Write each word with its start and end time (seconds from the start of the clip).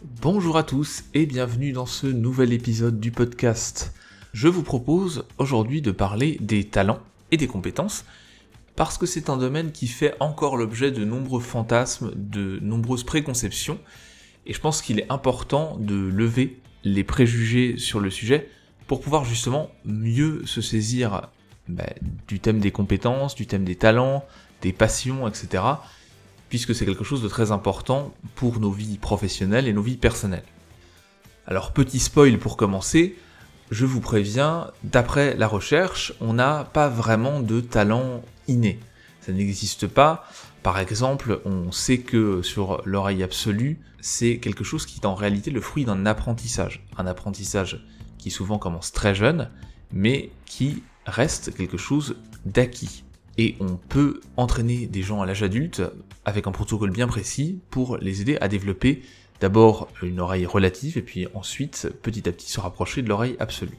Bonjour 0.00 0.56
à 0.56 0.62
tous 0.62 1.02
et 1.12 1.26
bienvenue 1.26 1.72
dans 1.72 1.84
ce 1.84 2.06
nouvel 2.06 2.52
épisode 2.52 3.00
du 3.00 3.10
podcast. 3.10 3.92
Je 4.32 4.46
vous 4.46 4.62
propose 4.62 5.24
aujourd'hui 5.38 5.82
de 5.82 5.90
parler 5.90 6.36
des 6.40 6.62
talents 6.62 7.00
et 7.32 7.36
des 7.36 7.48
compétences 7.48 8.04
parce 8.76 8.96
que 8.96 9.06
c'est 9.06 9.28
un 9.28 9.36
domaine 9.36 9.72
qui 9.72 9.88
fait 9.88 10.14
encore 10.20 10.56
l'objet 10.56 10.92
de 10.92 11.04
nombreux 11.04 11.40
fantasmes, 11.40 12.12
de 12.14 12.60
nombreuses 12.62 13.02
préconceptions 13.02 13.80
et 14.46 14.52
je 14.52 14.60
pense 14.60 14.82
qu'il 14.82 15.00
est 15.00 15.10
important 15.10 15.76
de 15.80 15.96
lever 15.96 16.60
les 16.84 17.02
préjugés 17.02 17.76
sur 17.76 17.98
le 17.98 18.10
sujet 18.10 18.48
pour 18.86 19.00
pouvoir 19.00 19.24
justement 19.24 19.68
mieux 19.84 20.46
se 20.46 20.60
saisir 20.60 21.28
bah, 21.66 21.92
du 22.28 22.38
thème 22.38 22.60
des 22.60 22.70
compétences, 22.70 23.34
du 23.34 23.48
thème 23.48 23.64
des 23.64 23.74
talents, 23.74 24.24
des 24.62 24.72
passions, 24.72 25.26
etc. 25.26 25.64
Puisque 26.48 26.74
c'est 26.74 26.86
quelque 26.86 27.04
chose 27.04 27.22
de 27.22 27.28
très 27.28 27.52
important 27.52 28.14
pour 28.34 28.60
nos 28.60 28.70
vies 28.70 28.98
professionnelles 28.98 29.68
et 29.68 29.72
nos 29.72 29.82
vies 29.82 29.96
personnelles. 29.96 30.44
Alors 31.46 31.72
petit 31.72 31.98
spoil 31.98 32.38
pour 32.38 32.56
commencer, 32.56 33.16
je 33.70 33.84
vous 33.84 34.00
préviens, 34.00 34.70
d'après 34.82 35.36
la 35.36 35.46
recherche, 35.46 36.14
on 36.20 36.34
n'a 36.34 36.64
pas 36.64 36.88
vraiment 36.88 37.40
de 37.40 37.60
talent 37.60 38.22
inné. 38.46 38.80
Ça 39.20 39.32
n'existe 39.32 39.86
pas. 39.86 40.26
Par 40.62 40.78
exemple, 40.78 41.40
on 41.44 41.70
sait 41.70 41.98
que 41.98 42.42
sur 42.42 42.80
l'oreille 42.84 43.22
absolue, 43.22 43.78
c'est 44.00 44.38
quelque 44.38 44.64
chose 44.64 44.86
qui 44.86 45.00
est 45.00 45.06
en 45.06 45.14
réalité 45.14 45.50
le 45.50 45.60
fruit 45.60 45.84
d'un 45.84 46.06
apprentissage. 46.06 46.84
Un 46.96 47.06
apprentissage 47.06 47.84
qui 48.16 48.30
souvent 48.30 48.58
commence 48.58 48.92
très 48.92 49.14
jeune, 49.14 49.50
mais 49.92 50.30
qui 50.46 50.82
reste 51.06 51.54
quelque 51.54 51.76
chose 51.76 52.16
d'acquis. 52.44 53.04
Et 53.38 53.56
on 53.60 53.76
peut 53.76 54.20
entraîner 54.36 54.86
des 54.86 55.02
gens 55.02 55.22
à 55.22 55.26
l'âge 55.26 55.44
adulte 55.44 55.82
avec 56.24 56.48
un 56.48 56.52
protocole 56.52 56.90
bien 56.90 57.06
précis 57.06 57.60
pour 57.70 57.96
les 57.98 58.20
aider 58.20 58.36
à 58.40 58.48
développer 58.48 59.02
d'abord 59.40 59.88
une 60.02 60.18
oreille 60.18 60.44
relative 60.44 60.98
et 60.98 61.02
puis 61.02 61.28
ensuite 61.34 61.88
petit 62.02 62.28
à 62.28 62.32
petit 62.32 62.50
se 62.50 62.58
rapprocher 62.60 63.00
de 63.00 63.08
l'oreille 63.08 63.36
absolue. 63.38 63.78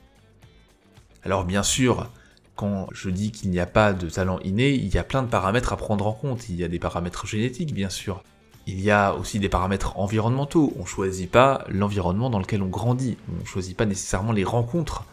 Alors 1.24 1.44
bien 1.44 1.64
sûr, 1.64 2.10
quand 2.56 2.88
je 2.94 3.10
dis 3.10 3.32
qu'il 3.32 3.50
n'y 3.50 3.60
a 3.60 3.66
pas 3.66 3.92
de 3.92 4.10
talent 4.10 4.40
inné, 4.46 4.72
il 4.72 4.88
y 4.88 4.98
a 4.98 5.04
plein 5.04 5.24
de 5.24 5.28
paramètres 5.28 5.74
à 5.74 5.78
prendre 5.78 6.08
en 6.08 6.14
compte. 6.14 6.48
Il 6.48 6.56
y 6.56 6.64
a 6.64 6.70
des 6.70 6.80
paramètres 6.80 7.28
génétiques 7.28 7.74
bien 7.74 7.90
sûr. 7.90 8.24
Il 8.66 8.80
y 8.80 8.92
a 8.92 9.14
aussi 9.16 9.40
des 9.40 9.50
paramètres 9.50 10.00
environnementaux. 10.00 10.72
On 10.78 10.84
ne 10.84 10.88
choisit 10.88 11.30
pas 11.30 11.66
l'environnement 11.68 12.30
dans 12.30 12.40
lequel 12.40 12.62
on 12.62 12.68
grandit. 12.68 13.18
On 13.30 13.42
ne 13.42 13.46
choisit 13.46 13.76
pas 13.76 13.86
nécessairement 13.86 14.32
les 14.32 14.44
rencontres, 14.46 15.04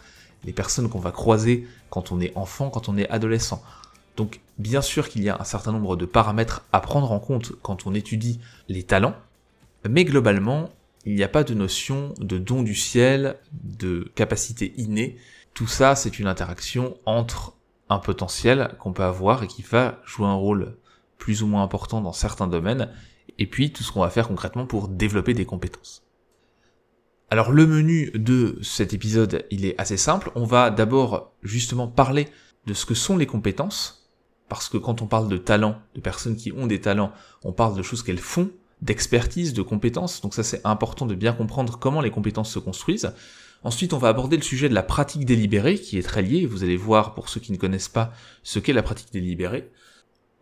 les 0.44 0.52
personnes 0.52 0.88
qu'on 0.88 1.00
va 1.00 1.10
croiser 1.10 1.66
quand 1.90 2.12
on 2.12 2.20
est 2.20 2.36
enfant, 2.36 2.70
quand 2.70 2.88
on 2.88 2.96
est 2.96 3.08
adolescent. 3.08 3.62
Donc 4.16 4.40
bien 4.58 4.82
sûr 4.82 5.08
qu'il 5.08 5.22
y 5.22 5.28
a 5.28 5.40
un 5.40 5.44
certain 5.44 5.72
nombre 5.72 5.96
de 5.96 6.06
paramètres 6.06 6.64
à 6.72 6.80
prendre 6.80 7.12
en 7.12 7.20
compte 7.20 7.52
quand 7.62 7.86
on 7.86 7.94
étudie 7.94 8.40
les 8.68 8.82
talents, 8.82 9.14
mais 9.88 10.04
globalement, 10.04 10.70
il 11.04 11.14
n'y 11.14 11.22
a 11.22 11.28
pas 11.28 11.44
de 11.44 11.54
notion 11.54 12.14
de 12.18 12.38
don 12.38 12.62
du 12.62 12.74
ciel, 12.74 13.36
de 13.52 14.10
capacité 14.14 14.74
innée. 14.76 15.16
Tout 15.54 15.68
ça, 15.68 15.94
c'est 15.94 16.18
une 16.18 16.26
interaction 16.26 16.96
entre 17.06 17.54
un 17.88 17.98
potentiel 17.98 18.74
qu'on 18.80 18.92
peut 18.92 19.04
avoir 19.04 19.44
et 19.44 19.46
qui 19.46 19.62
va 19.62 20.00
jouer 20.04 20.26
un 20.26 20.34
rôle 20.34 20.76
plus 21.18 21.42
ou 21.42 21.46
moins 21.46 21.62
important 21.62 22.00
dans 22.00 22.12
certains 22.12 22.48
domaines, 22.48 22.90
et 23.38 23.46
puis 23.46 23.72
tout 23.72 23.82
ce 23.82 23.92
qu'on 23.92 24.00
va 24.00 24.10
faire 24.10 24.28
concrètement 24.28 24.66
pour 24.66 24.88
développer 24.88 25.34
des 25.34 25.44
compétences. 25.44 26.02
Alors 27.30 27.52
le 27.52 27.66
menu 27.66 28.10
de 28.14 28.58
cet 28.62 28.92
épisode, 28.92 29.44
il 29.50 29.64
est 29.64 29.78
assez 29.80 29.96
simple. 29.96 30.30
On 30.34 30.44
va 30.44 30.70
d'abord 30.70 31.32
justement 31.42 31.88
parler 31.88 32.28
de 32.66 32.74
ce 32.74 32.86
que 32.86 32.94
sont 32.94 33.16
les 33.16 33.26
compétences, 33.26 34.05
parce 34.48 34.68
que 34.68 34.76
quand 34.76 35.02
on 35.02 35.06
parle 35.06 35.28
de 35.28 35.36
talents, 35.36 35.80
de 35.94 36.00
personnes 36.00 36.36
qui 36.36 36.52
ont 36.52 36.66
des 36.66 36.80
talents, 36.80 37.12
on 37.44 37.52
parle 37.52 37.76
de 37.76 37.82
choses 37.82 38.02
qu'elles 38.02 38.18
font, 38.18 38.50
d'expertise, 38.82 39.54
de 39.54 39.62
compétences, 39.62 40.20
donc 40.20 40.34
ça 40.34 40.42
c'est 40.42 40.60
important 40.64 41.06
de 41.06 41.14
bien 41.14 41.32
comprendre 41.32 41.78
comment 41.78 42.00
les 42.00 42.10
compétences 42.10 42.52
se 42.52 42.58
construisent. 42.58 43.12
Ensuite, 43.64 43.94
on 43.94 43.98
va 43.98 44.08
aborder 44.08 44.36
le 44.36 44.42
sujet 44.42 44.68
de 44.68 44.74
la 44.74 44.82
pratique 44.82 45.24
délibérée, 45.24 45.76
qui 45.76 45.98
est 45.98 46.02
très 46.02 46.22
lié, 46.22 46.46
vous 46.46 46.62
allez 46.62 46.76
voir 46.76 47.14
pour 47.14 47.28
ceux 47.28 47.40
qui 47.40 47.52
ne 47.52 47.56
connaissent 47.56 47.88
pas 47.88 48.12
ce 48.42 48.58
qu'est 48.58 48.72
la 48.72 48.82
pratique 48.82 49.12
délibérée. 49.12 49.70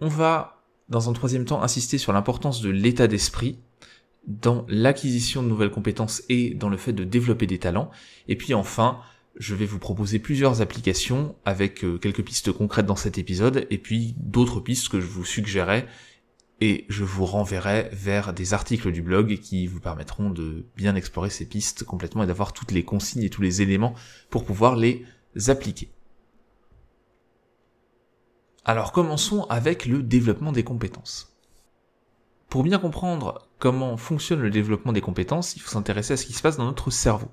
On 0.01 0.09
va, 0.09 0.62
dans 0.89 1.09
un 1.09 1.12
troisième 1.12 1.45
temps, 1.45 1.62
insister 1.62 1.97
sur 1.97 2.12
l'importance 2.12 2.61
de 2.61 2.71
l'état 2.71 3.06
d'esprit, 3.06 3.59
dans 4.27 4.65
l'acquisition 4.69 5.43
de 5.43 5.49
nouvelles 5.49 5.71
compétences 5.71 6.23
et 6.29 6.55
dans 6.55 6.69
le 6.69 6.77
fait 6.77 6.93
de 6.93 7.05
développer 7.05 7.47
des 7.47 7.59
talents. 7.59 7.91
Et 8.29 8.37
puis 8.37 8.55
enfin, 8.55 8.99
je 9.37 9.55
vais 9.55 9.67
vous 9.67 9.78
proposer 9.78 10.19
plusieurs 10.19 10.61
applications 10.61 11.34
avec 11.45 11.84
euh, 11.84 11.99
quelques 11.99 12.25
pistes 12.25 12.53
concrètes 12.53 12.87
dans 12.87 12.97
cet 12.97 13.19
épisode 13.19 13.67
et 13.71 13.78
puis 13.78 14.15
d'autres 14.19 14.61
pistes 14.61 14.89
que 14.89 15.00
je 15.00 15.06
vous 15.06 15.25
suggérais 15.25 15.87
et 16.61 16.87
je 16.89 17.03
vous 17.03 17.27
renverrai 17.27 17.89
vers 17.93 18.33
des 18.33 18.55
articles 18.55 18.93
du 18.93 19.03
blog 19.03 19.39
qui 19.41 19.67
vous 19.67 19.81
permettront 19.81 20.31
de 20.31 20.67
bien 20.77 20.94
explorer 20.94 21.31
ces 21.31 21.47
pistes 21.47 21.84
complètement 21.84 22.23
et 22.23 22.27
d'avoir 22.27 22.53
toutes 22.53 22.71
les 22.71 22.84
consignes 22.84 23.25
et 23.25 23.31
tous 23.31 23.43
les 23.43 23.61
éléments 23.61 23.94
pour 24.31 24.44
pouvoir 24.44 24.77
les 24.77 25.05
appliquer. 25.49 25.91
Alors 28.65 28.93
commençons 28.93 29.44
avec 29.44 29.84
le 29.84 30.03
développement 30.03 30.53
des 30.53 30.65
compétences. 30.65 31.37
Pour 32.49 32.62
bien 32.62 32.78
comprendre 32.78 33.49
comment 33.59 33.97
fonctionne 33.97 34.41
le 34.41 34.50
développement 34.50 34.93
des 34.93 35.00
compétences, 35.00 35.56
il 35.56 35.61
faut 35.61 35.71
s'intéresser 35.71 36.12
à 36.12 36.17
ce 36.17 36.25
qui 36.25 36.33
se 36.34 36.41
passe 36.41 36.56
dans 36.56 36.67
notre 36.67 36.91
cerveau. 36.91 37.28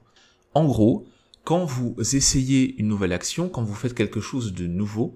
En 0.56 0.66
gros, 0.66 1.06
quand 1.44 1.66
vous 1.66 1.96
essayez 2.00 2.76
une 2.78 2.88
nouvelle 2.88 3.14
action, 3.14 3.50
quand 3.50 3.64
vous 3.64 3.74
faites 3.74 3.94
quelque 3.94 4.22
chose 4.22 4.54
de 4.54 4.68
nouveau, 4.68 5.16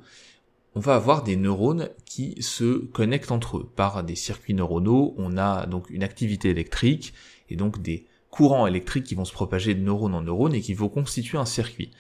on 0.75 0.79
va 0.79 0.95
avoir 0.95 1.23
des 1.23 1.35
neurones 1.37 1.89
qui 2.05 2.35
se 2.41 2.79
connectent 2.79 3.31
entre 3.31 3.57
eux 3.57 3.69
par 3.75 4.03
des 4.03 4.15
circuits 4.15 4.53
neuronaux. 4.53 5.13
On 5.17 5.37
a 5.37 5.65
donc 5.67 5.89
une 5.89 6.03
activité 6.03 6.49
électrique 6.49 7.13
et 7.49 7.55
donc 7.55 7.81
des 7.81 8.05
courants 8.29 8.67
électriques 8.67 9.05
qui 9.05 9.15
vont 9.15 9.23
se 9.23 9.31
propager 9.31 9.73
de 9.73 9.81
neurone 9.81 10.13
en 10.13 10.21
neurone 10.21 10.53
et 10.53 10.61
qui 10.61 10.73
vont 10.73 10.89
constituer 10.89 11.37
un 11.37 11.45
circuit. 11.45 11.91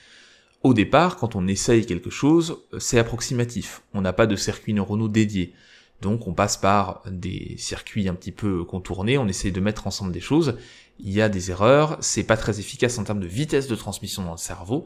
Au 0.63 0.73
départ, 0.73 1.15
quand 1.15 1.35
on 1.35 1.47
essaye 1.47 1.85
quelque 1.85 2.09
chose, 2.09 2.63
c'est 2.79 2.99
approximatif. 2.99 3.83
On 3.93 4.01
n'a 4.01 4.13
pas 4.13 4.27
de 4.27 4.35
circuits 4.35 4.73
neuronaux 4.73 5.07
dédiés. 5.07 5.53
Donc 6.01 6.27
on 6.27 6.33
passe 6.33 6.57
par 6.57 7.03
des 7.09 7.55
circuits 7.57 8.09
un 8.09 8.13
petit 8.13 8.33
peu 8.33 8.65
contournés, 8.65 9.17
on 9.17 9.27
essaye 9.27 9.51
de 9.51 9.61
mettre 9.61 9.87
ensemble 9.87 10.11
des 10.11 10.19
choses, 10.19 10.57
il 10.99 11.11
y 11.11 11.21
a 11.21 11.29
des 11.29 11.51
erreurs, 11.51 11.97
c'est 12.01 12.23
pas 12.23 12.37
très 12.37 12.59
efficace 12.59 12.97
en 12.97 13.03
termes 13.03 13.19
de 13.19 13.27
vitesse 13.27 13.67
de 13.67 13.75
transmission 13.75 14.23
dans 14.23 14.31
le 14.31 14.37
cerveau, 14.37 14.85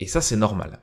et 0.00 0.06
ça 0.06 0.20
c'est 0.20 0.36
normal. 0.36 0.80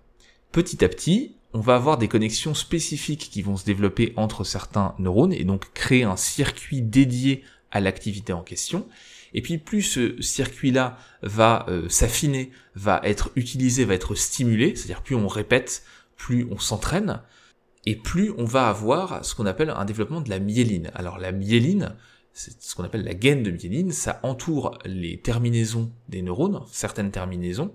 Petit 0.52 0.84
à 0.86 0.90
petit, 0.90 1.36
on 1.54 1.60
va 1.60 1.76
avoir 1.76 1.98
des 1.98 2.08
connexions 2.08 2.54
spécifiques 2.54 3.30
qui 3.32 3.42
vont 3.42 3.58
se 3.58 3.66
développer 3.66 4.14
entre 4.18 4.44
certains 4.44 4.94
neurones 5.00 5.34
et 5.34 5.44
donc 5.44 5.72
créer 5.74 6.04
un 6.04 6.18
circuit 6.18 6.82
dédié 6.82 7.44
à 7.72 7.80
l'activité 7.80 8.34
en 8.34 8.42
question. 8.42 8.88
Et 9.34 9.42
puis 9.42 9.58
plus 9.58 9.82
ce 9.82 10.22
circuit-là 10.22 10.98
va 11.22 11.66
euh, 11.68 11.90
s'affiner, 11.90 12.52
va 12.76 13.02
être 13.04 13.32
utilisé, 13.36 13.84
va 13.84 13.94
être 13.94 14.16
stimulé, 14.16 14.76
c'est-à-dire 14.76 15.02
plus 15.02 15.16
on 15.16 15.28
répète, 15.28 15.84
plus 16.16 16.48
on 16.52 16.58
s'entraîne, 16.58 17.22
et 17.86 17.96
plus 17.96 18.34
on 18.38 18.46
va 18.46 18.70
avoir 18.70 19.24
ce 19.24 19.36
qu'on 19.36 19.46
appelle 19.46 19.70
un 19.70 19.86
développement 19.86 20.22
de 20.22 20.30
la 20.30 20.40
myéline. 20.40 20.92
Alors 20.96 21.20
la 21.20 21.32
myéline, 21.32 21.96
c'est 22.36 22.62
ce 22.62 22.76
qu'on 22.76 22.84
appelle 22.84 23.06
la 23.06 23.14
gaine 23.14 23.44
de 23.44 23.50
myéline, 23.50 23.94
ça 23.94 24.20
entoure 24.22 24.78
les 24.84 25.18
terminaisons 25.22 25.90
des 26.10 26.22
neurones, 26.22 26.62
certaines 26.70 27.10
terminaisons, 27.10 27.74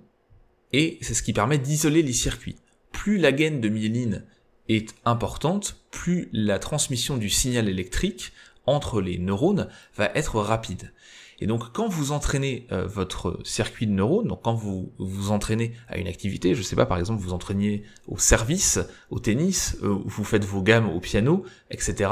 et 0.74 0.98
c'est 1.00 1.14
ce 1.14 1.22
qui 1.22 1.32
permet 1.32 1.56
d'isoler 1.56 2.02
les 2.02 2.12
circuits. 2.12 2.56
Plus 2.92 3.16
la 3.16 3.32
gaine 3.32 3.62
de 3.62 3.70
myéline 3.70 4.26
est 4.68 4.94
importante, 5.06 5.82
plus 5.90 6.28
la 6.34 6.58
transmission 6.58 7.16
du 7.16 7.30
signal 7.30 7.70
électrique 7.70 8.32
entre 8.66 9.00
les 9.00 9.16
neurones 9.16 9.68
va 9.96 10.10
être 10.14 10.38
rapide. 10.38 10.92
Et 11.40 11.46
donc 11.46 11.72
quand 11.72 11.88
vous 11.88 12.12
entraînez 12.12 12.66
euh, 12.70 12.86
votre 12.86 13.40
circuit 13.44 13.86
de 13.86 13.92
neurones, 13.92 14.28
donc 14.28 14.42
quand 14.42 14.54
vous 14.54 14.92
vous 14.98 15.30
entraînez 15.30 15.72
à 15.88 15.98
une 15.98 16.06
activité, 16.06 16.54
je 16.54 16.62
sais 16.62 16.76
pas 16.76 16.86
par 16.86 16.98
exemple 16.98 17.20
vous 17.22 17.32
entraînez 17.32 17.82
au 18.06 18.18
service, 18.18 18.78
au 19.10 19.18
tennis, 19.18 19.76
euh, 19.82 19.96
vous 20.04 20.24
faites 20.24 20.44
vos 20.44 20.62
gammes 20.62 20.88
au 20.88 21.00
piano, 21.00 21.44
etc. 21.70 22.10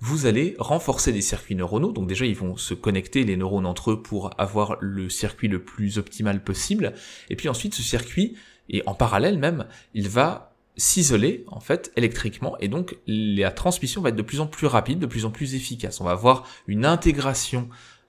Vous 0.00 0.26
allez 0.26 0.54
renforcer 0.58 1.12
les 1.12 1.22
circuits 1.22 1.56
neuronaux. 1.56 1.92
Donc 1.92 2.06
déjà 2.08 2.24
ils 2.24 2.36
vont 2.36 2.56
se 2.56 2.74
connecter 2.74 3.24
les 3.24 3.36
neurones 3.36 3.66
entre 3.66 3.92
eux 3.92 4.02
pour 4.02 4.30
avoir 4.38 4.76
le 4.80 5.08
circuit 5.08 5.48
le 5.48 5.62
plus 5.62 5.98
optimal 5.98 6.42
possible. 6.42 6.94
Et 7.30 7.36
puis 7.36 7.48
ensuite 7.48 7.74
ce 7.74 7.82
circuit 7.82 8.36
et 8.68 8.82
en 8.86 8.94
parallèle 8.94 9.38
même, 9.38 9.66
il 9.94 10.08
va 10.08 10.54
s'isoler 10.76 11.44
en 11.48 11.58
fait 11.58 11.90
électriquement 11.96 12.56
et 12.60 12.68
donc 12.68 12.96
la 13.08 13.50
transmission 13.50 14.00
va 14.00 14.10
être 14.10 14.16
de 14.16 14.22
plus 14.22 14.40
en 14.40 14.46
plus 14.46 14.68
rapide, 14.68 15.00
de 15.00 15.06
plus 15.06 15.24
en 15.24 15.30
plus 15.30 15.56
efficace. 15.56 16.00
On 16.00 16.04
va 16.04 16.12
avoir 16.12 16.46
une 16.68 16.86
intégration 16.86 17.68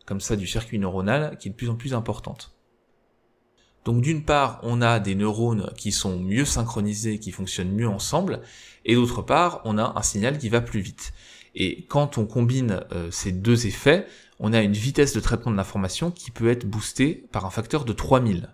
comme 0.09 0.19
ça 0.21 0.35
du 0.35 0.47
circuit 0.47 0.79
neuronal 0.79 1.37
qui 1.37 1.49
est 1.49 1.51
de 1.51 1.55
plus 1.55 1.69
en 1.69 1.75
plus 1.75 1.93
importante. 1.93 2.57
Donc 3.85 4.01
d'une 4.01 4.25
part, 4.25 4.59
on 4.63 4.81
a 4.81 4.99
des 4.99 5.13
neurones 5.13 5.71
qui 5.77 5.91
sont 5.91 6.19
mieux 6.19 6.45
synchronisés, 6.45 7.19
qui 7.19 7.31
fonctionnent 7.31 7.71
mieux 7.71 7.87
ensemble, 7.87 8.41
et 8.85 8.95
d'autre 8.95 9.21
part, 9.21 9.61
on 9.65 9.77
a 9.77 9.93
un 9.95 10.01
signal 10.01 10.39
qui 10.39 10.49
va 10.49 10.61
plus 10.61 10.79
vite. 10.79 11.13
Et 11.53 11.85
quand 11.85 12.17
on 12.17 12.25
combine 12.25 12.81
euh, 12.91 13.11
ces 13.11 13.31
deux 13.31 13.67
effets, 13.67 14.07
on 14.39 14.51
a 14.51 14.61
une 14.61 14.73
vitesse 14.73 15.13
de 15.13 15.19
traitement 15.19 15.51
de 15.51 15.57
l'information 15.57 16.09
qui 16.09 16.31
peut 16.31 16.49
être 16.49 16.65
boostée 16.65 17.27
par 17.31 17.45
un 17.45 17.51
facteur 17.51 17.85
de 17.85 17.93
3000, 17.93 18.49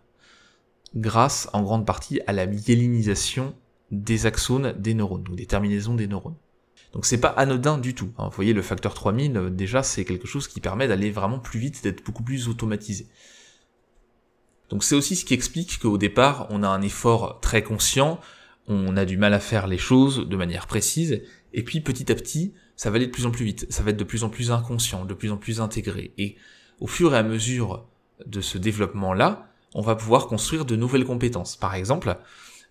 grâce 0.97 1.47
en 1.53 1.63
grande 1.63 1.85
partie 1.85 2.19
à 2.27 2.33
la 2.33 2.47
myélinisation 2.47 3.55
des 3.91 4.25
axones 4.25 4.73
des 4.73 4.93
neurones, 4.93 5.23
donc 5.23 5.37
des 5.37 5.45
terminaisons 5.45 5.95
des 5.95 6.07
neurones. 6.07 6.35
Donc 6.95 7.05
c'est 7.05 7.19
pas 7.19 7.27
anodin 7.27 7.77
du 7.77 7.93
tout. 7.93 8.11
Hein. 8.17 8.29
Vous 8.29 8.35
voyez, 8.35 8.53
le 8.53 8.61
facteur 8.61 8.93
3000, 8.93 9.35
euh, 9.35 9.49
déjà, 9.49 9.83
c'est 9.83 10.05
quelque 10.05 10.27
chose 10.27 10.47
qui 10.47 10.61
permet 10.61 10.87
d'aller 10.87 11.11
vraiment 11.11 11.39
plus 11.39 11.59
vite, 11.59 11.83
d'être 11.83 12.03
beaucoup 12.05 12.23
plus 12.23 12.47
automatisé. 12.47 13.07
Donc 14.69 14.83
c'est 14.83 14.95
aussi 14.95 15.17
ce 15.17 15.25
qui 15.25 15.33
explique 15.33 15.77
qu'au 15.79 15.97
départ, 15.97 16.47
on 16.49 16.63
a 16.63 16.69
un 16.69 16.81
effort 16.81 17.41
très 17.41 17.63
conscient, 17.63 18.19
on 18.67 18.95
a 18.95 19.03
du 19.03 19.17
mal 19.17 19.33
à 19.33 19.41
faire 19.41 19.67
les 19.67 19.77
choses 19.77 20.25
de 20.27 20.35
manière 20.37 20.67
précise, 20.67 21.21
et 21.53 21.63
puis 21.63 21.81
petit 21.81 22.11
à 22.11 22.15
petit, 22.15 22.53
ça 22.77 22.89
va 22.89 22.95
aller 22.95 23.07
de 23.07 23.11
plus 23.11 23.25
en 23.25 23.31
plus 23.31 23.45
vite, 23.45 23.67
ça 23.69 23.83
va 23.83 23.91
être 23.91 23.97
de 23.97 24.03
plus 24.05 24.23
en 24.23 24.29
plus 24.29 24.51
inconscient, 24.51 25.03
de 25.03 25.13
plus 25.13 25.31
en 25.31 25.37
plus 25.37 25.59
intégré. 25.59 26.13
Et 26.17 26.37
au 26.79 26.87
fur 26.87 27.13
et 27.13 27.17
à 27.17 27.23
mesure 27.23 27.85
de 28.25 28.39
ce 28.39 28.57
développement-là, 28.57 29.51
on 29.73 29.81
va 29.81 29.95
pouvoir 29.95 30.27
construire 30.27 30.63
de 30.63 30.77
nouvelles 30.77 31.05
compétences. 31.05 31.57
Par 31.57 31.75
exemple, 31.75 32.17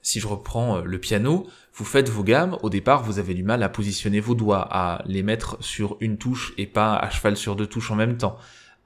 si 0.05 0.21
je 0.21 0.29
reprends 0.29 0.77
euh, 0.77 0.83
le 0.85 1.01
piano, 1.01 1.49
vous 1.73 1.85
faites 1.85 2.09
vos 2.09 2.23
gammes, 2.23 2.57
au 2.63 2.71
départ 2.71 3.03
vous 3.03 3.19
avez 3.19 3.35
du 3.35 3.43
mal 3.43 3.65
à 3.65 3.69
positionner 3.69 4.21
vos 4.21 4.37
doigts, 4.37 4.69
à 4.71 5.03
les 5.07 5.25
mettre 5.25 5.57
sur 5.61 5.97
une 5.99 6.19
touche 6.19 6.53
et 6.59 6.67
pas 6.67 6.95
à 6.95 7.11
cheval 7.11 7.37
sur 7.37 7.57
deux 7.57 7.67
touches 7.67 7.91
en 7.91 7.97
même 7.97 8.17
temps, 8.17 8.37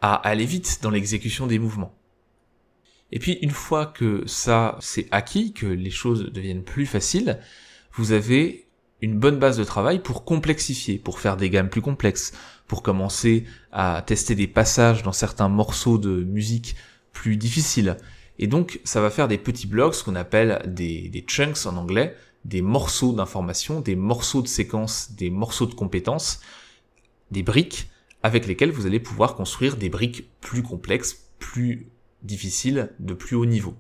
à 0.01 0.15
aller 0.15 0.47
vite 0.47 0.79
dans 0.81 0.91
l'exécution 0.91 1.47
des 1.47 1.59
mouvements. 1.59 1.95
Et 3.11 3.19
puis 3.19 3.33
une 3.43 3.51
fois 3.51 3.85
que 3.85 4.23
ça 4.27 4.79
c'est 4.81 5.09
acquis, 5.11 5.53
que 5.53 5.67
les 5.67 5.91
choses 5.91 6.31
deviennent 6.33 6.65
plus 6.65 6.87
faciles, 6.87 7.41
vous 7.93 8.13
avez 8.13 8.69
une 9.01 9.19
bonne 9.19 9.39
base 9.39 9.59
de 9.59 9.65
travail 9.65 10.01
pour 10.01 10.25
complexifier, 10.25 10.99
pour 10.99 11.19
faire 11.19 11.37
des 11.37 11.51
gammes 11.51 11.69
plus 11.69 11.83
complexes, 11.83 12.33
pour 12.69 12.83
commencer 12.83 13.45
à 13.73 14.03
tester 14.07 14.37
des 14.37 14.47
passages 14.47 15.03
dans 15.03 15.13
certains 15.13 15.49
morceaux 15.49 15.99
de 15.99 16.23
musique 16.23 16.77
plus 17.13 17.37
difficiles. 17.37 17.97
Et 18.39 18.47
donc 18.47 18.81
ça 18.85 19.01
va 19.01 19.11
faire 19.11 19.29
des 19.29 19.39
petits 19.39 19.67
blocs, 19.67 19.95
ce 19.95 20.05
qu'on 20.05 20.15
appelle 20.15 20.63
des, 20.67 21.25
chunks 21.27 21.67
en 21.67 21.77
anglais, 21.77 22.15
des 22.45 22.63
morceaux 22.63 23.13
d'informations, 23.13 23.81
des 23.81 23.97
morceaux 23.97 24.43
de 24.43 24.49
séquences, 24.49 25.13
des 25.13 25.31
morceaux 25.31 25.67
de 25.67 25.75
compétences, 25.75 26.41
des 27.31 27.43
briques 27.43 27.89
avec 28.23 28.47
lesquelles 28.47 28.71
vous 28.71 28.87
allez 28.87 29.01
pouvoir 29.01 29.35
construire 29.35 29.77
des 29.77 29.89
briques 29.89 30.29
plus 30.41 30.63
complexes, 30.63 31.29
plus 31.39 31.89
difficiles, 32.23 32.91
de 32.99 33.15
plus 33.15 33.37
haut 33.37 33.47
niveau. 33.47 33.75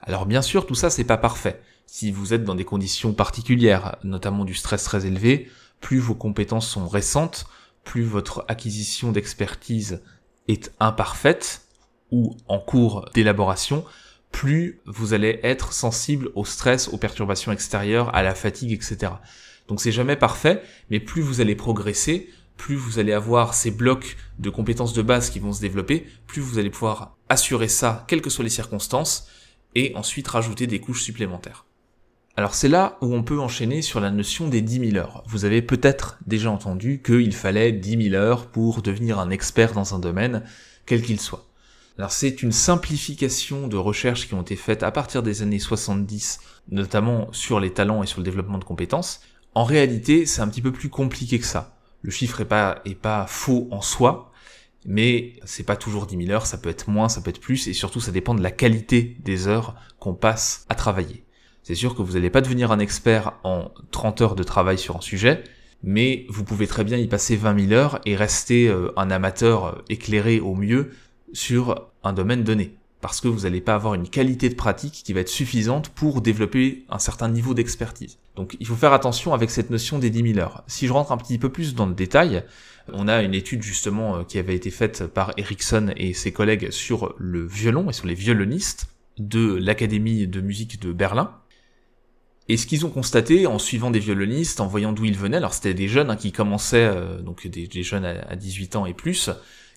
Alors 0.00 0.26
bien 0.26 0.42
sûr, 0.42 0.66
tout 0.66 0.74
ça 0.74 0.90
c'est 0.90 1.04
pas 1.04 1.18
parfait. 1.18 1.60
Si 1.86 2.10
vous 2.10 2.32
êtes 2.32 2.44
dans 2.44 2.54
des 2.54 2.64
conditions 2.64 3.12
particulières, 3.12 3.96
notamment 4.04 4.44
du 4.44 4.54
stress 4.54 4.84
très 4.84 5.06
élevé, 5.06 5.50
plus 5.80 5.98
vos 5.98 6.14
compétences 6.14 6.68
sont 6.68 6.86
récentes, 6.86 7.46
plus 7.84 8.02
votre 8.02 8.44
acquisition 8.48 9.12
d'expertise 9.12 10.00
est 10.48 10.72
imparfaite 10.80 11.62
ou 12.10 12.36
en 12.48 12.58
cours 12.58 13.08
d'élaboration, 13.14 13.84
plus 14.32 14.80
vous 14.86 15.12
allez 15.14 15.40
être 15.42 15.72
sensible 15.72 16.30
au 16.34 16.44
stress, 16.44 16.88
aux 16.88 16.98
perturbations 16.98 17.52
extérieures, 17.52 18.14
à 18.14 18.22
la 18.22 18.34
fatigue, 18.34 18.72
etc. 18.72 19.12
Donc 19.68 19.80
c'est 19.80 19.92
jamais 19.92 20.16
parfait, 20.16 20.62
mais 20.90 21.00
plus 21.00 21.22
vous 21.22 21.40
allez 21.40 21.54
progresser, 21.54 22.30
plus 22.56 22.76
vous 22.76 22.98
allez 22.98 23.12
avoir 23.12 23.54
ces 23.54 23.70
blocs 23.70 24.16
de 24.38 24.50
compétences 24.50 24.92
de 24.92 25.02
base 25.02 25.30
qui 25.30 25.38
vont 25.38 25.52
se 25.52 25.60
développer, 25.60 26.06
plus 26.26 26.42
vous 26.42 26.58
allez 26.58 26.70
pouvoir 26.70 27.16
assurer 27.28 27.68
ça, 27.68 28.04
quelles 28.06 28.22
que 28.22 28.30
soient 28.30 28.44
les 28.44 28.50
circonstances, 28.50 29.28
et 29.74 29.92
ensuite 29.94 30.28
rajouter 30.28 30.66
des 30.66 30.80
couches 30.80 31.02
supplémentaires. 31.02 31.64
Alors 32.36 32.54
c'est 32.54 32.68
là 32.68 32.96
où 33.00 33.14
on 33.14 33.22
peut 33.22 33.40
enchaîner 33.40 33.82
sur 33.82 34.00
la 34.00 34.10
notion 34.10 34.48
des 34.48 34.62
10 34.62 34.92
000 34.92 34.96
heures. 34.96 35.22
Vous 35.26 35.44
avez 35.44 35.62
peut-être 35.62 36.18
déjà 36.26 36.50
entendu 36.50 37.02
qu'il 37.04 37.34
fallait 37.34 37.72
10 37.72 38.10
000 38.10 38.14
heures 38.14 38.46
pour 38.46 38.82
devenir 38.82 39.18
un 39.18 39.30
expert 39.30 39.72
dans 39.72 39.94
un 39.94 39.98
domaine, 39.98 40.44
quel 40.86 41.02
qu'il 41.02 41.20
soit. 41.20 41.49
Alors 41.98 42.12
c'est 42.12 42.42
une 42.42 42.52
simplification 42.52 43.68
de 43.68 43.76
recherches 43.76 44.26
qui 44.26 44.34
ont 44.34 44.42
été 44.42 44.56
faites 44.56 44.82
à 44.82 44.90
partir 44.90 45.22
des 45.22 45.42
années 45.42 45.58
70, 45.58 46.40
notamment 46.70 47.28
sur 47.32 47.60
les 47.60 47.72
talents 47.72 48.02
et 48.02 48.06
sur 48.06 48.20
le 48.20 48.24
développement 48.24 48.58
de 48.58 48.64
compétences. 48.64 49.20
En 49.54 49.64
réalité, 49.64 50.26
c'est 50.26 50.40
un 50.40 50.48
petit 50.48 50.62
peu 50.62 50.72
plus 50.72 50.88
compliqué 50.88 51.38
que 51.38 51.44
ça. 51.44 51.76
Le 52.02 52.10
chiffre 52.10 52.40
est 52.40 52.94
pas, 52.94 53.26
faux 53.28 53.68
en 53.70 53.82
soi, 53.82 54.32
mais 54.86 55.34
c'est 55.44 55.64
pas 55.64 55.76
toujours 55.76 56.06
10 56.06 56.16
000 56.26 56.30
heures, 56.30 56.46
ça 56.46 56.56
peut 56.56 56.70
être 56.70 56.88
moins, 56.88 57.08
ça 57.08 57.20
peut 57.20 57.30
être 57.30 57.40
plus, 57.40 57.68
et 57.68 57.74
surtout 57.74 58.00
ça 58.00 58.12
dépend 58.12 58.34
de 58.34 58.42
la 58.42 58.50
qualité 58.50 59.16
des 59.22 59.48
heures 59.48 59.74
qu'on 59.98 60.14
passe 60.14 60.64
à 60.68 60.74
travailler. 60.74 61.24
C'est 61.62 61.74
sûr 61.74 61.94
que 61.94 62.02
vous 62.02 62.14
n'allez 62.14 62.30
pas 62.30 62.40
devenir 62.40 62.72
un 62.72 62.78
expert 62.78 63.34
en 63.44 63.70
30 63.90 64.22
heures 64.22 64.34
de 64.34 64.42
travail 64.42 64.78
sur 64.78 64.96
un 64.96 65.02
sujet, 65.02 65.44
mais 65.82 66.24
vous 66.28 66.44
pouvez 66.44 66.66
très 66.66 66.84
bien 66.84 66.96
y 66.96 67.06
passer 67.06 67.36
20 67.36 67.68
000 67.68 67.72
heures 67.72 68.00
et 68.06 68.16
rester 68.16 68.68
euh, 68.68 68.92
un 68.96 69.10
amateur 69.10 69.64
euh, 69.66 69.72
éclairé 69.88 70.40
au 70.40 70.54
mieux 70.54 70.90
sur 71.32 71.88
un 72.02 72.12
domaine 72.12 72.44
donné. 72.44 72.76
Parce 73.00 73.20
que 73.20 73.28
vous 73.28 73.40
n'allez 73.40 73.62
pas 73.62 73.74
avoir 73.74 73.94
une 73.94 74.08
qualité 74.08 74.48
de 74.50 74.54
pratique 74.54 75.02
qui 75.04 75.12
va 75.14 75.20
être 75.20 75.28
suffisante 75.28 75.88
pour 75.88 76.20
développer 76.20 76.84
un 76.90 76.98
certain 76.98 77.28
niveau 77.28 77.54
d'expertise. 77.54 78.18
Donc 78.36 78.56
il 78.60 78.66
faut 78.66 78.74
faire 78.74 78.92
attention 78.92 79.32
avec 79.32 79.50
cette 79.50 79.70
notion 79.70 79.98
des 79.98 80.10
10 80.10 80.34
000 80.34 80.38
heures. 80.38 80.64
Si 80.66 80.86
je 80.86 80.92
rentre 80.92 81.12
un 81.12 81.16
petit 81.16 81.38
peu 81.38 81.48
plus 81.48 81.74
dans 81.74 81.86
le 81.86 81.94
détail, 81.94 82.44
on 82.92 83.08
a 83.08 83.22
une 83.22 83.34
étude 83.34 83.62
justement 83.62 84.16
euh, 84.16 84.22
qui 84.24 84.38
avait 84.38 84.54
été 84.54 84.70
faite 84.70 85.06
par 85.06 85.32
Ericsson 85.36 85.92
et 85.96 86.12
ses 86.12 86.32
collègues 86.32 86.70
sur 86.70 87.14
le 87.18 87.46
violon 87.46 87.88
et 87.88 87.92
sur 87.92 88.06
les 88.06 88.14
violonistes 88.14 88.88
de 89.18 89.54
l'Académie 89.54 90.26
de 90.26 90.40
musique 90.40 90.80
de 90.80 90.92
Berlin. 90.92 91.34
Et 92.48 92.56
ce 92.56 92.66
qu'ils 92.66 92.84
ont 92.84 92.90
constaté 92.90 93.46
en 93.46 93.58
suivant 93.58 93.90
des 93.90 94.00
violonistes, 94.00 94.60
en 94.60 94.66
voyant 94.66 94.92
d'où 94.92 95.04
ils 95.04 95.16
venaient, 95.16 95.36
alors 95.36 95.54
c'était 95.54 95.74
des 95.74 95.86
jeunes 95.86 96.10
hein, 96.10 96.16
qui 96.16 96.32
commençaient, 96.32 96.84
euh, 96.84 97.20
donc 97.20 97.46
des, 97.46 97.82
jeunes 97.82 98.04
à, 98.04 98.34
18 98.34 98.76
ans 98.76 98.86
et 98.86 98.94
plus, 98.94 99.30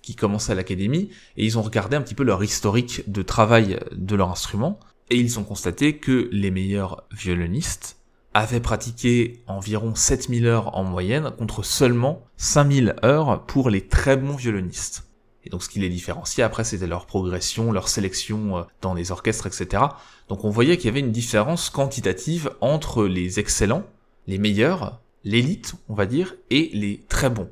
qui 0.03 0.15
commençaient 0.15 0.51
à 0.51 0.55
l'académie, 0.55 1.09
et 1.38 1.45
ils 1.45 1.57
ont 1.57 1.63
regardé 1.63 1.95
un 1.95 2.01
petit 2.01 2.13
peu 2.13 2.23
leur 2.23 2.44
historique 2.44 3.09
de 3.11 3.23
travail 3.23 3.79
de 3.91 4.15
leur 4.15 4.29
instrument, 4.29 4.79
et 5.09 5.17
ils 5.17 5.39
ont 5.39 5.44
constaté 5.44 5.97
que 5.97 6.29
les 6.31 6.51
meilleurs 6.51 7.03
violonistes 7.11 7.97
avaient 8.33 8.59
pratiqué 8.59 9.44
environ 9.47 9.95
7000 9.95 10.45
heures 10.45 10.75
en 10.75 10.83
moyenne 10.83 11.31
contre 11.38 11.63
seulement 11.63 12.23
5000 12.38 12.95
heures 13.03 13.45
pour 13.45 13.69
les 13.69 13.88
très 13.88 14.17
bons 14.17 14.35
violonistes. 14.35 15.07
Et 15.45 15.50
donc 15.50 15.61
ce 15.61 15.69
qui 15.69 15.79
les 15.79 15.89
différenciait 15.89 16.44
après 16.44 16.63
c'était 16.63 16.88
leur 16.88 17.05
progression, 17.05 17.71
leur 17.71 17.89
sélection 17.89 18.57
euh, 18.57 18.61
dans 18.81 18.94
les 18.94 19.11
orchestres, 19.11 19.47
etc. 19.47 19.83
Donc 20.29 20.45
on 20.45 20.50
voyait 20.50 20.77
qu'il 20.77 20.85
y 20.85 20.89
avait 20.89 21.00
une 21.00 21.11
différence 21.11 21.69
quantitative 21.69 22.51
entre 22.61 23.05
les 23.05 23.39
excellents, 23.39 23.83
les 24.25 24.38
meilleurs, 24.38 25.01
l'élite, 25.23 25.75
on 25.89 25.94
va 25.94 26.05
dire, 26.05 26.35
et 26.50 26.69
les 26.73 27.05
très 27.09 27.29
bons. 27.29 27.50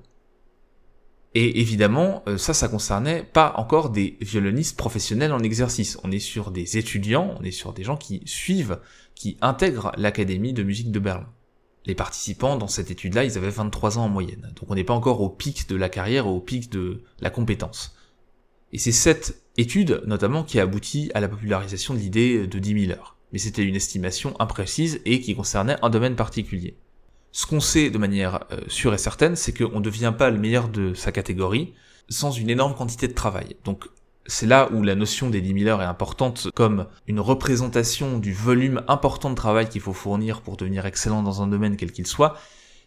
Et 1.33 1.61
évidemment, 1.61 2.23
euh, 2.27 2.37
ça, 2.37 2.53
ça 2.53 2.67
concernait 2.67 3.23
pas 3.23 3.53
encore 3.55 3.89
des 3.89 4.17
violonistes 4.19 4.77
professionnels 4.77 5.31
en 5.31 5.39
exercice. 5.39 5.97
On 6.03 6.11
est 6.11 6.19
sur 6.19 6.51
des 6.51 6.77
étudiants, 6.77 7.35
on 7.39 7.43
est 7.43 7.51
sur 7.51 7.71
des 7.73 7.83
gens 7.83 7.95
qui 7.95 8.21
suivent, 8.25 8.79
qui 9.15 9.37
intègrent 9.41 9.93
l'Académie 9.97 10.53
de 10.53 10.63
musique 10.63 10.91
de 10.91 10.99
Berlin. 10.99 11.29
Les 11.85 11.95
participants 11.95 12.57
dans 12.57 12.67
cette 12.67 12.91
étude-là, 12.91 13.23
ils 13.23 13.37
avaient 13.37 13.49
23 13.49 13.97
ans 13.97 14.05
en 14.05 14.09
moyenne. 14.09 14.53
Donc 14.59 14.69
on 14.69 14.75
n'est 14.75 14.83
pas 14.83 14.93
encore 14.93 15.21
au 15.21 15.29
pic 15.29 15.69
de 15.69 15.75
la 15.75 15.89
carrière, 15.89 16.27
au 16.27 16.41
pic 16.41 16.69
de 16.69 17.01
la 17.21 17.29
compétence. 17.29 17.95
Et 18.73 18.77
c'est 18.77 18.91
cette 18.91 19.41
étude, 19.57 20.03
notamment, 20.05 20.43
qui 20.43 20.59
a 20.59 20.63
abouti 20.63 21.11
à 21.13 21.21
la 21.21 21.27
popularisation 21.27 21.93
de 21.93 21.99
l'idée 21.99 22.45
de 22.45 22.59
10 22.59 22.87
000 22.87 22.91
heures. 22.91 23.17
Mais 23.31 23.39
c'était 23.39 23.63
une 23.63 23.75
estimation 23.75 24.35
imprécise 24.39 25.01
et 25.05 25.21
qui 25.21 25.35
concernait 25.35 25.77
un 25.81 25.89
domaine 25.89 26.15
particulier. 26.15 26.77
Ce 27.31 27.45
qu'on 27.45 27.59
sait 27.59 27.89
de 27.89 27.97
manière 27.97 28.43
euh, 28.51 28.59
sûre 28.67 28.93
et 28.93 28.97
certaine, 28.97 29.35
c'est 29.35 29.53
qu'on 29.53 29.79
ne 29.79 29.83
devient 29.83 30.13
pas 30.17 30.29
le 30.29 30.37
meilleur 30.37 30.67
de 30.67 30.93
sa 30.93 31.11
catégorie 31.11 31.73
sans 32.09 32.31
une 32.31 32.49
énorme 32.49 32.75
quantité 32.75 33.07
de 33.07 33.13
travail. 33.13 33.55
Donc 33.63 33.87
c'est 34.25 34.45
là 34.45 34.69
où 34.71 34.83
la 34.83 34.95
notion 34.95 35.29
des 35.29 35.41
10 35.41 35.63
000 35.63 35.69
heures 35.69 35.81
est 35.81 35.85
importante 35.85 36.49
comme 36.53 36.87
une 37.07 37.19
représentation 37.19 38.19
du 38.19 38.33
volume 38.33 38.83
important 38.87 39.29
de 39.29 39.35
travail 39.35 39.69
qu'il 39.69 39.81
faut 39.81 39.93
fournir 39.93 40.41
pour 40.41 40.57
devenir 40.57 40.85
excellent 40.85 41.23
dans 41.23 41.41
un 41.41 41.47
domaine 41.47 41.77
quel 41.77 41.91
qu'il 41.91 42.05
soit, 42.05 42.37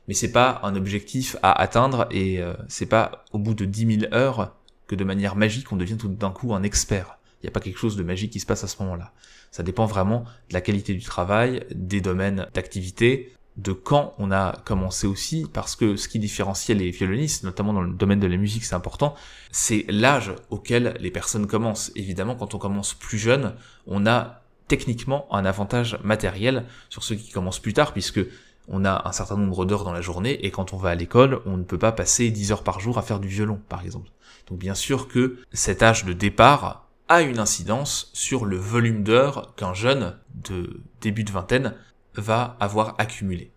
mais 0.07 0.15
c'est 0.15 0.33
pas 0.33 0.61
un 0.63 0.77
objectif 0.77 1.37
à 1.43 1.53
atteindre 1.61 2.07
et 2.11 2.41
euh, 2.41 2.55
c'est 2.69 2.87
pas 2.87 3.25
au 3.33 3.39
bout 3.39 3.55
de 3.55 3.65
10 3.65 4.01
000 4.01 4.15
heures 4.15 4.55
que 4.87 4.95
de 4.95 5.05
manière 5.05 5.37
magique 5.37 5.73
on 5.73 5.77
devient 5.77 5.97
tout 5.97 6.09
d'un 6.09 6.31
coup 6.31 6.55
un 6.55 6.63
expert. 6.63 7.19
Il 7.43 7.47
n'y 7.47 7.49
a 7.49 7.53
pas 7.53 7.61
quelque 7.61 7.79
chose 7.79 7.97
de 7.97 8.03
magique 8.03 8.33
qui 8.33 8.41
se 8.41 8.47
passe 8.47 8.65
à 8.65 8.69
ce 8.69 8.83
moment-là. 8.83 9.13
Ça 9.51 9.63
dépend 9.63 9.87
vraiment 9.87 10.25
de 10.49 10.55
la 10.55 10.61
qualité 10.61 10.95
du 10.95 11.03
travail, 11.03 11.65
des 11.75 12.01
domaines 12.01 12.47
d'activité, 12.55 13.35
de 13.56 13.73
quand 13.73 14.14
on 14.18 14.32
a 14.32 14.56
commencé 14.64 15.06
aussi, 15.06 15.46
parce 15.52 15.76
que 15.76 15.96
ce 15.96 16.08
qui 16.08 16.18
différenciait 16.18 16.75
les 16.75 16.90
violonistes, 16.90 17.44
notamment 17.44 17.73
dans 17.73 17.82
le 17.82 17.92
domaine 17.92 18.20
de 18.20 18.26
la 18.26 18.37
musique, 18.37 18.64
c'est 18.64 18.75
important, 18.75 19.14
c'est 19.52 19.84
l'âge 19.88 20.32
auquel 20.50 20.96
les 20.99 21.11
personnes 21.11 21.46
commencent. 21.46 21.92
Évidemment, 21.94 22.34
quand 22.34 22.54
on 22.54 22.58
commence 22.58 22.94
plus 22.94 23.18
jeune, 23.18 23.54
on 23.87 24.06
a 24.06 24.42
techniquement 24.66 25.32
un 25.32 25.44
avantage 25.44 25.99
matériel 26.02 26.64
sur 26.88 27.04
ceux 27.04 27.14
qui 27.14 27.30
commencent 27.30 27.61
plus 27.61 27.75
tard, 27.75 27.92
puisque 27.92 28.20
on 28.66 28.84
a 28.84 29.06
un 29.06 29.12
certain 29.12 29.37
nombre 29.37 29.66
d'heures 29.66 29.84
dans 29.84 29.92
la 29.92 30.00
journée, 30.00 30.44
et 30.44 30.50
quand 30.50 30.73
on 30.73 30.76
va 30.76 30.90
à 30.90 30.94
l'école, 30.94 31.40
on 31.46 31.56
ne 31.56 31.64
peut 31.64 31.78
pas 31.78 31.92
passer 31.92 32.30
10 32.30 32.52
heures 32.52 32.64
par 32.64 32.80
jour 32.80 32.99
à 32.99 33.02
faire 33.02 33.20
du 33.20 33.28
violon, 33.28 33.61
par 33.68 33.82
exemple. 33.82 34.11
Donc 34.49 34.58
bien 34.58 34.75
sûr 34.75 35.06
que 35.06 35.38
cet 35.52 35.82
âge 35.82 36.04
de 36.04 36.12
départ 36.12 36.88
a 37.08 37.23
une 37.23 37.38
incidence 37.38 38.11
sur 38.14 38.46
le 38.46 38.56
volume 38.56 39.04
d'heures 39.04 39.54
qu'un 39.56 39.75
jeune 39.75 40.16
de 40.34 40.80
début 41.00 41.25
de 41.25 41.30
vingtaine 41.30 41.75
va 42.16 42.56
avoir 42.61 42.94
accumulé. 42.99 43.52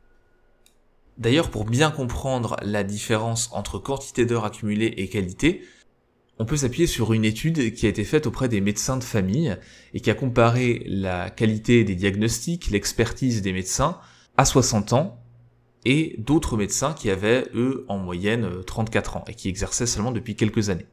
D'ailleurs, 1.17 1.49
pour 1.49 1.65
bien 1.65 1.89
comprendre 1.89 2.57
la 2.61 2.83
différence 2.83 3.49
entre 3.51 3.79
quantité 3.79 4.25
d'heures 4.25 4.45
accumulées 4.45 4.93
et 4.97 5.07
qualité, 5.07 5.63
on 6.39 6.45
peut 6.45 6.57
s'appuyer 6.57 6.85
sur 6.85 7.13
une 7.13 7.25
étude 7.25 7.73
qui 7.73 7.87
a 7.87 7.89
été 7.89 8.03
faite 8.03 8.27
auprès 8.27 8.47
des 8.47 8.61
médecins 8.61 8.97
de 8.97 9.03
famille 9.03 9.57
et 9.93 9.99
qui 9.99 10.11
a 10.11 10.13
comparé 10.13 10.83
la 10.85 11.31
qualité 11.31 11.83
des 11.83 11.95
diagnostics, 11.95 12.69
l'expertise 12.69 13.41
des 13.41 13.53
médecins 13.53 13.99
à 14.37 14.45
60 14.45 14.93
ans 14.93 15.23
et 15.85 16.15
d'autres 16.19 16.57
médecins 16.57 16.93
qui 16.93 17.09
avaient, 17.09 17.45
eux, 17.55 17.85
en 17.87 17.97
moyenne 17.97 18.63
34 18.65 19.17
ans 19.17 19.25
et 19.27 19.33
qui 19.33 19.49
exerçaient 19.49 19.87
seulement 19.87 20.11
depuis 20.11 20.35
quelques 20.35 20.69
années. 20.69 20.85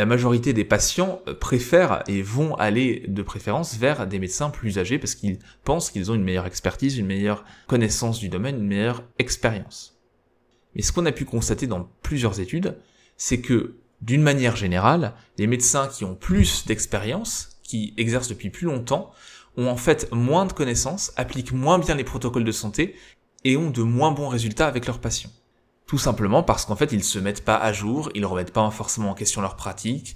La 0.00 0.06
majorité 0.06 0.54
des 0.54 0.64
patients 0.64 1.20
préfèrent 1.40 2.04
et 2.08 2.22
vont 2.22 2.54
aller 2.54 3.04
de 3.06 3.20
préférence 3.20 3.76
vers 3.76 4.06
des 4.06 4.18
médecins 4.18 4.48
plus 4.48 4.78
âgés 4.78 4.98
parce 4.98 5.14
qu'ils 5.14 5.38
pensent 5.62 5.90
qu'ils 5.90 6.10
ont 6.10 6.14
une 6.14 6.24
meilleure 6.24 6.46
expertise, 6.46 6.96
une 6.96 7.04
meilleure 7.04 7.44
connaissance 7.66 8.18
du 8.18 8.30
domaine, 8.30 8.56
une 8.56 8.66
meilleure 8.66 9.02
expérience. 9.18 10.00
Mais 10.74 10.80
ce 10.80 10.90
qu'on 10.90 11.04
a 11.04 11.12
pu 11.12 11.26
constater 11.26 11.66
dans 11.66 11.86
plusieurs 12.00 12.40
études, 12.40 12.78
c'est 13.18 13.42
que 13.42 13.76
d'une 14.00 14.22
manière 14.22 14.56
générale, 14.56 15.12
les 15.36 15.46
médecins 15.46 15.86
qui 15.86 16.06
ont 16.06 16.14
plus 16.14 16.64
d'expérience, 16.64 17.60
qui 17.62 17.92
exercent 17.98 18.28
depuis 18.28 18.48
plus 18.48 18.64
longtemps, 18.64 19.10
ont 19.58 19.66
en 19.66 19.76
fait 19.76 20.10
moins 20.12 20.46
de 20.46 20.54
connaissances, 20.54 21.12
appliquent 21.16 21.52
moins 21.52 21.78
bien 21.78 21.94
les 21.94 22.04
protocoles 22.04 22.44
de 22.44 22.52
santé 22.52 22.94
et 23.44 23.58
ont 23.58 23.68
de 23.68 23.82
moins 23.82 24.12
bons 24.12 24.28
résultats 24.28 24.66
avec 24.66 24.86
leurs 24.86 25.02
patients. 25.02 25.32
Tout 25.90 25.98
simplement 25.98 26.44
parce 26.44 26.66
qu'en 26.66 26.76
fait 26.76 26.92
ils 26.92 27.02
se 27.02 27.18
mettent 27.18 27.44
pas 27.44 27.56
à 27.56 27.72
jour, 27.72 28.10
ils 28.14 28.24
remettent 28.24 28.52
pas 28.52 28.70
forcément 28.70 29.10
en 29.10 29.14
question 29.14 29.40
leurs 29.40 29.56
pratiques, 29.56 30.14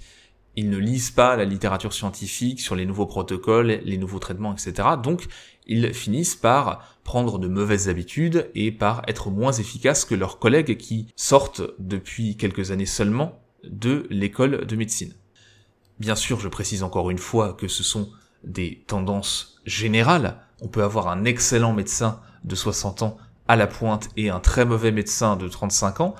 ils 0.55 0.69
ne 0.69 0.77
lisent 0.77 1.11
pas 1.11 1.35
la 1.35 1.43
littérature 1.43 1.91
scientifique 1.91 2.61
sur 2.61 2.77
les 2.77 2.85
nouveaux 2.85 3.07
protocoles, 3.07 3.81
les 3.83 3.97
nouveaux 3.97 4.19
traitements, 4.19 4.53
etc. 4.53 4.87
Donc 5.03 5.27
ils 5.67 5.93
finissent 5.93 6.37
par 6.37 6.97
prendre 7.03 7.39
de 7.39 7.49
mauvaises 7.49 7.89
habitudes 7.89 8.49
et 8.55 8.71
par 8.71 9.01
être 9.09 9.29
moins 9.29 9.51
efficaces 9.51 10.05
que 10.05 10.15
leurs 10.15 10.39
collègues 10.39 10.77
qui 10.77 11.07
sortent 11.17 11.63
depuis 11.77 12.37
quelques 12.37 12.71
années 12.71 12.85
seulement 12.85 13.41
de 13.65 14.07
l'école 14.09 14.65
de 14.65 14.75
médecine. 14.77 15.13
Bien 15.99 16.15
sûr, 16.15 16.39
je 16.39 16.47
précise 16.47 16.83
encore 16.83 17.11
une 17.11 17.17
fois 17.17 17.51
que 17.51 17.67
ce 17.67 17.83
sont 17.83 18.09
des 18.45 18.85
tendances 18.87 19.59
générales. 19.65 20.39
On 20.61 20.69
peut 20.69 20.83
avoir 20.83 21.09
un 21.09 21.25
excellent 21.25 21.73
médecin 21.73 22.21
de 22.45 22.55
60 22.55 23.01
ans 23.01 23.17
à 23.47 23.55
la 23.55 23.67
pointe 23.67 24.09
et 24.17 24.29
un 24.29 24.39
très 24.39 24.65
mauvais 24.65 24.91
médecin 24.91 25.35
de 25.35 25.47
35 25.47 26.01
ans, 26.01 26.15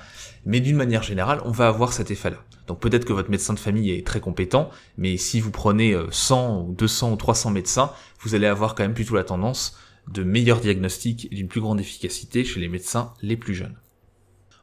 mais 0.46 0.60
d'une 0.60 0.76
manière 0.76 1.04
générale, 1.04 1.42
on 1.46 1.52
va 1.52 1.68
avoir 1.68 1.94
cet 1.94 2.12
effet-là. 2.12 2.38
Donc 2.68 2.80
peut-être 2.80 3.06
que 3.06 3.14
votre 3.14 3.30
médecin 3.30 3.54
de 3.54 3.60
famille 3.60 3.92
est 3.92 4.06
très 4.06 4.20
compétent, 4.20 4.70
mais 4.98 5.18
si 5.18 5.40
vous 5.40 5.52
prenez 5.52 5.96
100 6.12 6.62
ou 6.62 6.74
200 6.74 7.14
ou 7.14 7.16
300 7.16 7.52
médecins, 7.52 7.92
vous 8.22 8.36
allez 8.36 8.48
avoir 8.48 8.76
quand 8.76 8.84
même 8.84 8.94
plutôt 8.94 9.16
la 9.16 9.24
tendance 9.24 9.78
de 10.12 10.24
meilleurs 10.24 10.60
diagnostics 10.60 11.28
et 11.32 11.36
d'une 11.36 11.48
plus 11.48 11.62
grande 11.62 11.80
efficacité 11.80 12.44
chez 12.44 12.60
les 12.60 12.68
médecins 12.68 13.14
les 13.22 13.38
plus 13.38 13.56
jeunes. 13.56 13.78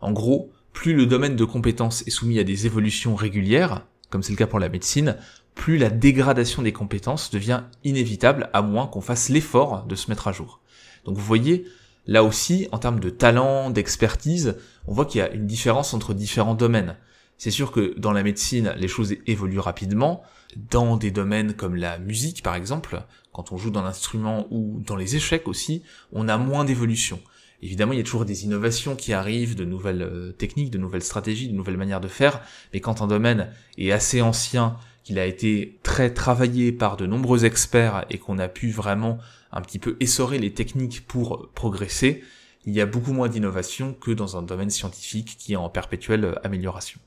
En 0.00 0.12
gros, 0.12 0.50
plus 0.72 0.94
le 0.94 1.06
domaine 1.06 1.36
de 1.36 1.44
compétences 1.44 2.06
est 2.06 2.10
soumis 2.10 2.38
à 2.38 2.44
des 2.44 2.66
évolutions 2.66 3.14
régulières, 3.14 3.86
comme 4.10 4.22
c'est 4.22 4.32
le 4.32 4.38
cas 4.38 4.46
pour 4.46 4.58
la 4.58 4.68
médecine, 4.68 5.16
plus 5.54 5.78
la 5.78 5.90
dégradation 5.90 6.62
des 6.62 6.72
compétences 6.72 7.30
devient 7.30 7.64
inévitable 7.84 8.50
à 8.52 8.62
moins 8.62 8.86
qu'on 8.86 9.00
fasse 9.00 9.28
l'effort 9.28 9.84
de 9.84 9.94
se 9.94 10.10
mettre 10.10 10.28
à 10.28 10.32
jour. 10.32 10.60
Donc 11.04 11.16
vous 11.16 11.24
voyez, 11.24 11.66
là 12.06 12.24
aussi, 12.24 12.68
en 12.72 12.78
termes 12.78 13.00
de 13.00 13.10
talent, 13.10 13.70
d'expertise, 13.70 14.56
on 14.86 14.92
voit 14.92 15.06
qu'il 15.06 15.18
y 15.18 15.22
a 15.22 15.30
une 15.30 15.46
différence 15.46 15.94
entre 15.94 16.14
différents 16.14 16.54
domaines. 16.54 16.96
C'est 17.38 17.50
sûr 17.50 17.72
que 17.72 17.98
dans 17.98 18.12
la 18.12 18.22
médecine, 18.22 18.72
les 18.76 18.88
choses 18.88 19.14
évoluent 19.26 19.58
rapidement. 19.58 20.22
Dans 20.70 20.96
des 20.96 21.10
domaines 21.10 21.54
comme 21.54 21.74
la 21.74 21.98
musique, 21.98 22.42
par 22.42 22.54
exemple, 22.54 23.02
quand 23.32 23.52
on 23.52 23.56
joue 23.56 23.70
dans 23.70 23.82
l'instrument 23.82 24.46
ou 24.50 24.80
dans 24.86 24.96
les 24.96 25.16
échecs 25.16 25.48
aussi, 25.48 25.82
on 26.12 26.28
a 26.28 26.36
moins 26.38 26.64
d'évolution. 26.64 27.18
Évidemment, 27.62 27.92
il 27.92 27.98
y 27.98 28.00
a 28.00 28.04
toujours 28.04 28.24
des 28.24 28.44
innovations 28.44 28.96
qui 28.96 29.12
arrivent, 29.12 29.54
de 29.54 29.64
nouvelles 29.64 30.02
euh, 30.02 30.32
techniques, 30.32 30.70
de 30.70 30.78
nouvelles 30.78 31.02
stratégies, 31.02 31.48
de 31.48 31.54
nouvelles 31.54 31.76
manières 31.76 32.00
de 32.00 32.08
faire, 32.08 32.42
mais 32.72 32.80
quand 32.80 33.02
un 33.02 33.06
domaine 33.06 33.50
est 33.78 33.92
assez 33.92 34.20
ancien, 34.20 34.76
qu'il 35.04 35.18
a 35.18 35.26
été 35.26 35.78
très 35.82 36.12
travaillé 36.12 36.72
par 36.72 36.96
de 36.96 37.06
nombreux 37.06 37.44
experts 37.44 38.04
et 38.10 38.18
qu'on 38.18 38.38
a 38.38 38.48
pu 38.48 38.70
vraiment 38.70 39.18
un 39.52 39.60
petit 39.60 39.78
peu 39.78 39.96
essorer 40.00 40.38
les 40.38 40.52
techniques 40.54 41.06
pour 41.06 41.50
progresser, 41.54 42.24
il 42.64 42.72
y 42.72 42.80
a 42.80 42.86
beaucoup 42.86 43.12
moins 43.12 43.28
d'innovation 43.28 43.94
que 43.94 44.10
dans 44.10 44.36
un 44.36 44.42
domaine 44.42 44.70
scientifique 44.70 45.36
qui 45.38 45.52
est 45.52 45.56
en 45.56 45.68
perpétuelle 45.68 46.38
amélioration. 46.42 47.00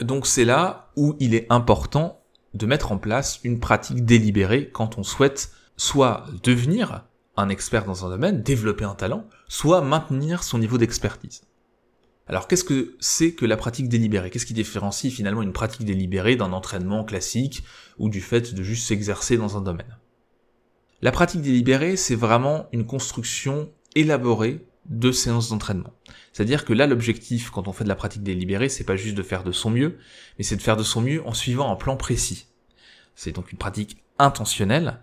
Donc 0.00 0.26
c'est 0.26 0.44
là 0.44 0.90
où 0.96 1.14
il 1.20 1.34
est 1.34 1.46
important 1.50 2.22
de 2.54 2.66
mettre 2.66 2.90
en 2.90 2.98
place 2.98 3.38
une 3.44 3.60
pratique 3.60 4.04
délibérée 4.04 4.70
quand 4.70 4.98
on 4.98 5.02
souhaite 5.02 5.52
soit 5.76 6.26
devenir 6.42 7.04
un 7.36 7.48
expert 7.48 7.84
dans 7.84 8.04
un 8.04 8.10
domaine, 8.10 8.42
développer 8.42 8.84
un 8.84 8.94
talent, 8.94 9.26
soit 9.48 9.82
maintenir 9.82 10.42
son 10.42 10.58
niveau 10.58 10.78
d'expertise. 10.78 11.42
Alors 12.26 12.48
qu'est-ce 12.48 12.64
que 12.64 12.96
c'est 13.00 13.32
que 13.32 13.46
la 13.46 13.56
pratique 13.56 13.88
délibérée? 13.88 14.30
Qu'est-ce 14.30 14.46
qui 14.46 14.54
différencie 14.54 15.12
finalement 15.12 15.42
une 15.42 15.52
pratique 15.52 15.84
délibérée 15.84 16.36
d'un 16.36 16.52
entraînement 16.52 17.04
classique 17.04 17.64
ou 17.98 18.08
du 18.08 18.20
fait 18.20 18.54
de 18.54 18.62
juste 18.62 18.86
s'exercer 18.86 19.36
dans 19.36 19.56
un 19.56 19.62
domaine? 19.62 19.96
La 21.02 21.12
pratique 21.12 21.40
délibérée, 21.40 21.96
c'est 21.96 22.14
vraiment 22.14 22.66
une 22.72 22.84
construction 22.84 23.70
élaborée 23.94 24.66
de 24.84 25.12
séances 25.12 25.48
d'entraînement. 25.48 25.94
C'est-à-dire 26.32 26.66
que 26.66 26.74
là, 26.74 26.86
l'objectif, 26.86 27.50
quand 27.50 27.68
on 27.68 27.72
fait 27.72 27.84
de 27.84 27.88
la 27.88 27.94
pratique 27.94 28.22
délibérée, 28.22 28.68
c'est 28.68 28.84
pas 28.84 28.96
juste 28.96 29.14
de 29.14 29.22
faire 29.22 29.42
de 29.42 29.52
son 29.52 29.70
mieux, 29.70 29.96
mais 30.36 30.44
c'est 30.44 30.56
de 30.56 30.62
faire 30.62 30.76
de 30.76 30.82
son 30.82 31.00
mieux 31.00 31.26
en 31.26 31.32
suivant 31.32 31.72
un 31.72 31.76
plan 31.76 31.96
précis. 31.96 32.48
C'est 33.14 33.32
donc 33.32 33.50
une 33.50 33.58
pratique 33.58 34.02
intentionnelle, 34.18 35.00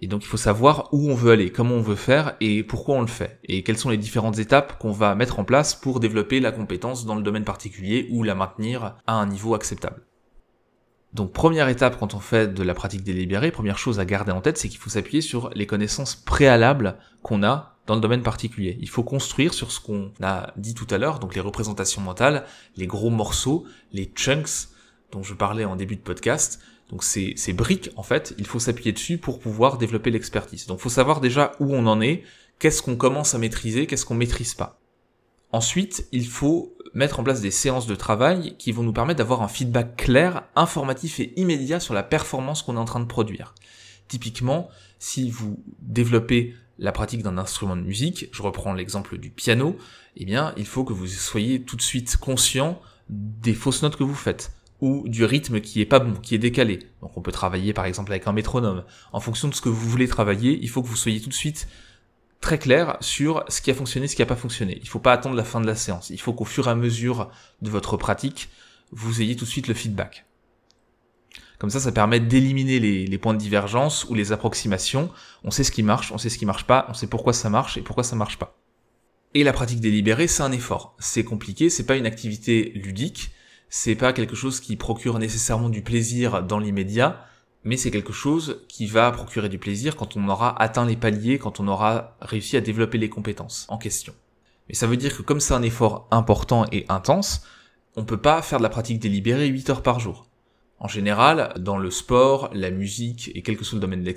et 0.00 0.06
donc 0.06 0.24
il 0.24 0.26
faut 0.26 0.36
savoir 0.38 0.88
où 0.92 1.10
on 1.10 1.14
veut 1.14 1.32
aller, 1.32 1.50
comment 1.50 1.74
on 1.74 1.80
veut 1.82 1.96
faire 1.96 2.36
et 2.40 2.62
pourquoi 2.62 2.96
on 2.96 3.00
le 3.02 3.06
fait. 3.06 3.38
Et 3.44 3.62
quelles 3.62 3.78
sont 3.78 3.90
les 3.90 3.98
différentes 3.98 4.38
étapes 4.38 4.78
qu'on 4.78 4.92
va 4.92 5.14
mettre 5.14 5.38
en 5.38 5.44
place 5.44 5.74
pour 5.74 6.00
développer 6.00 6.40
la 6.40 6.52
compétence 6.52 7.04
dans 7.04 7.14
le 7.14 7.22
domaine 7.22 7.44
particulier 7.44 8.08
ou 8.10 8.22
la 8.22 8.34
maintenir 8.34 8.96
à 9.06 9.14
un 9.14 9.26
niveau 9.26 9.54
acceptable. 9.54 10.05
Donc 11.16 11.32
première 11.32 11.70
étape 11.70 11.98
quand 11.98 12.12
on 12.12 12.20
fait 12.20 12.52
de 12.52 12.62
la 12.62 12.74
pratique 12.74 13.02
délibérée, 13.02 13.50
première 13.50 13.78
chose 13.78 13.98
à 13.98 14.04
garder 14.04 14.32
en 14.32 14.42
tête, 14.42 14.58
c'est 14.58 14.68
qu'il 14.68 14.78
faut 14.78 14.90
s'appuyer 14.90 15.22
sur 15.22 15.48
les 15.54 15.66
connaissances 15.66 16.14
préalables 16.14 16.98
qu'on 17.22 17.42
a 17.42 17.78
dans 17.86 17.94
le 17.94 18.02
domaine 18.02 18.22
particulier. 18.22 18.76
Il 18.82 18.90
faut 18.90 19.02
construire 19.02 19.54
sur 19.54 19.72
ce 19.72 19.80
qu'on 19.80 20.12
a 20.22 20.52
dit 20.58 20.74
tout 20.74 20.86
à 20.90 20.98
l'heure, 20.98 21.18
donc 21.18 21.34
les 21.34 21.40
représentations 21.40 22.02
mentales, 22.02 22.44
les 22.76 22.86
gros 22.86 23.08
morceaux, 23.08 23.64
les 23.94 24.12
chunks 24.14 24.68
dont 25.10 25.22
je 25.22 25.32
parlais 25.32 25.64
en 25.64 25.74
début 25.74 25.96
de 25.96 26.02
podcast, 26.02 26.60
donc 26.90 27.02
ces, 27.02 27.32
ces 27.38 27.54
briques, 27.54 27.88
en 27.96 28.02
fait, 28.02 28.34
il 28.36 28.46
faut 28.46 28.58
s'appuyer 28.58 28.92
dessus 28.92 29.16
pour 29.16 29.38
pouvoir 29.38 29.78
développer 29.78 30.10
l'expertise. 30.10 30.66
Donc 30.66 30.80
il 30.80 30.82
faut 30.82 30.90
savoir 30.90 31.22
déjà 31.22 31.52
où 31.60 31.74
on 31.74 31.86
en 31.86 32.02
est, 32.02 32.24
qu'est-ce 32.58 32.82
qu'on 32.82 32.96
commence 32.96 33.34
à 33.34 33.38
maîtriser, 33.38 33.86
qu'est-ce 33.86 34.04
qu'on 34.04 34.14
maîtrise 34.14 34.52
pas. 34.52 34.78
Ensuite, 35.50 36.08
il 36.12 36.26
faut 36.26 36.75
mettre 36.96 37.20
en 37.20 37.24
place 37.24 37.42
des 37.42 37.50
séances 37.50 37.86
de 37.86 37.94
travail 37.94 38.56
qui 38.56 38.72
vont 38.72 38.82
nous 38.82 38.92
permettre 38.92 39.18
d'avoir 39.18 39.42
un 39.42 39.48
feedback 39.48 39.96
clair, 39.96 40.44
informatif 40.56 41.20
et 41.20 41.38
immédiat 41.38 41.78
sur 41.78 41.92
la 41.92 42.02
performance 42.02 42.62
qu'on 42.62 42.76
est 42.76 42.80
en 42.80 42.86
train 42.86 43.00
de 43.00 43.04
produire. 43.04 43.54
Typiquement, 44.08 44.70
si 44.98 45.30
vous 45.30 45.62
développez 45.80 46.54
la 46.78 46.92
pratique 46.92 47.22
d'un 47.22 47.36
instrument 47.36 47.76
de 47.76 47.82
musique, 47.82 48.30
je 48.32 48.40
reprends 48.40 48.72
l'exemple 48.72 49.18
du 49.18 49.28
piano, 49.28 49.76
eh 50.16 50.24
bien, 50.24 50.54
il 50.56 50.64
faut 50.64 50.84
que 50.84 50.94
vous 50.94 51.06
soyez 51.06 51.60
tout 51.60 51.76
de 51.76 51.82
suite 51.82 52.16
conscient 52.16 52.80
des 53.10 53.52
fausses 53.52 53.82
notes 53.82 53.96
que 53.96 54.04
vous 54.04 54.14
faites 54.14 54.52
ou 54.80 55.06
du 55.06 55.24
rythme 55.24 55.60
qui 55.60 55.82
est 55.82 55.86
pas 55.86 55.98
bon, 55.98 56.14
qui 56.14 56.34
est 56.34 56.38
décalé. 56.38 56.78
Donc 57.02 57.16
on 57.16 57.20
peut 57.20 57.32
travailler 57.32 57.74
par 57.74 57.84
exemple 57.84 58.10
avec 58.12 58.26
un 58.26 58.32
métronome. 58.32 58.84
En 59.12 59.20
fonction 59.20 59.48
de 59.48 59.54
ce 59.54 59.60
que 59.60 59.68
vous 59.68 59.88
voulez 59.88 60.08
travailler, 60.08 60.58
il 60.62 60.68
faut 60.70 60.82
que 60.82 60.88
vous 60.88 60.96
soyez 60.96 61.20
tout 61.20 61.28
de 61.28 61.34
suite 61.34 61.68
très 62.40 62.58
clair 62.58 62.96
sur 63.00 63.44
ce 63.48 63.60
qui 63.60 63.70
a 63.70 63.74
fonctionné, 63.74 64.08
ce 64.08 64.16
qui 64.16 64.22
n'a 64.22 64.26
pas 64.26 64.36
fonctionné. 64.36 64.78
Il 64.82 64.88
faut 64.88 64.98
pas 64.98 65.12
attendre 65.12 65.36
la 65.36 65.44
fin 65.44 65.60
de 65.60 65.66
la 65.66 65.74
séance. 65.74 66.10
Il 66.10 66.20
faut 66.20 66.32
qu'au 66.32 66.44
fur 66.44 66.68
et 66.68 66.70
à 66.70 66.74
mesure 66.74 67.30
de 67.62 67.70
votre 67.70 67.96
pratique, 67.96 68.48
vous 68.92 69.22
ayez 69.22 69.36
tout 69.36 69.44
de 69.44 69.50
suite 69.50 69.68
le 69.68 69.74
feedback. 69.74 70.26
Comme 71.58 71.70
ça, 71.70 71.80
ça 71.80 71.90
permet 71.90 72.20
d'éliminer 72.20 72.78
les, 72.78 73.06
les, 73.06 73.18
points 73.18 73.32
de 73.32 73.38
divergence 73.38 74.04
ou 74.10 74.14
les 74.14 74.32
approximations. 74.32 75.10
On 75.42 75.50
sait 75.50 75.64
ce 75.64 75.70
qui 75.70 75.82
marche, 75.82 76.12
on 76.12 76.18
sait 76.18 76.28
ce 76.28 76.38
qui 76.38 76.44
marche 76.44 76.64
pas, 76.64 76.86
on 76.90 76.94
sait 76.94 77.06
pourquoi 77.06 77.32
ça 77.32 77.48
marche 77.48 77.78
et 77.78 77.82
pourquoi 77.82 78.04
ça 78.04 78.14
marche 78.14 78.38
pas. 78.38 78.58
Et 79.34 79.42
la 79.42 79.52
pratique 79.52 79.80
délibérée, 79.80 80.28
c'est 80.28 80.42
un 80.42 80.52
effort. 80.52 80.94
C'est 80.98 81.24
compliqué, 81.24 81.70
c'est 81.70 81.86
pas 81.86 81.96
une 81.96 82.06
activité 82.06 82.72
ludique, 82.74 83.32
c'est 83.68 83.94
pas 83.94 84.12
quelque 84.12 84.36
chose 84.36 84.60
qui 84.60 84.76
procure 84.76 85.18
nécessairement 85.18 85.68
du 85.68 85.82
plaisir 85.82 86.42
dans 86.42 86.58
l'immédiat, 86.58 87.24
mais 87.66 87.76
c'est 87.76 87.90
quelque 87.90 88.12
chose 88.12 88.64
qui 88.68 88.86
va 88.86 89.10
procurer 89.10 89.48
du 89.48 89.58
plaisir 89.58 89.96
quand 89.96 90.16
on 90.16 90.28
aura 90.28 90.60
atteint 90.62 90.86
les 90.86 90.96
paliers, 90.96 91.38
quand 91.38 91.58
on 91.58 91.66
aura 91.66 92.16
réussi 92.20 92.56
à 92.56 92.60
développer 92.60 92.96
les 92.96 93.10
compétences 93.10 93.66
en 93.68 93.76
question. 93.76 94.14
Mais 94.68 94.76
ça 94.76 94.86
veut 94.86 94.96
dire 94.96 95.16
que 95.16 95.22
comme 95.22 95.40
c'est 95.40 95.52
un 95.52 95.62
effort 95.62 96.06
important 96.12 96.64
et 96.70 96.86
intense, 96.88 97.42
on 97.96 98.04
peut 98.04 98.20
pas 98.20 98.40
faire 98.40 98.58
de 98.58 98.62
la 98.62 98.68
pratique 98.68 99.00
délibérée 99.00 99.48
8 99.48 99.70
heures 99.70 99.82
par 99.82 99.98
jour. 99.98 100.28
En 100.78 100.86
général, 100.86 101.54
dans 101.58 101.76
le 101.76 101.90
sport, 101.90 102.50
la 102.52 102.70
musique 102.70 103.32
et 103.34 103.42
quel 103.42 103.56
que 103.56 103.64
soit 103.64 103.76
le 103.76 103.80
domaine 103.80 104.04
de 104.04 104.14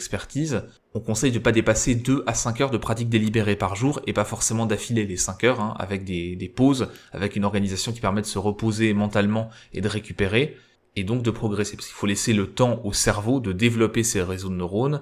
on 0.94 1.00
conseille 1.00 1.32
de 1.32 1.39
ne 1.39 1.44
pas 1.44 1.51
dépasser 1.51 1.96
2 1.96 2.24
à 2.27 2.36
5 2.36 2.62
heures 2.62 2.70
de 2.70 2.77
pratique 2.77 3.10
délibérée 3.10 3.56
par 3.56 3.75
jour 3.75 4.00
et 4.06 4.13
pas 4.13 4.25
forcément 4.25 4.68
d'affiler 4.68 5.06
les 5.08 5.18
5 5.18 5.44
heures, 5.46 5.62
hein, 5.62 5.74
avec 5.79 6.03
des, 6.03 6.36
des 6.36 6.50
pauses, 6.50 6.89
avec 7.13 7.36
une 7.36 7.46
organisation 7.46 7.94
qui 7.94 8.01
permet 8.01 8.22
de 8.22 8.27
se 8.27 8.38
reposer 8.38 8.94
mentalement 8.94 9.50
et 9.74 9.82
de 9.82 9.88
récupérer, 9.88 10.58
et 10.96 11.03
donc 11.03 11.24
de 11.24 11.31
progresser. 11.31 11.75
Parce 11.75 11.88
qu'il 11.88 11.96
faut 11.96 12.08
laisser 12.08 12.34
le 12.34 12.48
temps 12.48 12.81
au 12.84 12.93
cerveau 12.93 13.39
de 13.39 13.51
développer 13.51 14.03
ses 14.03 14.22
réseaux 14.22 14.50
de 14.50 14.55
neurones, 14.55 15.01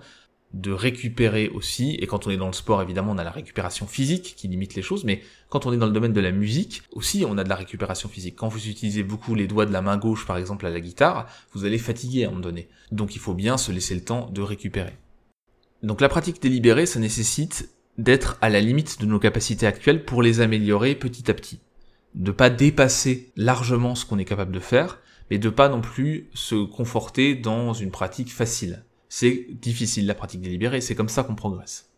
de 0.54 0.72
récupérer 0.72 1.50
aussi, 1.50 1.96
et 1.96 2.08
quand 2.08 2.26
on 2.26 2.30
est 2.30 2.38
dans 2.38 2.48
le 2.48 2.54
sport, 2.54 2.82
évidemment, 2.82 3.12
on 3.12 3.18
a 3.18 3.24
la 3.24 3.32
récupération 3.32 3.86
physique 3.86 4.36
qui 4.38 4.48
limite 4.48 4.76
les 4.76 4.82
choses, 4.82 5.04
mais 5.04 5.22
quand 5.50 5.66
on 5.66 5.74
est 5.74 5.78
dans 5.78 5.86
le 5.86 5.92
domaine 5.92 6.14
de 6.14 6.22
la 6.22 6.32
musique, 6.32 6.84
aussi, 6.94 7.26
on 7.28 7.38
a 7.38 7.44
de 7.44 7.50
la 7.50 7.56
récupération 7.56 8.08
physique. 8.08 8.36
Quand 8.38 8.48
vous 8.48 8.68
utilisez 8.68 9.04
beaucoup 9.04 9.36
les 9.36 9.48
doigts 9.48 9.66
de 9.66 9.74
la 9.74 9.82
main 9.82 9.98
gauche, 9.98 10.26
par 10.26 10.38
exemple, 10.38 10.66
à 10.66 10.70
la 10.70 10.80
guitare, 10.80 11.28
vous 11.54 11.66
allez 11.66 11.78
fatiguer 11.78 12.24
à 12.24 12.28
un 12.28 12.32
moment 12.32 12.42
donné. 12.42 12.70
Donc 12.92 13.16
il 13.16 13.20
faut 13.20 13.34
bien 13.34 13.58
se 13.58 13.72
laisser 13.72 13.94
le 13.94 14.04
temps 14.04 14.30
de 14.32 14.42
récupérer. 14.42 14.98
Donc 15.84 16.02
la 16.02 16.10
pratique 16.10 16.42
délibérée, 16.42 16.86
ça 16.86 17.00
nécessite 17.00 17.70
d'être 17.98 18.38
à 18.42 18.50
la 18.50 18.62
limite 18.62 19.02
de 19.02 19.06
nos 19.06 19.20
capacités 19.20 19.68
actuelles 19.68 20.06
pour 20.06 20.22
les 20.22 20.40
améliorer 20.40 20.96
petit 20.96 21.30
à 21.30 21.34
petit. 21.34 21.60
De 22.16 22.32
pas 22.32 22.50
dépasser 22.50 23.32
largement 23.36 23.96
ce 23.96 24.06
qu'on 24.06 24.18
est 24.18 24.26
capable 24.26 24.52
de 24.52 24.60
faire, 24.60 25.00
mais 25.30 25.40
de 25.40 25.50
pas 25.50 25.70
non 25.70 25.82
plus 25.82 26.30
se 26.34 26.56
conforter 26.56 27.36
dans 27.36 27.74
une 27.74 27.92
pratique 27.92 28.34
facile. 28.34 28.86
C'est 29.10 29.48
difficile 29.52 30.06
la 30.06 30.16
pratique 30.16 30.42
délibérée, 30.42 30.82
c'est 30.82 30.96
comme 30.96 31.10
ça 31.10 31.24
qu'on 31.24 31.36
progresse. 31.36 31.92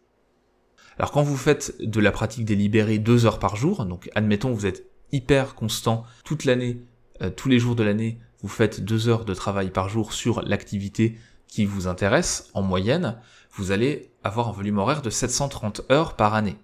Alors 0.97 1.11
quand 1.11 1.23
vous 1.23 1.37
faites 1.37 1.75
de 1.81 1.99
la 1.99 2.11
pratique 2.11 2.45
délibérée 2.45 2.99
deux 2.99 3.25
heures 3.25 3.39
par 3.39 3.55
jour, 3.55 3.85
donc 3.85 4.09
admettons 4.15 4.51
vous 4.51 4.65
êtes 4.65 4.85
hyper 5.11 5.55
constant 5.55 6.03
toute 6.25 6.45
l'année, 6.45 6.81
euh, 7.21 7.29
tous 7.29 7.49
les 7.49 7.57
jours 7.57 7.75
de 7.75 7.83
l'année, 7.83 8.19
vous 8.41 8.49
faites 8.49 8.83
deux 8.83 9.07
heures 9.07 9.25
de 9.25 9.33
travail 9.33 9.71
par 9.71 9.89
jour 9.89 10.13
sur 10.13 10.41
l'activité 10.41 11.17
qui 11.47 11.65
vous 11.65 11.87
intéresse 11.87 12.49
en 12.53 12.61
moyenne, 12.61 13.17
vous 13.53 13.71
allez 13.71 14.11
avoir 14.23 14.49
un 14.49 14.51
volume 14.51 14.77
horaire 14.77 15.01
de 15.01 15.09
730 15.09 15.81
heures 15.91 16.15
par 16.15 16.33
année, 16.33 16.57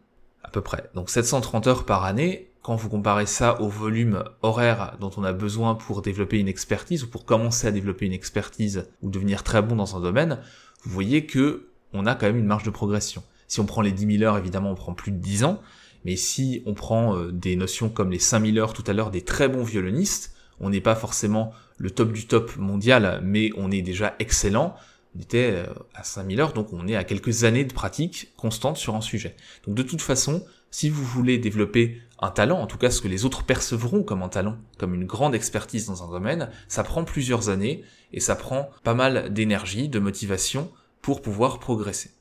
à 0.44 0.50
peu 0.50 0.62
près. 0.62 0.90
Donc 0.94 1.10
730 1.10 1.68
heures 1.68 1.86
par 1.86 2.04
année, 2.04 2.52
quand 2.66 2.76
vous 2.76 2.90
comparez 2.90 3.28
ça 3.28 3.62
au 3.62 3.68
volume 3.68 4.24
horaire 4.42 4.98
dont 5.00 5.12
on 5.18 5.24
a 5.24 5.34
besoin 5.34 5.76
pour 5.76 6.02
développer 6.02 6.40
une 6.40 6.48
expertise 6.48 7.04
ou 7.04 7.08
pour 7.08 7.24
commencer 7.24 7.68
à 7.68 7.72
développer 7.72 8.08
une 8.08 8.12
expertise 8.12 8.88
ou 9.04 9.12
devenir 9.12 9.44
très 9.44 9.62
bon 9.62 9.76
dans 9.76 9.96
un 9.96 10.02
domaine, 10.02 10.40
vous 10.84 10.92
voyez 10.92 11.28
que 11.28 11.68
on 11.94 12.08
a 12.08 12.16
quand 12.16 12.26
même 12.26 12.40
une 12.40 12.48
marge 12.48 12.64
de 12.64 12.72
progression. 12.72 13.22
Si 13.48 13.60
on 13.60 13.68
prend 13.68 13.84
les 13.84 13.92
10 13.92 14.18
000 14.18 14.24
heures, 14.24 14.40
évidemment, 14.40 14.72
on 14.72 14.76
prend 14.76 14.96
plus 14.96 15.12
de 15.12 15.20
10 15.20 15.44
ans, 15.44 15.62
mais 16.06 16.16
si 16.16 16.64
on 16.66 16.74
prend 16.74 17.16
euh, 17.16 17.32
des 17.32 17.56
notions 17.56 17.90
comme 17.90 18.10
les 18.10 18.18
5000 18.18 18.58
heures 18.58 18.74
tout 18.74 18.84
à 18.88 18.94
l'heure 18.94 19.12
des 19.12 19.22
très 19.22 19.48
bons 19.48 19.64
violonistes, 19.64 20.36
on 20.60 20.72
n'est 20.72 20.82
pas 20.82 20.96
forcément 20.96 21.54
le 21.78 21.92
top 21.92 22.14
du 22.14 22.26
top 22.26 22.58
mondial, 22.58 23.22
mais 23.24 23.52
on 23.58 23.70
est 23.70 23.84
déjà 23.84 24.16
excellent. 24.18 24.76
On 25.16 25.22
était 25.22 25.52
euh, 25.52 25.68
à 25.94 26.04
5000 26.04 26.42
heures, 26.42 26.54
donc 26.54 26.74
on 26.74 26.88
est 26.88 26.96
à 26.96 27.04
quelques 27.04 27.44
années 27.44 27.64
de 27.64 27.74
pratique 27.74 28.34
constante 28.38 28.78
sur 28.78 28.96
un 28.96 29.02
sujet. 29.02 29.36
Donc 29.68 29.76
de 29.76 29.84
toute 29.84 30.02
façon, 30.02 30.44
si 30.72 30.90
vous 30.90 31.06
voulez 31.06 31.38
développer 31.38 32.02
un 32.20 32.32
talent, 32.32 32.60
en 32.60 32.68
tout 32.68 32.78
cas 32.78 32.92
ce 32.92 33.02
que 33.02 33.08
les 33.08 33.26
autres 33.26 33.44
percevront 33.44 34.04
comme 34.04 34.24
un 34.24 34.30
talent, 34.30 34.58
comme 34.78 34.94
une 34.94 35.06
grande 35.06 35.36
expertise 35.36 35.88
dans 35.88 36.04
un 36.04 36.12
domaine, 36.12 36.50
ça 36.68 36.84
prend 36.84 37.04
plusieurs 37.04 37.50
années 37.50 37.84
et 38.14 38.20
ça 38.20 38.36
prend 38.36 38.70
pas 38.84 38.94
mal 38.94 39.34
d'énergie, 39.34 39.90
de 39.90 40.00
motivation 40.00 40.72
pour 41.02 41.22
pouvoir 41.22 41.60
progresser. 41.60 42.12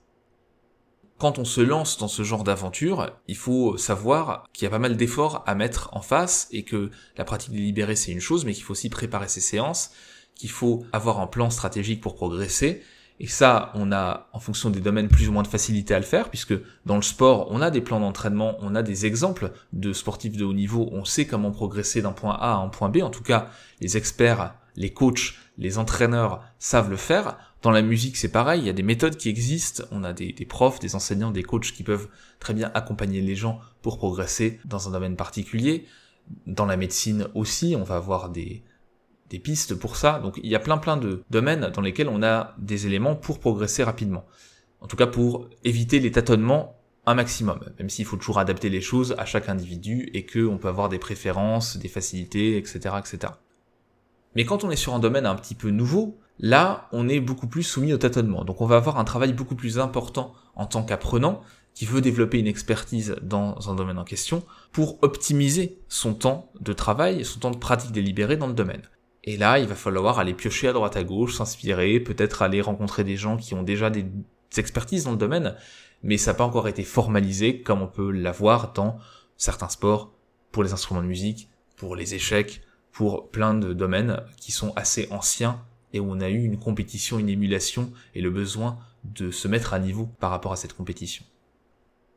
Quand 1.18 1.38
on 1.38 1.44
se 1.44 1.60
lance 1.60 1.96
dans 1.96 2.08
ce 2.08 2.24
genre 2.24 2.42
d'aventure, 2.42 3.12
il 3.28 3.36
faut 3.36 3.76
savoir 3.76 4.48
qu'il 4.52 4.64
y 4.64 4.66
a 4.66 4.70
pas 4.70 4.80
mal 4.80 4.96
d'efforts 4.96 5.44
à 5.46 5.54
mettre 5.54 5.88
en 5.92 6.00
face 6.00 6.48
et 6.50 6.64
que 6.64 6.90
la 7.16 7.24
pratique 7.24 7.52
délibérée 7.52 7.96
c'est 7.96 8.10
une 8.10 8.20
chose, 8.20 8.44
mais 8.44 8.52
qu'il 8.52 8.64
faut 8.64 8.72
aussi 8.72 8.90
préparer 8.90 9.28
ses 9.28 9.40
séances, 9.40 9.92
qu'il 10.34 10.50
faut 10.50 10.84
avoir 10.92 11.20
un 11.20 11.28
plan 11.28 11.50
stratégique 11.50 12.00
pour 12.00 12.16
progresser 12.16 12.82
et 13.20 13.28
ça, 13.28 13.70
on 13.74 13.92
a, 13.92 14.28
en 14.32 14.40
fonction 14.40 14.70
des 14.70 14.80
domaines, 14.80 15.08
plus 15.08 15.28
ou 15.28 15.32
moins 15.32 15.44
de 15.44 15.48
facilité 15.48 15.94
à 15.94 15.98
le 15.98 16.04
faire, 16.04 16.30
puisque 16.30 16.54
dans 16.84 16.96
le 16.96 17.02
sport, 17.02 17.46
on 17.50 17.60
a 17.60 17.70
des 17.70 17.80
plans 17.80 18.00
d'entraînement, 18.00 18.56
on 18.60 18.74
a 18.74 18.82
des 18.82 19.06
exemples 19.06 19.52
de 19.72 19.92
sportifs 19.92 20.36
de 20.36 20.44
haut 20.44 20.52
niveau, 20.52 20.88
on 20.90 21.04
sait 21.04 21.26
comment 21.26 21.52
progresser 21.52 22.02
d'un 22.02 22.12
point 22.12 22.34
A 22.34 22.54
à 22.54 22.56
un 22.56 22.68
point 22.68 22.88
B. 22.88 22.98
En 23.02 23.10
tout 23.10 23.22
cas, 23.22 23.50
les 23.80 23.96
experts, 23.96 24.54
les 24.74 24.92
coachs, 24.92 25.34
les 25.58 25.78
entraîneurs 25.78 26.42
savent 26.58 26.90
le 26.90 26.96
faire. 26.96 27.36
Dans 27.62 27.70
la 27.70 27.82
musique, 27.82 28.16
c'est 28.16 28.32
pareil, 28.32 28.62
il 28.62 28.66
y 28.66 28.70
a 28.70 28.74
des 28.74 28.82
méthodes 28.82 29.16
qui 29.16 29.28
existent, 29.28 29.84
on 29.92 30.02
a 30.02 30.12
des, 30.12 30.32
profs, 30.48 30.80
des 30.80 30.96
enseignants, 30.96 31.30
des 31.30 31.44
coachs 31.44 31.72
qui 31.72 31.84
peuvent 31.84 32.08
très 32.40 32.52
bien 32.52 32.70
accompagner 32.74 33.20
les 33.20 33.36
gens 33.36 33.60
pour 33.80 33.96
progresser 33.96 34.60
dans 34.64 34.88
un 34.88 34.90
domaine 34.90 35.16
particulier. 35.16 35.86
Dans 36.46 36.66
la 36.66 36.76
médecine 36.76 37.28
aussi, 37.34 37.76
on 37.78 37.84
va 37.84 37.96
avoir 37.96 38.28
des, 38.28 38.64
des 39.30 39.38
pistes 39.38 39.74
pour 39.74 39.96
ça. 39.96 40.18
Donc 40.20 40.38
il 40.42 40.50
y 40.50 40.54
a 40.54 40.60
plein 40.60 40.78
plein 40.78 40.96
de 40.96 41.22
domaines 41.30 41.70
dans 41.74 41.82
lesquels 41.82 42.08
on 42.08 42.22
a 42.22 42.54
des 42.58 42.86
éléments 42.86 43.16
pour 43.16 43.40
progresser 43.40 43.82
rapidement. 43.82 44.24
En 44.80 44.86
tout 44.86 44.96
cas 44.96 45.06
pour 45.06 45.48
éviter 45.64 46.00
les 46.00 46.12
tâtonnements 46.12 46.76
un 47.06 47.14
maximum, 47.14 47.60
même 47.78 47.90
s'il 47.90 48.06
faut 48.06 48.16
toujours 48.16 48.38
adapter 48.38 48.70
les 48.70 48.80
choses 48.80 49.14
à 49.18 49.26
chaque 49.26 49.48
individu 49.48 50.08
et 50.14 50.24
qu'on 50.24 50.56
peut 50.58 50.68
avoir 50.68 50.88
des 50.88 50.98
préférences, 50.98 51.76
des 51.76 51.88
facilités, 51.88 52.56
etc., 52.56 52.94
etc. 52.98 53.34
Mais 54.34 54.44
quand 54.44 54.64
on 54.64 54.70
est 54.70 54.76
sur 54.76 54.94
un 54.94 54.98
domaine 54.98 55.26
un 55.26 55.34
petit 55.34 55.54
peu 55.54 55.70
nouveau, 55.70 56.18
là, 56.38 56.88
on 56.92 57.08
est 57.08 57.20
beaucoup 57.20 57.46
plus 57.46 57.62
soumis 57.62 57.92
au 57.92 57.98
tâtonnement. 57.98 58.44
Donc 58.44 58.60
on 58.60 58.66
va 58.66 58.76
avoir 58.76 58.98
un 58.98 59.04
travail 59.04 59.32
beaucoup 59.32 59.54
plus 59.54 59.78
important 59.78 60.32
en 60.56 60.66
tant 60.66 60.82
qu'apprenant 60.82 61.42
qui 61.74 61.86
veut 61.86 62.00
développer 62.00 62.38
une 62.38 62.46
expertise 62.46 63.16
dans 63.20 63.70
un 63.70 63.74
domaine 63.74 63.98
en 63.98 64.04
question 64.04 64.44
pour 64.72 64.98
optimiser 65.02 65.80
son 65.88 66.14
temps 66.14 66.52
de 66.60 66.72
travail, 66.72 67.24
son 67.24 67.40
temps 67.40 67.50
de 67.50 67.58
pratique 67.58 67.92
délibérée 67.92 68.36
dans 68.36 68.46
le 68.46 68.54
domaine. 68.54 68.82
Et 69.24 69.36
là, 69.38 69.58
il 69.58 69.66
va 69.66 69.74
falloir 69.74 70.18
aller 70.18 70.34
piocher 70.34 70.68
à 70.68 70.72
droite 70.72 70.96
à 70.96 71.02
gauche, 71.02 71.36
s'inspirer, 71.36 71.98
peut-être 71.98 72.42
aller 72.42 72.60
rencontrer 72.60 73.04
des 73.04 73.16
gens 73.16 73.38
qui 73.38 73.54
ont 73.54 73.62
déjà 73.62 73.88
des 73.88 74.04
expertises 74.56 75.04
dans 75.04 75.12
le 75.12 75.16
domaine, 75.16 75.56
mais 76.02 76.18
ça 76.18 76.32
n'a 76.32 76.36
pas 76.36 76.44
encore 76.44 76.68
été 76.68 76.84
formalisé 76.84 77.62
comme 77.62 77.80
on 77.80 77.88
peut 77.88 78.10
l'avoir 78.10 78.72
dans 78.74 78.98
certains 79.36 79.70
sports, 79.70 80.12
pour 80.52 80.62
les 80.62 80.72
instruments 80.72 81.02
de 81.02 81.08
musique, 81.08 81.48
pour 81.76 81.96
les 81.96 82.14
échecs, 82.14 82.60
pour 82.92 83.30
plein 83.30 83.54
de 83.54 83.72
domaines 83.72 84.22
qui 84.36 84.52
sont 84.52 84.72
assez 84.76 85.08
anciens 85.10 85.60
et 85.92 86.00
où 86.00 86.10
on 86.10 86.20
a 86.20 86.28
eu 86.28 86.44
une 86.44 86.58
compétition, 86.58 87.18
une 87.18 87.28
émulation 87.28 87.90
et 88.14 88.20
le 88.20 88.30
besoin 88.30 88.78
de 89.04 89.30
se 89.30 89.48
mettre 89.48 89.74
à 89.74 89.78
niveau 89.78 90.06
par 90.20 90.30
rapport 90.30 90.52
à 90.52 90.56
cette 90.56 90.74
compétition. 90.74 91.24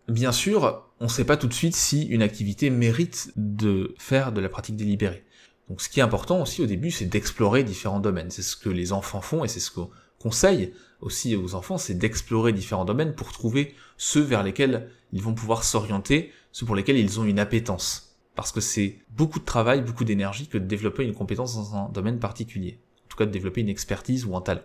Bien 0.08 0.32
sûr, 0.32 0.84
on 1.00 1.06
ne 1.06 1.10
sait 1.10 1.26
pas 1.26 1.36
tout 1.36 1.48
de 1.48 1.54
suite 1.54 1.76
si 1.76 2.04
une 2.04 2.22
activité 2.22 2.70
mérite 2.70 3.32
de 3.36 3.96
faire 3.98 4.32
de 4.32 4.40
la 4.40 4.50
pratique 4.50 4.76
délibérée. 4.76 5.26
Donc 5.70 5.82
ce 5.82 5.90
qui 5.90 6.00
est 6.00 6.04
important 6.04 6.42
aussi 6.42 6.62
au 6.62 6.66
début, 6.66 6.92
c'est 6.92 7.06
d'explorer 7.06 7.64
différents 7.64 8.00
domaines. 8.00 8.32
C'est 8.32 8.42
ce 8.42 8.56
que 8.56 8.70
les 8.70 8.94
enfants 8.94 9.22
font 9.22 9.44
et 9.44 9.48
c'est 9.48 9.60
ce 9.60 9.72
qu'on 9.72 9.90
conseille 10.20 10.74
aussi 11.02 11.36
aux 11.36 11.56
enfants, 11.56 11.78
c'est 11.78 11.94
d'explorer 11.94 12.54
différents 12.54 12.86
domaines 12.86 13.14
pour 13.14 13.32
trouver 13.32 13.76
ceux 13.98 14.22
vers 14.22 14.44
lesquels 14.44 14.90
ils 15.12 15.22
vont 15.22 15.34
pouvoir 15.34 15.64
s'orienter, 15.64 16.32
ceux 16.52 16.66
pour 16.66 16.76
lesquels 16.76 16.98
ils 16.98 17.20
ont 17.20 17.26
une 17.26 17.40
appétence. 17.40 18.18
Parce 18.36 18.52
que 18.52 18.62
c'est 18.62 19.00
beaucoup 19.10 19.40
de 19.40 19.46
travail, 19.46 19.82
beaucoup 19.82 20.04
d'énergie 20.04 20.48
que 20.48 20.58
de 20.58 20.66
développer 20.66 21.04
une 21.04 21.14
compétence 21.14 21.56
dans 21.56 21.76
un 21.76 21.90
domaine 21.90 22.20
particulier. 22.20 22.80
En 23.06 23.10
tout 23.10 23.18
cas, 23.18 23.26
de 23.26 23.32
développer 23.32 23.62
une 23.62 23.70
expertise 23.70 24.26
ou 24.26 24.36
un 24.36 24.42
talent. 24.42 24.62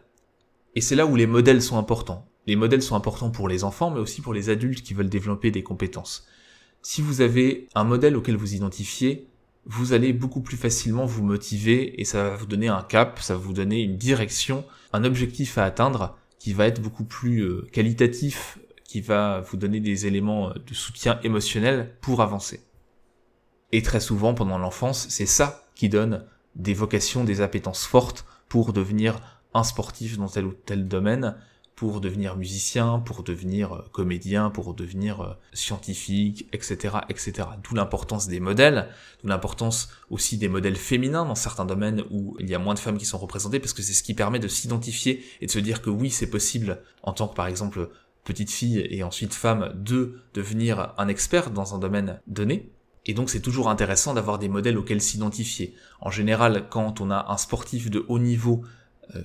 Et 0.74 0.80
c'est 0.80 0.96
là 0.96 1.06
où 1.06 1.16
les 1.16 1.26
modèles 1.26 1.62
sont 1.62 1.78
importants. 1.78 2.28
Les 2.46 2.56
modèles 2.56 2.82
sont 2.82 2.96
importants 2.96 3.30
pour 3.30 3.48
les 3.48 3.64
enfants, 3.64 3.90
mais 3.90 4.00
aussi 4.00 4.20
pour 4.20 4.34
les 4.34 4.50
adultes 4.50 4.82
qui 4.82 4.94
veulent 4.94 5.08
développer 5.08 5.50
des 5.50 5.62
compétences. 5.62 6.26
Si 6.82 7.00
vous 7.00 7.20
avez 7.20 7.68
un 7.74 7.84
modèle 7.84 8.16
auquel 8.16 8.36
vous 8.36 8.54
identifiez, 8.54 9.28
vous 9.64 9.92
allez 9.92 10.12
beaucoup 10.12 10.40
plus 10.40 10.56
facilement 10.56 11.06
vous 11.06 11.22
motiver 11.22 12.00
et 12.00 12.04
ça 12.04 12.30
va 12.30 12.36
vous 12.36 12.46
donner 12.46 12.68
un 12.68 12.82
cap, 12.82 13.20
ça 13.20 13.34
va 13.34 13.40
vous 13.40 13.52
donner 13.52 13.82
une 13.82 13.96
direction, 13.96 14.64
un 14.92 15.04
objectif 15.04 15.58
à 15.58 15.64
atteindre 15.64 16.16
qui 16.38 16.52
va 16.52 16.66
être 16.66 16.82
beaucoup 16.82 17.04
plus 17.04 17.40
euh, 17.40 17.68
qualitatif, 17.72 18.58
qui 18.84 19.00
va 19.00 19.40
vous 19.40 19.56
donner 19.56 19.80
des 19.80 20.06
éléments 20.06 20.50
euh, 20.50 20.54
de 20.54 20.74
soutien 20.74 21.20
émotionnel 21.22 21.94
pour 22.00 22.20
avancer. 22.20 22.64
Et 23.70 23.82
très 23.82 24.00
souvent 24.00 24.34
pendant 24.34 24.58
l'enfance, 24.58 25.06
c'est 25.08 25.26
ça 25.26 25.64
qui 25.74 25.88
donne 25.88 26.26
des 26.56 26.74
vocations, 26.74 27.24
des 27.24 27.40
appétences 27.40 27.86
fortes 27.86 28.26
pour 28.48 28.72
devenir 28.72 29.20
un 29.54 29.62
sportif 29.62 30.18
dans 30.18 30.28
tel 30.28 30.46
ou 30.46 30.52
tel 30.52 30.88
domaine, 30.88 31.36
pour 31.82 32.00
devenir 32.00 32.36
musicien, 32.36 33.00
pour 33.00 33.24
devenir 33.24 33.72
euh, 33.72 33.84
comédien, 33.90 34.50
pour 34.50 34.72
devenir 34.72 35.20
euh, 35.20 35.32
scientifique, 35.52 36.46
etc., 36.52 36.98
etc. 37.08 37.48
D'où 37.64 37.74
l'importance 37.74 38.28
des 38.28 38.38
modèles, 38.38 38.88
d'où 39.20 39.26
l'importance 39.26 39.88
aussi 40.08 40.38
des 40.38 40.46
modèles 40.46 40.76
féminins 40.76 41.24
dans 41.24 41.34
certains 41.34 41.64
domaines 41.64 42.04
où 42.12 42.36
il 42.38 42.48
y 42.48 42.54
a 42.54 42.60
moins 42.60 42.74
de 42.74 42.78
femmes 42.78 42.98
qui 42.98 43.04
sont 43.04 43.18
représentées, 43.18 43.58
parce 43.58 43.72
que 43.72 43.82
c'est 43.82 43.94
ce 43.94 44.04
qui 44.04 44.14
permet 44.14 44.38
de 44.38 44.46
s'identifier 44.46 45.24
et 45.40 45.46
de 45.46 45.50
se 45.50 45.58
dire 45.58 45.82
que 45.82 45.90
oui, 45.90 46.10
c'est 46.10 46.30
possible 46.30 46.78
en 47.02 47.12
tant 47.14 47.26
que 47.26 47.34
par 47.34 47.48
exemple 47.48 47.90
petite 48.22 48.52
fille 48.52 48.86
et 48.88 49.02
ensuite 49.02 49.34
femme 49.34 49.72
de 49.74 50.20
devenir 50.34 50.94
un 50.98 51.08
expert 51.08 51.50
dans 51.50 51.74
un 51.74 51.80
domaine 51.80 52.20
donné. 52.28 52.70
Et 53.06 53.12
donc 53.14 53.28
c'est 53.28 53.40
toujours 53.40 53.68
intéressant 53.68 54.14
d'avoir 54.14 54.38
des 54.38 54.48
modèles 54.48 54.78
auxquels 54.78 55.02
s'identifier. 55.02 55.74
En 56.00 56.12
général, 56.12 56.68
quand 56.70 57.00
on 57.00 57.10
a 57.10 57.26
un 57.28 57.36
sportif 57.38 57.90
de 57.90 58.04
haut 58.06 58.20
niveau 58.20 58.62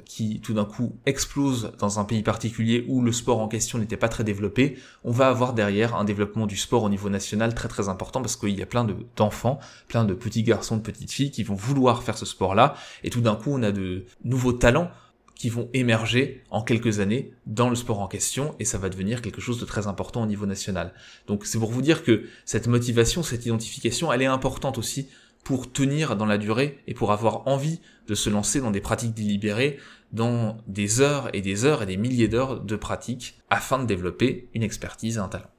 qui 0.06 0.39
tout 0.41 0.54
d'un 0.54 0.65
coup 0.65 0.95
explose 1.06 1.71
dans 1.80 2.00
un 2.00 2.04
pays 2.04 2.23
particulier 2.23 2.86
où 2.88 3.02
le 3.02 3.12
sport 3.12 3.39
en 3.39 3.47
question 3.47 3.78
n'était 3.78 3.97
pas 3.97 4.10
très 4.10 4.23
développé, 4.23 4.78
on 5.04 5.12
va 5.12 5.28
avoir 5.28 5.54
derrière 5.54 5.95
un 5.95 6.04
développement 6.04 6.47
du 6.47 6.58
sport 6.58 6.84
au 6.84 6.89
niveau 6.89 7.10
national 7.10 7.56
très 7.56 7.67
très 7.67 7.89
important 7.89 8.21
parce 8.21 8.36
qu'il 8.36 8.58
y 8.58 8.62
a 8.62 8.65
plein 8.65 8.88
d'enfants, 9.15 9.60
plein 9.88 10.06
de 10.06 10.13
petits 10.13 10.43
garçons, 10.43 10.78
de 10.78 10.82
petites 10.82 11.12
filles 11.12 11.32
qui 11.32 11.43
vont 11.43 11.56
vouloir 11.56 12.04
faire 12.04 12.17
ce 12.17 12.26
sport-là, 12.26 12.76
et 13.04 13.10
tout 13.10 13.21
d'un 13.21 13.36
coup 13.36 13.52
on 13.54 13.63
a 13.63 13.71
de 13.71 14.06
nouveaux 14.23 14.54
talents 14.54 14.89
qui 15.38 15.50
vont 15.50 15.69
émerger 15.73 16.43
en 16.50 16.63
quelques 16.63 17.00
années 17.00 17.32
dans 17.45 17.69
le 17.69 17.76
sport 17.76 18.00
en 18.00 18.08
question 18.08 18.56
et 18.60 18.65
ça 18.65 18.78
va 18.78 18.89
devenir 18.89 19.21
quelque 19.21 19.41
chose 19.41 19.60
de 19.60 19.65
très 19.65 19.88
important 19.88 20.23
au 20.23 20.26
niveau 20.26 20.45
national. 20.45 20.93
Donc 21.28 21.45
c'est 21.45 21.60
pour 21.60 21.71
vous 21.71 21.82
dire 21.82 22.04
que 22.04 22.26
cette 22.45 22.67
motivation, 22.67 23.21
cette 23.21 23.45
identification, 23.45 24.12
elle 24.12 24.23
est 24.23 24.26
importante 24.26 24.78
aussi 24.78 25.10
pour 25.47 25.71
tenir 25.71 26.17
dans 26.17 26.25
la 26.25 26.38
durée 26.38 26.83
et 26.88 26.93
pour 26.93 27.13
avoir 27.13 27.47
envie 27.47 27.79
de 28.05 28.15
se 28.15 28.29
lancer 28.29 28.60
dans 28.60 28.69
des 28.69 28.81
pratiques 28.81 29.13
délibérées, 29.13 29.79
dans 30.12 30.57
des 30.67 30.99
heures 30.99 31.29
et 31.33 31.39
des 31.39 31.63
heures 31.63 31.81
et 31.81 31.86
des 31.86 31.95
milliers 31.95 32.27
d'heures 32.27 32.60
de 32.60 32.75
pratique 32.75 33.39
afin 33.49 33.79
de 33.79 33.86
développer 33.86 34.49
une 34.53 34.62
expertise 34.62 35.15
et 35.15 35.19
un 35.21 35.29
talent. 35.29 35.49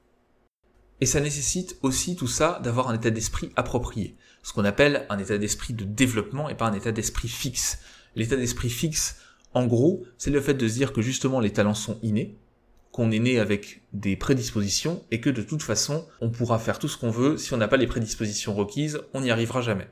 Et 1.01 1.07
ça 1.07 1.20
nécessite 1.20 1.79
aussi 1.81 2.16
tout 2.16 2.27
ça 2.27 2.61
d'avoir 2.62 2.90
un 2.90 2.96
état 2.96 3.09
d'esprit 3.09 3.48
approprié, 3.57 4.18
ce 4.42 4.53
qu'on 4.53 4.66
appelle 4.66 5.07
un 5.09 5.18
état 5.18 5.38
d'esprit 5.38 5.72
de 5.72 5.85
développement 5.85 6.51
et 6.51 6.55
pas 6.55 6.68
un 6.68 6.74
état 6.74 6.92
d'esprit 6.92 7.29
fixe. 7.29 7.79
L'état 8.14 8.37
d'esprit 8.37 8.68
fixe, 8.68 9.16
en 9.55 9.66
gros, 9.66 10.05
c'est 10.18 10.31
le 10.31 10.42
fait 10.42 10.53
de 10.53 10.68
se 10.68 10.74
dire 10.74 10.92
que 10.92 11.01
justement 11.01 11.40
les 11.40 11.55
talents 11.55 11.72
sont 11.72 11.98
innés, 12.03 12.37
qu'on 12.98 13.12
est 13.12 13.20
né 13.20 13.38
avec 13.38 13.82
des 13.92 14.16
prédispositions 14.16 15.04
et 15.12 15.20
que 15.20 15.30
de 15.30 15.42
toute 15.42 15.62
façon, 15.62 16.08
on 16.20 16.30
pourra 16.30 16.58
faire 16.58 16.80
tout 16.80 16.88
ce 16.88 16.98
qu'on 16.98 17.12
veut, 17.12 17.37
si 17.37 17.54
on 17.54 17.56
n'a 17.56 17.68
pas 17.68 17.76
les 17.76 17.87
prédispositions 17.87 18.56
requises, 18.56 19.00
on 19.14 19.20
n'y 19.20 19.30
arrivera 19.30 19.61
jamais. 19.61 19.88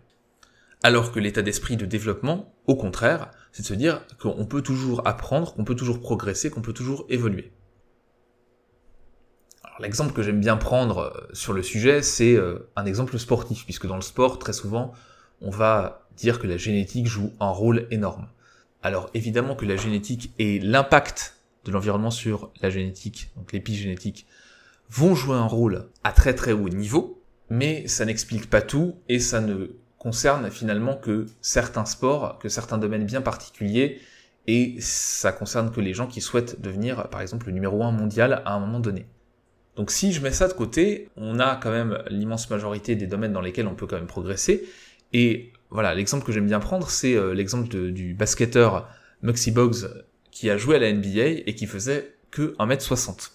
Alors 0.83 1.13
que 1.13 1.21
l'état 1.21 1.43
d'esprit 1.43 1.77
de 1.77 1.87
développement, 1.87 2.53
au 2.67 2.75
contraire, 2.75 3.31
c'est 3.53 3.63
de 3.63 3.69
se 3.69 3.75
dire 3.75 4.05
qu'on 4.21 4.45
peut 4.45 4.61
toujours 4.61 5.07
apprendre, 5.07 5.55
qu'on 5.55 5.63
peut 5.63 5.77
toujours 5.77 6.01
progresser, 6.01 6.51
qu'on 6.51 6.63
peut 6.63 6.73
toujours 6.73 7.07
évoluer. 7.09 7.53
L'exemple 9.79 10.13
que 10.13 10.25
j'aime 10.25 10.41
bien 10.41 10.57
prendre 10.57 10.99
euh, 10.99 11.33
sur 11.33 11.53
le 11.53 11.63
sujet, 11.63 12.03
c'est 12.03 12.35
euh, 12.35 12.69
un 12.75 12.87
exemple 12.87 13.17
sportif, 13.21 13.65
puisque 13.67 13.87
dans 13.87 13.95
le 13.95 14.03
sport, 14.03 14.41
très 14.41 14.53
souvent, 14.53 14.91
on 15.41 15.51
va 15.51 16.09
dire 16.17 16.41
que 16.41 16.49
la 16.49 16.57
génétique 16.57 17.07
joue 17.07 17.31
un 17.39 17.51
rôle 17.51 17.87
énorme. 17.93 18.27
Alors 18.83 19.11
évidemment 19.15 19.55
que 19.55 19.65
la 19.65 19.77
génétique 19.77 20.33
et 20.41 20.59
l'impact 20.59 21.36
de 21.67 21.73
l'environnement 21.73 22.11
sur 22.11 22.51
la 22.63 22.71
génétique, 22.71 23.31
donc 23.37 23.53
l'épigénétique, 23.53 24.27
vont 24.89 25.15
jouer 25.15 25.37
un 25.37 25.47
rôle 25.47 25.89
à 26.05 26.13
très 26.13 26.35
très 26.35 26.53
haut 26.53 26.69
niveau, 26.69 27.23
mais 27.51 27.87
ça 27.89 28.05
n'explique 28.05 28.49
pas 28.49 28.63
tout 28.63 28.97
et 29.09 29.19
ça 29.19 29.41
ne 29.41 29.77
concerne 29.99 30.51
finalement 30.51 30.95
que 30.95 31.27
certains 31.41 31.85
sports, 31.85 32.39
que 32.39 32.49
certains 32.49 32.79
domaines 32.79 33.05
bien 33.05 33.21
particuliers, 33.21 34.01
et 34.47 34.77
ça 34.79 35.33
concerne 35.33 35.73
que 35.73 35.81
les 35.81 35.93
gens 35.93 36.07
qui 36.07 36.21
souhaitent 36.21 36.61
devenir 36.61 37.09
par 37.09 37.21
exemple 37.21 37.47
le 37.47 37.53
numéro 37.53 37.83
un 37.83 37.91
mondial 37.91 38.43
à 38.45 38.55
un 38.55 38.61
moment 38.61 38.79
donné. 38.79 39.07
Donc 39.75 39.91
si 39.91 40.13
je 40.13 40.23
mets 40.23 40.31
ça 40.31 40.47
de 40.47 40.53
côté, 40.53 41.09
on 41.17 41.41
a 41.41 41.57
quand 41.57 41.73
même 41.73 41.99
l'immense 42.09 42.49
majorité 42.49 42.95
des 42.95 43.09
domaines 43.09 43.33
dans 43.33 43.41
lesquels 43.41 43.67
on 43.67 43.75
peut 43.75 43.87
quand 43.87 43.97
même 43.97 44.07
progresser, 44.07 44.65
et 45.13 45.53
voilà, 45.71 45.95
l'exemple 45.95 46.25
que 46.25 46.33
j'aime 46.33 46.47
bien 46.47 46.61
prendre, 46.61 46.89
c'est 46.89 47.15
euh, 47.15 47.35
l'exemple 47.35 47.69
du 47.69 48.15
basketteur 48.15 48.89
Muxy 49.23 49.51
Boggs 49.51 49.89
qui 50.37 50.51
a 50.51 50.59
joué 50.59 50.77
à 50.77 50.79
la 50.79 50.93
NBA 50.93 51.45
et 51.47 51.55
qui 51.55 51.67
faisait 51.67 52.15
que 52.31 52.55
1m60. 52.59 53.31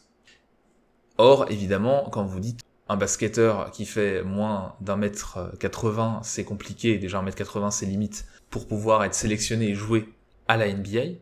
Or, 1.18 1.50
évidemment, 1.50 2.08
quand 2.12 2.26
vous 2.26 2.40
dites 2.40 2.60
un 2.90 2.96
basketteur 2.96 3.72
qui 3.72 3.88
fait 3.88 4.22
moins 4.22 4.76
d'un 4.82 4.98
mètre 4.98 5.52
80, 5.60 6.20
c'est 6.22 6.44
compliqué, 6.44 7.00
déjà 7.00 7.20
1m80 7.24 7.72
c'est 7.72 7.88
limite, 7.88 8.28
pour 8.52 8.68
pouvoir 8.68 9.04
être 9.04 9.16
sélectionné 9.16 9.70
et 9.70 9.74
jouer 9.74 10.14
à 10.48 10.58
la 10.58 10.72
NBA, 10.72 11.00
et 11.00 11.22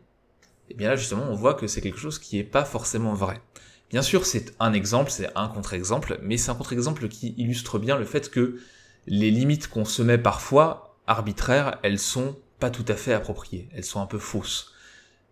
eh 0.68 0.74
bien 0.74 0.90
là 0.90 0.96
justement 0.96 1.24
on 1.30 1.34
voit 1.34 1.54
que 1.54 1.66
c'est 1.66 1.80
quelque 1.80 1.98
chose 1.98 2.18
qui 2.18 2.38
est 2.38 2.44
pas 2.44 2.66
forcément 2.66 3.14
vrai. 3.14 3.40
Bien 3.88 4.02
sûr 4.02 4.26
c'est 4.26 4.54
un 4.60 4.74
exemple, 4.74 5.10
c'est 5.10 5.30
un 5.34 5.48
contre-exemple, 5.48 6.18
mais 6.22 6.36
c'est 6.36 6.50
un 6.50 6.56
contre-exemple 6.56 7.08
qui 7.08 7.34
illustre 7.38 7.78
bien 7.78 7.96
le 7.96 8.04
fait 8.04 8.28
que 8.30 8.58
les 9.06 9.30
limites 9.30 9.68
qu'on 9.68 9.86
se 9.86 10.02
met 10.02 10.18
parfois, 10.18 10.98
arbitraires, 11.06 11.78
elles 11.82 11.98
sont 11.98 12.36
pas 12.58 12.68
tout 12.68 12.84
à 12.86 12.96
fait 12.96 13.14
appropriées, 13.14 13.70
elles 13.72 13.84
sont 13.84 14.02
un 14.02 14.06
peu 14.06 14.18
fausses. 14.18 14.74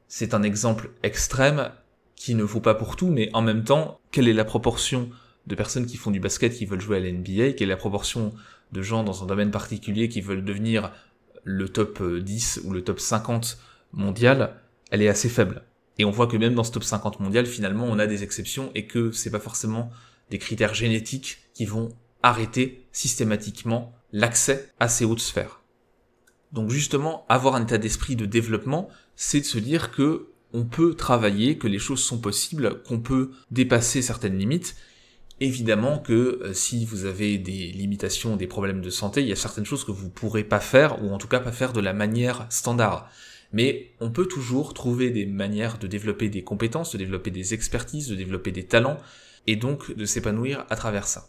C'est 0.08 0.34
un 0.34 0.42
exemple 0.42 0.90
extrême 1.02 1.70
qui 2.16 2.34
ne 2.34 2.42
vaut 2.42 2.60
pas 2.60 2.74
pour 2.74 2.96
tout, 2.96 3.08
mais 3.08 3.30
en 3.34 3.42
même 3.42 3.62
temps, 3.62 4.00
quelle 4.10 4.26
est 4.26 4.32
la 4.32 4.44
proportion 4.44 5.10
de 5.46 5.54
personnes 5.54 5.86
qui 5.86 5.96
font 5.96 6.10
du 6.10 6.18
basket 6.18 6.54
qui 6.54 6.66
veulent 6.66 6.80
jouer 6.80 6.96
à 6.96 7.00
la 7.00 7.12
NBA, 7.12 7.52
quelle 7.52 7.68
est 7.68 7.74
la 7.74 7.76
proportion 7.76 8.32
de 8.72 8.82
gens 8.82 9.04
dans 9.04 9.22
un 9.22 9.26
domaine 9.26 9.50
particulier 9.50 10.08
qui 10.08 10.20
veulent 10.20 10.44
devenir 10.44 10.92
le 11.44 11.68
top 11.68 12.02
10 12.02 12.62
ou 12.64 12.72
le 12.72 12.82
top 12.82 13.00
50 13.00 13.58
mondial, 13.92 14.54
elle 14.90 15.02
est 15.02 15.08
assez 15.08 15.28
faible. 15.28 15.62
Et 15.98 16.04
on 16.04 16.10
voit 16.10 16.26
que 16.26 16.36
même 16.36 16.54
dans 16.54 16.64
ce 16.64 16.72
top 16.72 16.84
50 16.84 17.20
mondial, 17.20 17.46
finalement, 17.46 17.84
on 17.84 17.98
a 17.98 18.06
des 18.06 18.22
exceptions 18.22 18.70
et 18.74 18.86
que 18.86 19.12
c'est 19.12 19.30
pas 19.30 19.40
forcément 19.40 19.90
des 20.30 20.38
critères 20.38 20.74
génétiques 20.74 21.38
qui 21.54 21.64
vont 21.64 21.90
arrêter 22.22 22.86
systématiquement 22.92 23.94
l'accès 24.12 24.72
à 24.80 24.88
ces 24.88 25.04
hautes 25.04 25.20
sphères. 25.20 25.60
Donc 26.52 26.70
justement, 26.70 27.26
avoir 27.28 27.54
un 27.54 27.62
état 27.62 27.78
d'esprit 27.78 28.16
de 28.16 28.26
développement, 28.26 28.88
c'est 29.20 29.40
de 29.40 29.44
se 29.44 29.58
dire 29.58 29.90
que 29.90 30.28
on 30.54 30.64
peut 30.64 30.94
travailler, 30.94 31.58
que 31.58 31.66
les 31.66 31.80
choses 31.80 32.02
sont 32.02 32.18
possibles, 32.18 32.82
qu'on 32.84 33.00
peut 33.00 33.32
dépasser 33.50 34.00
certaines 34.00 34.38
limites. 34.38 34.76
Évidemment 35.40 35.98
que 35.98 36.40
euh, 36.42 36.54
si 36.54 36.86
vous 36.86 37.04
avez 37.04 37.36
des 37.36 37.72
limitations, 37.72 38.36
des 38.36 38.46
problèmes 38.46 38.80
de 38.80 38.90
santé, 38.90 39.20
il 39.20 39.28
y 39.28 39.32
a 39.32 39.36
certaines 39.36 39.66
choses 39.66 39.84
que 39.84 39.90
vous 39.90 40.08
pourrez 40.08 40.44
pas 40.44 40.60
faire, 40.60 41.02
ou 41.02 41.10
en 41.10 41.18
tout 41.18 41.26
cas 41.26 41.40
pas 41.40 41.50
faire 41.50 41.72
de 41.72 41.80
la 41.80 41.92
manière 41.92 42.46
standard. 42.48 43.10
Mais 43.52 43.90
on 44.00 44.10
peut 44.10 44.26
toujours 44.26 44.72
trouver 44.72 45.10
des 45.10 45.26
manières 45.26 45.78
de 45.78 45.88
développer 45.88 46.28
des 46.28 46.44
compétences, 46.44 46.92
de 46.92 46.98
développer 46.98 47.32
des 47.32 47.54
expertises, 47.54 48.08
de 48.08 48.14
développer 48.14 48.52
des 48.52 48.66
talents, 48.66 48.98
et 49.48 49.56
donc 49.56 49.94
de 49.94 50.04
s'épanouir 50.04 50.64
à 50.70 50.76
travers 50.76 51.08
ça. 51.08 51.28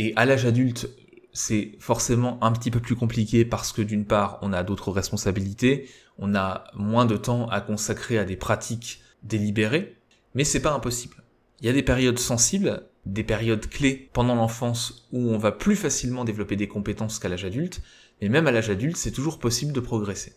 Et 0.00 0.12
à 0.16 0.26
l'âge 0.26 0.44
adulte, 0.44 0.90
c'est 1.32 1.72
forcément 1.78 2.42
un 2.42 2.52
petit 2.52 2.70
peu 2.70 2.80
plus 2.80 2.96
compliqué 2.96 3.44
parce 3.44 3.72
que 3.72 3.80
d'une 3.80 4.04
part, 4.04 4.38
on 4.42 4.52
a 4.52 4.62
d'autres 4.62 4.90
responsabilités, 4.90 5.88
on 6.24 6.36
a 6.36 6.64
moins 6.74 7.04
de 7.04 7.16
temps 7.16 7.48
à 7.48 7.60
consacrer 7.60 8.16
à 8.16 8.24
des 8.24 8.36
pratiques 8.36 9.02
délibérées, 9.24 9.96
mais 10.34 10.44
c'est 10.44 10.62
pas 10.62 10.72
impossible. 10.72 11.16
Il 11.60 11.66
y 11.66 11.68
a 11.68 11.72
des 11.72 11.82
périodes 11.82 12.20
sensibles, 12.20 12.84
des 13.06 13.24
périodes 13.24 13.68
clés 13.68 14.08
pendant 14.12 14.36
l'enfance 14.36 15.08
où 15.10 15.18
on 15.18 15.36
va 15.36 15.50
plus 15.50 15.74
facilement 15.74 16.24
développer 16.24 16.54
des 16.54 16.68
compétences 16.68 17.18
qu'à 17.18 17.28
l'âge 17.28 17.44
adulte, 17.44 17.82
mais 18.20 18.28
même 18.28 18.46
à 18.46 18.52
l'âge 18.52 18.70
adulte, 18.70 18.96
c'est 18.96 19.10
toujours 19.10 19.40
possible 19.40 19.72
de 19.72 19.80
progresser. 19.80 20.34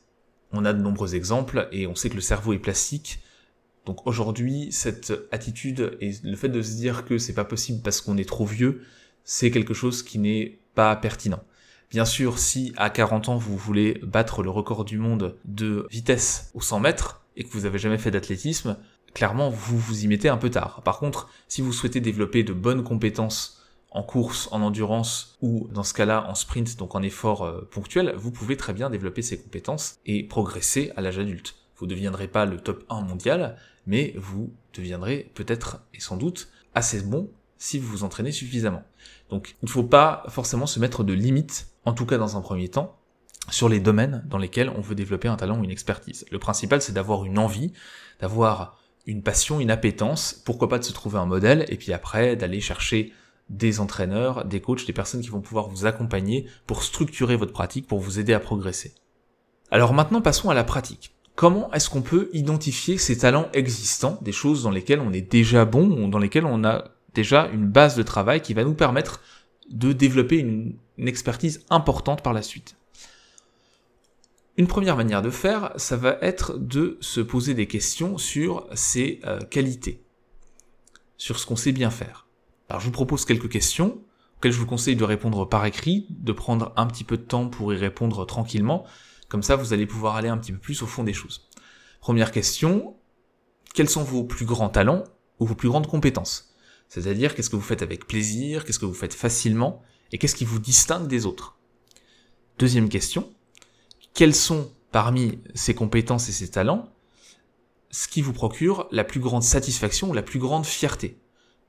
On 0.51 0.65
a 0.65 0.73
de 0.73 0.81
nombreux 0.81 1.13
exemples 1.13 1.69
et 1.71 1.85
on 1.85 1.93
sait 1.93 2.09
que 2.09 2.15
le 2.15 2.21
cerveau 2.21 2.53
est 2.53 2.59
plastique. 2.59 3.19
Donc 3.85 4.07
aujourd'hui, 4.07 4.71
cette 4.71 5.13
attitude 5.31 5.99
et 6.01 6.13
le 6.23 6.35
fait 6.35 6.49
de 6.49 6.63
se 6.63 6.77
dire 6.77 7.05
que 7.05 7.19
c'est 7.19 7.35
pas 7.35 7.45
possible 7.45 7.83
parce 7.83 8.01
qu'on 8.01 8.17
est 8.17 8.27
trop 8.27 8.47
vieux, 8.47 8.81
c'est 9.23 9.51
quelque 9.51 9.75
chose 9.75 10.01
qui 10.01 10.17
n'est 10.17 10.57
pas 10.73 10.95
pertinent. 10.95 11.43
Bien 11.91 12.05
sûr, 12.05 12.39
si 12.39 12.73
à 12.77 12.89
40 12.89 13.29
ans 13.29 13.37
vous 13.37 13.57
voulez 13.57 13.99
battre 14.03 14.43
le 14.43 14.49
record 14.49 14.85
du 14.85 14.97
monde 14.97 15.37
de 15.45 15.87
vitesse 15.91 16.51
au 16.53 16.61
100 16.61 16.79
mètres 16.79 17.21
et 17.37 17.43
que 17.43 17.49
vous 17.49 17.61
n'avez 17.61 17.79
jamais 17.79 17.97
fait 17.97 18.11
d'athlétisme, 18.11 18.77
clairement 19.13 19.49
vous 19.49 19.77
vous 19.77 20.03
y 20.03 20.07
mettez 20.07 20.29
un 20.29 20.37
peu 20.37 20.49
tard. 20.49 20.81
Par 20.83 20.99
contre, 20.99 21.29
si 21.47 21.61
vous 21.61 21.73
souhaitez 21.73 22.01
développer 22.01 22.43
de 22.43 22.53
bonnes 22.53 22.83
compétences 22.83 23.61
en 23.95 24.03
course, 24.03 24.49
en 24.51 24.61
endurance 24.61 25.37
ou 25.41 25.69
dans 25.71 25.83
ce 25.83 25.93
cas-là 25.93 26.25
en 26.27 26.35
sprint, 26.35 26.77
donc 26.77 26.95
en 26.95 27.01
effort 27.01 27.43
euh, 27.43 27.67
ponctuel, 27.71 28.13
vous 28.17 28.29
pouvez 28.29 28.57
très 28.57 28.73
bien 28.73 28.89
développer 28.89 29.21
ces 29.21 29.39
compétences 29.39 29.99
et 30.05 30.23
progresser 30.23 30.91
à 30.97 31.01
l'âge 31.01 31.17
adulte. 31.17 31.55
Vous 31.77 31.85
ne 31.85 31.91
deviendrez 31.91 32.27
pas 32.27 32.45
le 32.45 32.59
top 32.59 32.83
1 32.89 33.01
mondial, 33.01 33.57
mais 33.87 34.13
vous 34.17 34.53
deviendrez 34.73 35.31
peut-être 35.33 35.79
et 35.93 36.01
sans 36.01 36.17
doute 36.17 36.49
assez 36.73 37.01
bon 37.01 37.29
si 37.57 37.79
vous 37.79 37.87
vous 37.87 38.03
entraînez 38.03 38.33
suffisamment. 38.33 38.83
Donc 39.29 39.55
il 39.61 39.65
ne 39.65 39.69
faut 39.69 39.83
pas 39.83 40.25
forcément 40.27 40.67
se 40.67 40.79
mettre 40.79 41.05
de 41.05 41.13
limites, 41.13 41.67
en 41.85 41.93
tout 41.93 42.05
cas 42.05 42.17
dans 42.17 42.37
un 42.37 42.41
premier 42.41 42.69
temps, 42.69 42.97
sur 43.49 43.69
les 43.69 43.79
domaines 43.79 44.23
dans 44.27 44.37
lesquels 44.37 44.69
on 44.69 44.81
veut 44.81 44.95
développer 44.95 45.27
un 45.27 45.35
talent 45.35 45.59
ou 45.59 45.63
une 45.63 45.71
expertise. 45.71 46.25
Le 46.31 46.39
principal 46.39 46.81
c'est 46.81 46.93
d'avoir 46.93 47.25
une 47.25 47.37
envie, 47.37 47.73
d'avoir 48.19 48.79
une 49.05 49.21
passion, 49.21 49.59
une 49.59 49.71
appétence, 49.71 50.33
pourquoi 50.33 50.67
pas 50.67 50.79
de 50.79 50.83
se 50.83 50.91
trouver 50.91 51.19
un 51.19 51.27
modèle, 51.27 51.65
et 51.69 51.77
puis 51.77 51.93
après 51.93 52.35
d'aller 52.35 52.59
chercher 52.59 53.13
des 53.49 53.79
entraîneurs, 53.79 54.45
des 54.45 54.61
coachs, 54.61 54.87
des 54.87 54.93
personnes 54.93 55.21
qui 55.21 55.29
vont 55.29 55.41
pouvoir 55.41 55.67
vous 55.67 55.85
accompagner 55.85 56.47
pour 56.65 56.83
structurer 56.83 57.35
votre 57.35 57.53
pratique, 57.53 57.87
pour 57.87 57.99
vous 57.99 58.19
aider 58.19 58.33
à 58.33 58.39
progresser. 58.39 58.95
Alors 59.69 59.93
maintenant 59.93 60.21
passons 60.21 60.49
à 60.49 60.55
la 60.55 60.63
pratique. 60.63 61.15
Comment 61.35 61.71
est-ce 61.73 61.89
qu'on 61.89 62.01
peut 62.01 62.29
identifier 62.33 62.97
ces 62.97 63.17
talents 63.19 63.49
existants, 63.53 64.17
des 64.21 64.31
choses 64.31 64.63
dans 64.63 64.71
lesquelles 64.71 65.01
on 65.01 65.11
est 65.11 65.21
déjà 65.21 65.65
bon, 65.65 66.03
ou 66.03 66.09
dans 66.09 66.17
lesquelles 66.17 66.45
on 66.45 66.63
a 66.63 66.85
déjà 67.13 67.47
une 67.47 67.67
base 67.67 67.95
de 67.95 68.03
travail 68.03 68.41
qui 68.41 68.53
va 68.53 68.63
nous 68.63 68.73
permettre 68.73 69.21
de 69.69 69.93
développer 69.93 70.37
une, 70.37 70.77
expertise 70.97 71.65
importante 71.69 72.21
par 72.21 72.31
la 72.31 72.41
suite. 72.41 72.77
Une 74.55 74.67
première 74.67 74.95
manière 74.95 75.21
de 75.21 75.29
faire, 75.29 75.73
ça 75.75 75.97
va 75.97 76.17
être 76.21 76.57
de 76.57 76.97
se 77.01 77.19
poser 77.19 77.53
des 77.53 77.67
questions 77.67 78.17
sur 78.17 78.65
ses 78.73 79.19
euh, 79.25 79.41
qualités, 79.41 80.01
sur 81.17 81.37
ce 81.37 81.45
qu'on 81.45 81.57
sait 81.57 81.73
bien 81.73 81.89
faire. 81.89 82.27
Alors 82.69 82.79
je 82.79 82.85
vous 82.85 82.93
propose 82.93 83.25
quelques 83.25 83.49
questions 83.49 83.99
auxquelles 84.37 84.53
je 84.53 84.59
vous 84.59 84.65
conseille 84.65 84.95
de 84.95 85.03
répondre 85.03 85.43
par 85.43 85.65
écrit, 85.65 86.07
de 86.09 86.31
prendre 86.31 86.71
un 86.77 86.87
petit 86.87 87.03
peu 87.03 87.17
de 87.17 87.23
temps 87.23 87.49
pour 87.49 87.73
y 87.73 87.77
répondre 87.77 88.25
tranquillement, 88.25 88.85
comme 89.27 89.43
ça 89.43 89.57
vous 89.57 89.73
allez 89.73 89.85
pouvoir 89.85 90.15
aller 90.15 90.29
un 90.29 90.37
petit 90.37 90.53
peu 90.53 90.59
plus 90.59 90.81
au 90.81 90.87
fond 90.87 91.03
des 91.03 91.13
choses. 91.13 91.49
Première 91.99 92.31
question, 92.31 92.95
quels 93.73 93.89
sont 93.89 94.03
vos 94.03 94.23
plus 94.23 94.45
grands 94.45 94.69
talents 94.69 95.03
ou 95.39 95.45
vos 95.45 95.55
plus 95.55 95.67
grandes 95.67 95.87
compétences? 95.87 96.54
C'est-à-dire 96.87 97.35
qu'est-ce 97.35 97.49
que 97.49 97.55
vous 97.55 97.61
faites 97.61 97.81
avec 97.81 98.07
plaisir, 98.07 98.65
qu'est-ce 98.65 98.79
que 98.79 98.85
vous 98.85 98.93
faites 98.93 99.13
facilement, 99.13 99.81
et 100.11 100.17
qu'est-ce 100.17 100.35
qui 100.35 100.45
vous 100.45 100.59
distingue 100.59 101.07
des 101.07 101.25
autres? 101.25 101.57
Deuxième 102.57 102.89
question, 102.89 103.33
quelles 104.13 104.35
sont 104.35 104.71
parmi 104.91 105.39
ces 105.53 105.75
compétences 105.75 106.29
et 106.29 106.31
ces 106.31 106.49
talents 106.49 106.91
ce 107.91 108.07
qui 108.07 108.21
vous 108.21 108.33
procure 108.33 108.87
la 108.91 109.03
plus 109.03 109.19
grande 109.19 109.43
satisfaction 109.43 110.09
ou 110.09 110.13
la 110.13 110.23
plus 110.23 110.39
grande 110.39 110.65
fierté? 110.65 111.17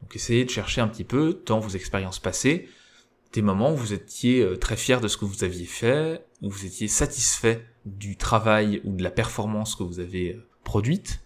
Donc 0.02 0.14
essayez 0.14 0.44
de 0.44 0.50
chercher 0.50 0.80
un 0.80 0.88
petit 0.88 1.04
peu 1.04 1.42
dans 1.46 1.58
vos 1.58 1.70
expériences 1.70 2.18
passées 2.18 2.68
des 3.32 3.42
moments 3.42 3.72
où 3.72 3.76
vous 3.76 3.92
étiez 3.92 4.40
euh, 4.40 4.56
très 4.56 4.76
fier 4.76 5.00
de 5.00 5.08
ce 5.08 5.16
que 5.16 5.24
vous 5.24 5.44
aviez 5.44 5.66
fait, 5.66 6.24
où 6.42 6.50
vous 6.50 6.64
étiez 6.64 6.88
satisfait 6.88 7.66
du 7.84 8.16
travail 8.16 8.80
ou 8.84 8.94
de 8.94 9.02
la 9.02 9.10
performance 9.10 9.74
que 9.74 9.82
vous 9.82 10.00
avez 10.00 10.34
euh, 10.34 10.48
produite. 10.64 11.20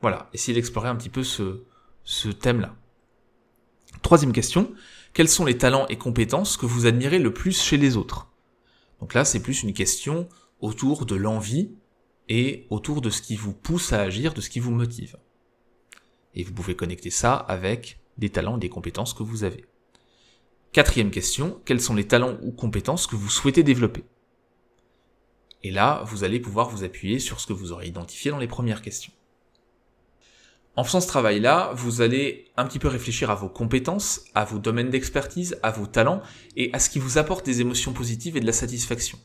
Voilà, 0.00 0.30
essayez 0.32 0.54
d'explorer 0.54 0.88
un 0.88 0.96
petit 0.96 1.10
peu 1.10 1.24
ce 1.24 2.28
thème-là. 2.28 2.76
Troisième 4.02 4.32
question, 4.32 4.72
quels 5.14 5.28
sont 5.28 5.44
les 5.44 5.58
talents 5.58 5.86
et 5.88 5.96
compétences 5.96 6.56
que 6.56 6.66
vous 6.66 6.86
admirez 6.86 7.18
le 7.18 7.32
plus 7.32 7.60
chez 7.60 7.76
les 7.76 7.96
autres? 7.96 8.28
Donc 9.00 9.14
là, 9.14 9.24
c'est 9.24 9.40
plus 9.40 9.62
une 9.62 9.72
question 9.72 10.28
autour 10.60 11.06
de 11.06 11.16
l'envie 11.16 11.70
et 12.28 12.66
autour 12.70 13.00
de 13.00 13.10
ce 13.10 13.22
qui 13.22 13.36
vous 13.36 13.52
pousse 13.52 13.92
à 13.92 14.00
agir, 14.00 14.34
de 14.34 14.40
ce 14.40 14.50
qui 14.50 14.60
vous 14.60 14.72
motive. 14.72 15.16
Et 16.34 16.42
vous 16.42 16.52
pouvez 16.52 16.76
connecter 16.76 17.10
ça 17.10 17.34
avec 17.34 18.00
des 18.18 18.30
talents, 18.30 18.58
des 18.58 18.68
compétences 18.68 19.14
que 19.14 19.22
vous 19.22 19.44
avez. 19.44 19.64
Quatrième 20.72 21.10
question, 21.10 21.60
quels 21.64 21.80
sont 21.80 21.94
les 21.94 22.06
talents 22.06 22.36
ou 22.42 22.52
compétences 22.52 23.06
que 23.06 23.16
vous 23.16 23.30
souhaitez 23.30 23.62
développer? 23.62 24.04
Et 25.62 25.70
là, 25.70 26.04
vous 26.06 26.22
allez 26.22 26.38
pouvoir 26.38 26.68
vous 26.68 26.84
appuyer 26.84 27.18
sur 27.18 27.40
ce 27.40 27.46
que 27.46 27.52
vous 27.52 27.72
aurez 27.72 27.86
identifié 27.86 28.30
dans 28.30 28.38
les 28.38 28.46
premières 28.46 28.82
questions. 28.82 29.12
En 30.76 30.84
faisant 30.84 31.00
ce 31.00 31.08
travail-là, 31.08 31.72
vous 31.74 32.02
allez 32.02 32.52
un 32.58 32.66
petit 32.66 32.78
peu 32.78 32.88
réfléchir 32.88 33.30
à 33.30 33.34
vos 33.34 33.48
compétences, 33.48 34.24
à 34.34 34.44
vos 34.44 34.58
domaines 34.58 34.90
d'expertise, 34.90 35.58
à 35.62 35.70
vos 35.70 35.86
talents 35.86 36.20
et 36.54 36.70
à 36.74 36.78
ce 36.78 36.90
qui 36.90 36.98
vous 36.98 37.16
apporte 37.16 37.46
des 37.46 37.62
émotions 37.62 37.94
positives 37.94 38.36
et 38.36 38.40
de 38.40 38.46
la 38.46 38.52
satisfaction. 38.52 39.18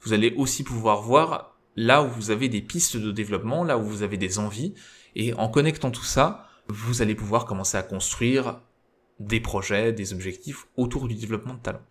Vous 0.00 0.14
allez 0.14 0.32
aussi 0.34 0.64
pouvoir 0.64 1.02
voir 1.02 1.58
là 1.76 2.02
où 2.02 2.08
vous 2.08 2.30
avez 2.30 2.48
des 2.48 2.62
pistes 2.62 2.96
de 2.96 3.12
développement, 3.12 3.64
là 3.64 3.76
où 3.76 3.82
vous 3.82 4.02
avez 4.02 4.16
des 4.16 4.38
envies, 4.38 4.72
et 5.14 5.34
en 5.34 5.48
connectant 5.48 5.90
tout 5.90 6.04
ça, 6.04 6.48
vous 6.68 7.02
allez 7.02 7.14
pouvoir 7.14 7.44
commencer 7.44 7.76
à 7.76 7.82
construire 7.82 8.60
des 9.20 9.40
projets, 9.40 9.92
des 9.92 10.14
objectifs 10.14 10.66
autour 10.78 11.06
du 11.06 11.14
développement 11.14 11.54
de 11.54 11.60
talent. 11.60 11.82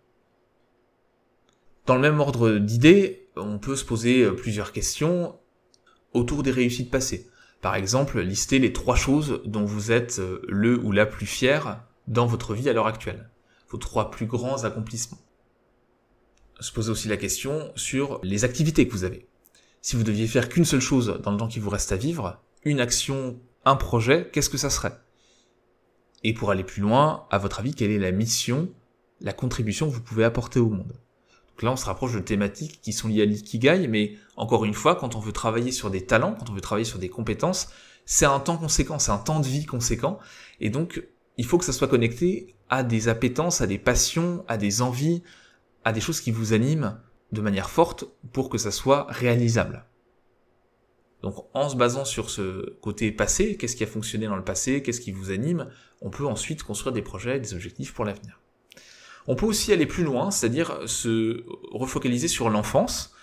Dans 1.86 1.94
le 1.94 2.00
même 2.00 2.18
ordre 2.18 2.58
d'idées, 2.58 3.28
on 3.36 3.58
peut 3.58 3.76
se 3.76 3.84
poser 3.84 4.28
plusieurs 4.32 4.72
questions 4.72 5.38
autour 6.14 6.42
des 6.42 6.50
réussites 6.50 6.90
passées. 6.90 7.28
Par 7.62 7.76
exemple, 7.76 8.20
lister 8.20 8.58
les 8.58 8.72
trois 8.72 8.96
choses 8.96 9.40
dont 9.44 9.64
vous 9.64 9.92
êtes 9.92 10.18
euh, 10.18 10.42
le 10.48 10.76
ou 10.78 10.90
la 10.90 11.06
plus 11.06 11.26
fier 11.26 11.80
dans 12.08 12.26
votre 12.26 12.54
vie 12.54 12.68
à 12.68 12.72
l'heure 12.72 12.88
actuelle. 12.88 13.30
Vos 13.70 13.78
trois 13.78 14.10
plus 14.10 14.26
grands 14.26 14.64
accomplissements. 14.64 15.20
Se 16.58 16.72
poser 16.72 16.90
aussi 16.90 17.06
la 17.06 17.16
question 17.16 17.72
sur 17.76 18.18
les 18.24 18.44
activités 18.44 18.86
que 18.86 18.92
vous 18.92 19.04
avez. 19.04 19.28
Si 19.80 19.94
vous 19.94 20.02
deviez 20.02 20.26
faire 20.26 20.48
qu'une 20.48 20.64
seule 20.64 20.80
chose 20.80 21.20
dans 21.22 21.30
le 21.30 21.36
temps 21.36 21.48
qui 21.48 21.60
vous 21.60 21.70
reste 21.70 21.92
à 21.92 21.96
vivre, 21.96 22.42
une 22.64 22.80
action, 22.80 23.40
un 23.64 23.76
projet, 23.76 24.28
qu'est-ce 24.32 24.50
que 24.50 24.58
ça 24.58 24.70
serait? 24.70 24.98
Et 26.24 26.34
pour 26.34 26.50
aller 26.50 26.64
plus 26.64 26.82
loin, 26.82 27.26
à 27.30 27.38
votre 27.38 27.60
avis, 27.60 27.74
quelle 27.74 27.92
est 27.92 27.98
la 27.98 28.12
mission, 28.12 28.70
la 29.20 29.32
contribution 29.32 29.88
que 29.88 29.94
vous 29.94 30.02
pouvez 30.02 30.24
apporter 30.24 30.58
au 30.58 30.68
monde? 30.68 31.00
Donc 31.52 31.62
là, 31.62 31.72
on 31.72 31.76
se 31.76 31.84
rapproche 31.84 32.14
de 32.14 32.20
thématiques 32.20 32.80
qui 32.80 32.92
sont 32.92 33.08
liées 33.08 33.22
à 33.22 33.26
l'ikigai, 33.26 33.86
mais 33.86 34.16
encore 34.36 34.64
une 34.64 34.72
fois, 34.72 34.96
quand 34.96 35.14
on 35.16 35.20
veut 35.20 35.32
travailler 35.32 35.70
sur 35.70 35.90
des 35.90 36.06
talents, 36.06 36.34
quand 36.38 36.48
on 36.48 36.54
veut 36.54 36.62
travailler 36.62 36.86
sur 36.86 36.98
des 36.98 37.10
compétences, 37.10 37.68
c'est 38.06 38.24
un 38.24 38.40
temps 38.40 38.56
conséquent, 38.56 38.98
c'est 38.98 39.12
un 39.12 39.18
temps 39.18 39.38
de 39.38 39.46
vie 39.46 39.66
conséquent, 39.66 40.18
et 40.60 40.70
donc 40.70 41.06
il 41.36 41.44
faut 41.44 41.58
que 41.58 41.64
ça 41.64 41.72
soit 41.72 41.88
connecté 41.88 42.54
à 42.70 42.82
des 42.82 43.08
appétences, 43.08 43.60
à 43.60 43.66
des 43.66 43.78
passions, 43.78 44.44
à 44.48 44.56
des 44.56 44.80
envies, 44.80 45.22
à 45.84 45.92
des 45.92 46.00
choses 46.00 46.20
qui 46.20 46.30
vous 46.30 46.52
animent 46.52 46.98
de 47.32 47.40
manière 47.40 47.70
forte 47.70 48.04
pour 48.32 48.48
que 48.48 48.58
ça 48.58 48.70
soit 48.70 49.06
réalisable. 49.10 49.84
Donc 51.22 51.46
en 51.54 51.68
se 51.68 51.76
basant 51.76 52.04
sur 52.04 52.30
ce 52.30 52.76
côté 52.80 53.12
passé, 53.12 53.56
qu'est-ce 53.56 53.76
qui 53.76 53.84
a 53.84 53.86
fonctionné 53.86 54.26
dans 54.26 54.36
le 54.36 54.44
passé, 54.44 54.82
qu'est-ce 54.82 55.00
qui 55.00 55.12
vous 55.12 55.30
anime, 55.30 55.68
on 56.00 56.10
peut 56.10 56.26
ensuite 56.26 56.62
construire 56.62 56.92
des 56.92 57.02
projets, 57.02 57.38
des 57.38 57.54
objectifs 57.54 57.94
pour 57.94 58.04
l'avenir. 58.04 58.41
On 59.26 59.36
peut 59.36 59.46
aussi 59.46 59.72
aller 59.72 59.86
plus 59.86 60.04
loin, 60.04 60.30
c'est-à-dire 60.30 60.78
se 60.86 61.44
refocaliser 61.70 62.28
sur 62.28 62.50
l'enfance 62.50 63.14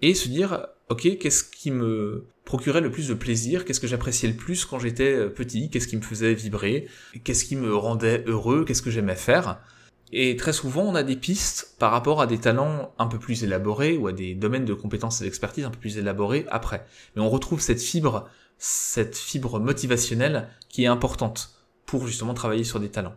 et 0.00 0.14
se 0.14 0.28
dire, 0.28 0.66
ok, 0.88 1.18
qu'est-ce 1.18 1.44
qui 1.44 1.70
me 1.70 2.24
procurait 2.44 2.80
le 2.80 2.90
plus 2.90 3.08
de 3.08 3.14
plaisir, 3.14 3.64
qu'est-ce 3.64 3.80
que 3.80 3.86
j'appréciais 3.86 4.28
le 4.28 4.34
plus 4.34 4.64
quand 4.64 4.78
j'étais 4.78 5.28
petit, 5.28 5.70
qu'est-ce 5.70 5.86
qui 5.86 5.96
me 5.96 6.02
faisait 6.02 6.34
vibrer, 6.34 6.88
qu'est-ce 7.24 7.44
qui 7.44 7.56
me 7.56 7.74
rendait 7.74 8.24
heureux, 8.26 8.64
qu'est-ce 8.64 8.82
que 8.82 8.90
j'aimais 8.90 9.16
faire. 9.16 9.60
Et 10.12 10.36
très 10.36 10.52
souvent, 10.52 10.82
on 10.82 10.94
a 10.94 11.02
des 11.02 11.16
pistes 11.16 11.74
par 11.78 11.90
rapport 11.90 12.20
à 12.20 12.26
des 12.26 12.38
talents 12.38 12.92
un 12.98 13.06
peu 13.06 13.18
plus 13.18 13.44
élaborés 13.44 13.96
ou 13.96 14.08
à 14.08 14.12
des 14.12 14.34
domaines 14.34 14.66
de 14.66 14.74
compétences 14.74 15.20
et 15.20 15.24
d'expertise 15.24 15.64
un 15.64 15.70
peu 15.70 15.78
plus 15.78 15.96
élaborés 15.96 16.44
après. 16.50 16.84
Mais 17.16 17.22
on 17.22 17.30
retrouve 17.30 17.60
cette 17.60 17.80
fibre, 17.80 18.28
cette 18.58 19.16
fibre 19.16 19.58
motivationnelle 19.58 20.48
qui 20.68 20.84
est 20.84 20.88
importante 20.88 21.54
pour 21.86 22.06
justement 22.06 22.34
travailler 22.34 22.64
sur 22.64 22.78
des 22.78 22.90
talents. 22.90 23.16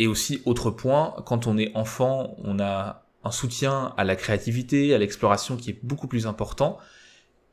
Et 0.00 0.06
aussi, 0.06 0.40
autre 0.46 0.70
point, 0.70 1.14
quand 1.26 1.46
on 1.46 1.58
est 1.58 1.70
enfant, 1.76 2.34
on 2.38 2.58
a 2.58 3.04
un 3.22 3.30
soutien 3.30 3.92
à 3.98 4.04
la 4.04 4.16
créativité, 4.16 4.94
à 4.94 4.98
l'exploration 4.98 5.58
qui 5.58 5.68
est 5.68 5.78
beaucoup 5.82 6.08
plus 6.08 6.26
important. 6.26 6.78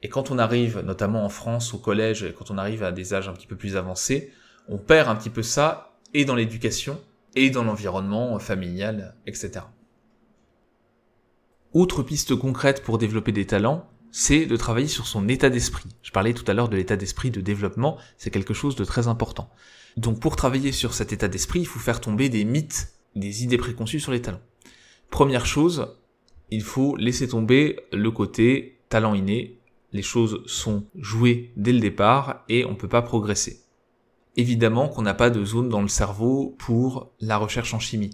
Et 0.01 0.07
quand 0.07 0.31
on 0.31 0.39
arrive, 0.39 0.79
notamment 0.79 1.25
en 1.25 1.29
France, 1.29 1.73
au 1.73 1.77
collège, 1.77 2.33
quand 2.39 2.49
on 2.49 2.57
arrive 2.57 2.83
à 2.83 2.93
des 2.93 3.13
âges 3.13 3.27
un 3.27 3.33
petit 3.33 3.47
peu 3.47 3.57
plus 3.57 3.75
avancés, 3.75 4.31
on 4.69 4.77
perd 4.77 5.09
un 5.09 5.15
petit 5.17 5.29
peu 5.29 5.43
ça, 5.43 5.97
et 6.13 6.23
dans 6.23 6.35
l'éducation, 6.35 7.01
et 7.35 7.49
dans 7.49 7.65
l'environnement 7.65 8.39
familial, 8.39 9.17
etc. 9.25 9.65
Autre 11.73 12.01
piste 12.01 12.33
concrète 12.33 12.81
pour 12.81 12.97
développer 12.97 13.33
des 13.33 13.45
talents, 13.45 13.89
c'est 14.09 14.45
de 14.45 14.55
travailler 14.55 14.87
sur 14.87 15.05
son 15.05 15.27
état 15.27 15.49
d'esprit. 15.49 15.89
Je 16.01 16.11
parlais 16.11 16.33
tout 16.33 16.49
à 16.49 16.53
l'heure 16.53 16.69
de 16.69 16.77
l'état 16.77 16.95
d'esprit 16.95 17.29
de 17.29 17.41
développement, 17.41 17.97
c'est 18.15 18.31
quelque 18.31 18.53
chose 18.53 18.77
de 18.77 18.85
très 18.85 19.09
important. 19.09 19.49
Donc 19.97 20.19
pour 20.19 20.35
travailler 20.35 20.71
sur 20.71 20.93
cet 20.93 21.11
état 21.11 21.27
d'esprit, 21.27 21.59
il 21.59 21.65
faut 21.65 21.79
faire 21.79 21.99
tomber 21.99 22.29
des 22.29 22.45
mythes, 22.45 22.93
des 23.15 23.43
idées 23.43 23.57
préconçues 23.57 23.99
sur 23.99 24.11
les 24.11 24.21
talents. 24.21 24.41
Première 25.09 25.45
chose, 25.45 25.95
il 26.51 26.61
faut 26.61 26.95
laisser 26.95 27.27
tomber 27.27 27.79
le 27.91 28.11
côté 28.11 28.79
talent 28.89 29.15
inné. 29.15 29.59
Les 29.93 30.03
choses 30.03 30.43
sont 30.45 30.85
jouées 30.95 31.51
dès 31.57 31.73
le 31.73 31.79
départ 31.79 32.43
et 32.47 32.63
on 32.65 32.71
ne 32.71 32.75
peut 32.75 32.87
pas 32.87 33.01
progresser. 33.01 33.61
Évidemment 34.35 34.87
qu'on 34.87 35.01
n'a 35.01 35.15
pas 35.15 35.31
de 35.31 35.43
zone 35.43 35.69
dans 35.69 35.81
le 35.81 35.87
cerveau 35.87 36.55
pour 36.59 37.11
la 37.19 37.37
recherche 37.37 37.73
en 37.73 37.79
chimie 37.79 38.11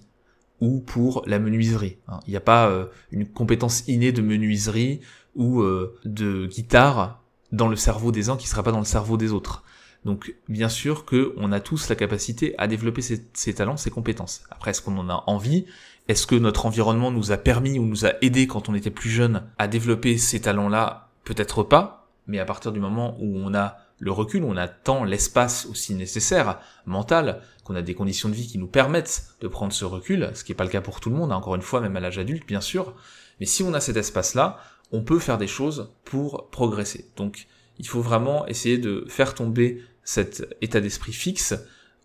ou 0.62 0.80
pour 0.80 1.24
la 1.26 1.39
menuiserie. 1.39 1.98
Hein. 2.08 2.22
Il 2.28 2.30
n'y 2.30 2.38
a 2.38 2.41
pas 2.41 2.69
euh, 2.69 2.86
une 3.12 3.28
compétence 3.28 3.86
innée 3.89 4.13
de 4.13 4.22
menuiserie 4.22 5.02
ou 5.36 5.62
euh, 5.62 6.00
de 6.06 6.46
guitare 6.46 7.22
dans 7.52 7.67
le 7.67 7.76
cerveau 7.76 8.13
des 8.13 8.30
uns 8.30 8.38
qui 8.38 8.46
ne 8.46 8.50
sera 8.50 8.63
pas 8.63 8.72
dans 8.72 8.80
le 8.80 8.86
cerveau 8.86 9.17
des 9.17 9.34
autres. 9.34 9.63
Donc 10.06 10.36
bien 10.50 10.70
sûr 10.70 11.06
qu'on 11.06 11.52
a 11.52 11.60
tous 11.60 11.89
la 11.89 11.96
capacité 11.96 12.56
à 12.58 12.68
développer 12.68 13.02
ses, 13.02 13.54
talents, 13.54 13.78
ses 13.78 13.92
compétences. 13.92 14.44
Après, 14.52 14.72
est-ce 14.72 14.82
qu'on 14.82 14.98
en 14.98 15.10
a 15.10 15.24
envie? 15.28 15.66
Est-ce 16.08 16.28
que 16.28 16.36
notre 16.36 16.66
environnement 16.66 17.12
nous 17.12 17.32
a 17.32 17.38
permis 17.38 17.80
ou 17.80 17.86
nous 17.86 18.06
a 18.06 18.13
aidé 18.22 18.48
quand 18.48 18.68
on 18.68 18.76
était 18.76 18.92
plus 18.92 19.10
jeune 19.10 19.44
à 19.58 19.68
développer 19.68 20.18
ces 20.18 20.42
talents-là? 20.42 21.10
Peut-être 21.24 21.63
pas, 21.63 22.10
mais 22.28 22.39
à 22.39 22.46
partir 22.46 22.74
du 22.74 22.82
moment 22.82 23.16
où 23.20 23.38
on 23.38 23.54
a 23.54 23.78
le 24.00 24.12
recul, 24.12 24.44
on 24.44 24.58
a 24.58 24.68
tant 24.68 25.06
l'espace 25.06 25.66
aussi 25.66 25.96
nécessaire, 25.96 26.60
mental, 26.86 27.42
qu'on 27.63 27.76
a 27.76 27.82
des 27.82 27.94
conditions 27.94 28.28
de 28.28 28.34
vie 28.34 28.48
qui 28.48 28.58
nous 28.58 28.68
permettent 28.68 29.28
de 29.39 29.48
prendre 29.48 29.72
ce 29.72 29.86
recul, 29.86 30.30
ce 30.34 30.44
qui 30.44 30.52
n'est 30.52 30.58
pas 30.58 30.66
le 30.66 30.70
cas 30.70 30.82
pour 30.82 31.00
tout 31.00 31.10
le 31.10 31.16
monde, 31.16 31.32
hein, 31.32 31.38
encore 31.38 31.56
une 31.56 31.62
fois, 31.62 31.80
même 31.80 31.96
à 31.96 32.02
l'âge 32.02 32.20
adulte, 32.20 32.46
bien 32.46 32.60
sûr, 32.60 32.94
mais 33.39 33.46
si 33.46 33.63
on 33.63 33.74
a 33.74 33.80
cet 33.80 33.96
espace-là, 33.96 34.60
on 34.92 35.04
peut 35.04 35.20
faire 35.20 35.38
des 35.38 35.48
choses 35.48 35.92
pour 36.04 36.50
progresser. 36.50 37.10
Donc, 37.16 37.48
il 37.80 37.88
faut 37.88 38.02
vraiment 38.02 38.46
essayer 38.48 38.78
de 38.78 39.06
faire 39.08 39.34
tomber 39.34 39.82
cet 40.04 40.46
état 40.62 40.82
d'esprit 40.82 41.13
fixe 41.13 41.56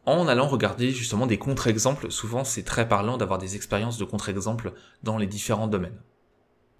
en 0.06 0.26
allant 0.26 0.48
regarder 0.48 0.90
justement 0.90 1.26
des 1.26 1.38
contre-exemples. 1.38 2.10
Souvent, 2.10 2.44
c'est 2.44 2.62
très 2.62 2.88
parlant 2.88 3.18
d'avoir 3.18 3.38
des 3.38 3.56
expériences 3.56 3.98
de 3.98 4.04
contre-exemples 4.04 4.72
dans 5.02 5.18
les 5.18 5.26
différents 5.26 5.68
domaines. 5.68 6.00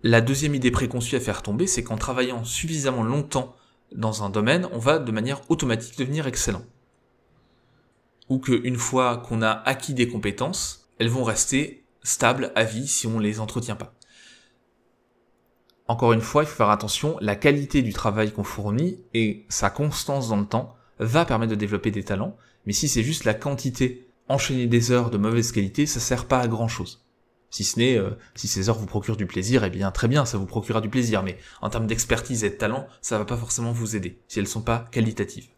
La 0.02 0.20
deuxième 0.20 0.54
idée 0.54 0.70
préconçue 0.70 1.16
à 1.16 1.20
faire 1.20 1.42
tomber, 1.42 1.66
c'est 1.66 1.82
qu'en 1.82 1.96
travaillant 1.96 2.44
suffisamment 2.44 3.02
longtemps 3.02 3.54
dans 3.92 4.22
un 4.22 4.30
domaine, 4.30 4.68
on 4.72 4.78
va 4.78 4.98
de 4.98 5.12
manière 5.12 5.50
automatique 5.50 5.98
devenir 5.98 6.26
excellent. 6.26 6.64
Ou 8.28 8.38
qu'une 8.38 8.76
fois 8.76 9.18
qu'on 9.18 9.42
a 9.42 9.50
acquis 9.50 9.94
des 9.94 10.08
compétences, 10.08 10.88
elles 10.98 11.08
vont 11.08 11.24
rester 11.24 11.84
stables 12.02 12.52
à 12.54 12.64
vie 12.64 12.86
si 12.86 13.06
on 13.06 13.18
ne 13.18 13.22
les 13.22 13.40
entretient 13.40 13.76
pas. 13.76 13.94
Encore 15.86 16.12
une 16.12 16.20
fois, 16.20 16.44
il 16.44 16.46
faut 16.46 16.56
faire 16.56 16.70
attention, 16.70 17.16
la 17.20 17.34
qualité 17.34 17.82
du 17.82 17.92
travail 17.92 18.32
qu'on 18.32 18.44
fournit 18.44 19.00
et 19.14 19.46
sa 19.48 19.70
constance 19.70 20.28
dans 20.28 20.36
le 20.36 20.46
temps 20.46 20.77
va 20.98 21.24
permettre 21.24 21.50
de 21.50 21.56
développer 21.56 21.90
des 21.90 22.04
talents, 22.04 22.36
mais 22.66 22.72
si 22.72 22.88
c'est 22.88 23.02
juste 23.02 23.24
la 23.24 23.34
quantité, 23.34 24.08
enchaîner 24.28 24.66
des 24.66 24.90
heures 24.90 25.10
de 25.10 25.18
mauvaise 25.18 25.52
qualité, 25.52 25.86
ça 25.86 26.00
sert 26.00 26.26
pas 26.26 26.40
à 26.40 26.48
grand 26.48 26.68
chose. 26.68 27.04
Si 27.50 27.64
ce 27.64 27.78
n'est, 27.78 27.96
euh, 27.96 28.10
si 28.34 28.46
ces 28.46 28.68
heures 28.68 28.78
vous 28.78 28.86
procurent 28.86 29.16
du 29.16 29.26
plaisir, 29.26 29.64
eh 29.64 29.70
bien 29.70 29.90
très 29.90 30.08
bien, 30.08 30.26
ça 30.26 30.36
vous 30.36 30.46
procurera 30.46 30.82
du 30.82 30.90
plaisir, 30.90 31.22
mais 31.22 31.38
en 31.62 31.70
termes 31.70 31.86
d'expertise 31.86 32.44
et 32.44 32.50
de 32.50 32.56
talent, 32.56 32.86
ça 33.00 33.18
va 33.18 33.24
pas 33.24 33.38
forcément 33.38 33.72
vous 33.72 33.96
aider, 33.96 34.18
si 34.28 34.38
elles 34.38 34.48
sont 34.48 34.60
pas 34.60 34.88
qualitatives. 34.92 35.48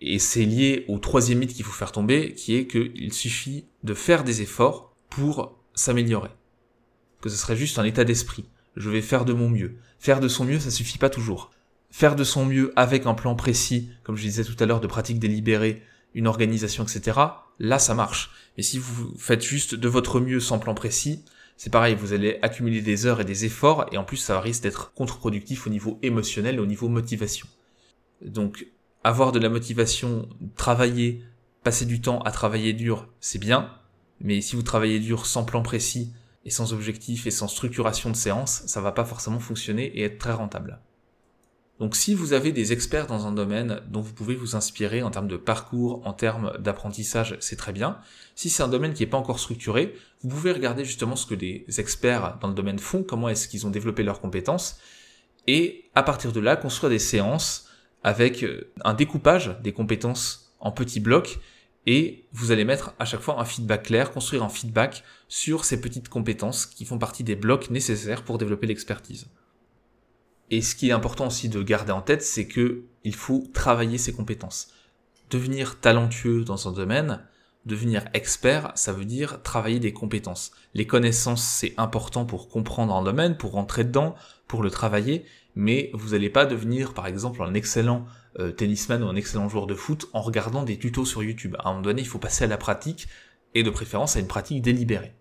Et 0.00 0.18
c'est 0.18 0.44
lié 0.44 0.84
au 0.88 0.98
troisième 0.98 1.38
mythe 1.38 1.54
qu'il 1.54 1.64
faut 1.64 1.72
faire 1.72 1.92
tomber, 1.92 2.34
qui 2.34 2.56
est 2.56 2.66
qu'il 2.66 3.12
suffit 3.12 3.64
de 3.84 3.94
faire 3.94 4.22
des 4.22 4.42
efforts 4.42 4.94
pour 5.08 5.56
s'améliorer. 5.72 6.30
Que 7.22 7.30
ce 7.30 7.36
serait 7.36 7.56
juste 7.56 7.78
un 7.78 7.84
état 7.84 8.04
d'esprit. 8.04 8.44
Je 8.76 8.90
vais 8.90 9.00
faire 9.00 9.24
de 9.24 9.32
mon 9.32 9.48
mieux. 9.48 9.76
Faire 9.98 10.20
de 10.20 10.28
son 10.28 10.44
mieux, 10.44 10.60
ça 10.60 10.70
suffit 10.70 10.98
pas 10.98 11.08
toujours 11.08 11.50
faire 11.94 12.16
de 12.16 12.24
son 12.24 12.44
mieux 12.44 12.72
avec 12.74 13.06
un 13.06 13.14
plan 13.14 13.36
précis, 13.36 13.88
comme 14.02 14.16
je 14.16 14.22
disais 14.22 14.42
tout 14.42 14.56
à 14.58 14.66
l'heure, 14.66 14.80
de 14.80 14.88
pratique 14.88 15.20
délibérée, 15.20 15.80
une 16.14 16.26
organisation, 16.26 16.82
etc., 16.82 17.20
là 17.60 17.78
ça 17.78 17.94
marche. 17.94 18.32
Mais 18.56 18.64
si 18.64 18.80
vous 18.80 19.14
faites 19.16 19.44
juste 19.44 19.76
de 19.76 19.88
votre 19.88 20.18
mieux 20.18 20.40
sans 20.40 20.58
plan 20.58 20.74
précis, 20.74 21.24
c'est 21.56 21.70
pareil, 21.70 21.94
vous 21.94 22.12
allez 22.12 22.40
accumuler 22.42 22.80
des 22.80 23.06
heures 23.06 23.20
et 23.20 23.24
des 23.24 23.44
efforts, 23.44 23.86
et 23.92 23.96
en 23.96 24.02
plus 24.02 24.16
ça 24.16 24.40
risque 24.40 24.64
d'être 24.64 24.92
contre-productif 24.94 25.68
au 25.68 25.70
niveau 25.70 26.00
émotionnel 26.02 26.58
au 26.58 26.66
niveau 26.66 26.88
motivation. 26.88 27.46
Donc 28.22 28.66
avoir 29.04 29.30
de 29.30 29.38
la 29.38 29.48
motivation, 29.48 30.28
travailler, 30.56 31.22
passer 31.62 31.86
du 31.86 32.00
temps 32.00 32.18
à 32.22 32.32
travailler 32.32 32.72
dur, 32.72 33.06
c'est 33.20 33.38
bien, 33.38 33.70
mais 34.20 34.40
si 34.40 34.56
vous 34.56 34.64
travaillez 34.64 34.98
dur 34.98 35.26
sans 35.26 35.44
plan 35.44 35.62
précis, 35.62 36.12
et 36.44 36.50
sans 36.50 36.72
objectif 36.72 37.28
et 37.28 37.30
sans 37.30 37.46
structuration 37.46 38.10
de 38.10 38.16
séance, 38.16 38.64
ça 38.66 38.80
va 38.80 38.90
pas 38.90 39.04
forcément 39.04 39.38
fonctionner 39.38 39.86
et 39.96 40.02
être 40.02 40.18
très 40.18 40.32
rentable. 40.32 40.80
Donc 41.80 41.96
si 41.96 42.14
vous 42.14 42.32
avez 42.32 42.52
des 42.52 42.72
experts 42.72 43.08
dans 43.08 43.26
un 43.26 43.32
domaine 43.32 43.80
dont 43.88 44.00
vous 44.00 44.12
pouvez 44.12 44.36
vous 44.36 44.54
inspirer 44.54 45.02
en 45.02 45.10
termes 45.10 45.26
de 45.26 45.36
parcours, 45.36 46.06
en 46.06 46.12
termes 46.12 46.52
d'apprentissage, 46.60 47.36
c'est 47.40 47.56
très 47.56 47.72
bien. 47.72 47.98
Si 48.36 48.48
c'est 48.48 48.62
un 48.62 48.68
domaine 48.68 48.94
qui 48.94 49.02
n'est 49.02 49.10
pas 49.10 49.18
encore 49.18 49.40
structuré, 49.40 49.94
vous 50.22 50.28
pouvez 50.28 50.52
regarder 50.52 50.84
justement 50.84 51.16
ce 51.16 51.26
que 51.26 51.34
des 51.34 51.64
experts 51.78 52.38
dans 52.40 52.48
le 52.48 52.54
domaine 52.54 52.78
font, 52.78 53.02
comment 53.02 53.28
est-ce 53.28 53.48
qu'ils 53.48 53.66
ont 53.66 53.70
développé 53.70 54.04
leurs 54.04 54.20
compétences, 54.20 54.78
et 55.46 55.90
à 55.94 56.02
partir 56.02 56.32
de 56.32 56.40
là, 56.40 56.56
construire 56.56 56.90
des 56.90 56.98
séances 56.98 57.68
avec 58.02 58.44
euh, 58.44 58.72
un 58.84 58.94
découpage 58.94 59.56
des 59.62 59.72
compétences 59.72 60.54
en 60.60 60.70
petits 60.70 61.00
blocs, 61.00 61.40
et 61.86 62.24
vous 62.32 62.52
allez 62.52 62.64
mettre 62.64 62.94
à 62.98 63.04
chaque 63.04 63.20
fois 63.20 63.40
un 63.40 63.44
feedback 63.44 63.84
clair, 63.84 64.12
construire 64.12 64.42
un 64.42 64.48
feedback 64.48 65.02
sur 65.28 65.64
ces 65.64 65.80
petites 65.80 66.08
compétences 66.08 66.66
qui 66.66 66.84
font 66.84 66.98
partie 66.98 67.24
des 67.24 67.36
blocs 67.36 67.68
nécessaires 67.70 68.22
pour 68.22 68.38
développer 68.38 68.66
l'expertise. 68.66 69.26
Et 70.50 70.62
ce 70.62 70.74
qui 70.74 70.90
est 70.90 70.92
important 70.92 71.26
aussi 71.28 71.48
de 71.48 71.62
garder 71.62 71.92
en 71.92 72.02
tête, 72.02 72.22
c'est 72.22 72.46
que 72.46 72.84
il 73.02 73.14
faut 73.14 73.44
travailler 73.52 73.98
ses 73.98 74.12
compétences. 74.12 74.68
Devenir 75.30 75.80
talentueux 75.80 76.44
dans 76.44 76.68
un 76.68 76.72
domaine, 76.72 77.20
devenir 77.66 78.04
expert, 78.14 78.72
ça 78.74 78.92
veut 78.92 79.04
dire 79.04 79.42
travailler 79.42 79.80
des 79.80 79.92
compétences. 79.92 80.52
Les 80.74 80.86
connaissances, 80.86 81.42
c'est 81.42 81.74
important 81.76 82.24
pour 82.24 82.48
comprendre 82.48 82.94
un 82.94 83.02
domaine, 83.02 83.36
pour 83.36 83.52
rentrer 83.52 83.84
dedans, 83.84 84.14
pour 84.46 84.62
le 84.62 84.70
travailler, 84.70 85.24
mais 85.54 85.90
vous 85.94 86.10
n'allez 86.10 86.30
pas 86.30 86.46
devenir, 86.46 86.94
par 86.94 87.06
exemple, 87.06 87.42
un 87.42 87.54
excellent 87.54 88.06
euh, 88.38 88.52
tennisman 88.52 89.02
ou 89.02 89.06
un 89.06 89.16
excellent 89.16 89.48
joueur 89.48 89.66
de 89.66 89.74
foot 89.74 90.08
en 90.12 90.20
regardant 90.20 90.62
des 90.62 90.78
tutos 90.78 91.06
sur 91.06 91.22
YouTube. 91.22 91.56
À 91.58 91.68
un 91.68 91.72
moment 91.72 91.82
donné, 91.82 92.02
il 92.02 92.08
faut 92.08 92.18
passer 92.18 92.44
à 92.44 92.48
la 92.48 92.58
pratique, 92.58 93.08
et 93.54 93.62
de 93.62 93.70
préférence 93.70 94.16
à 94.16 94.20
une 94.20 94.26
pratique 94.26 94.62
délibérée. 94.62 95.14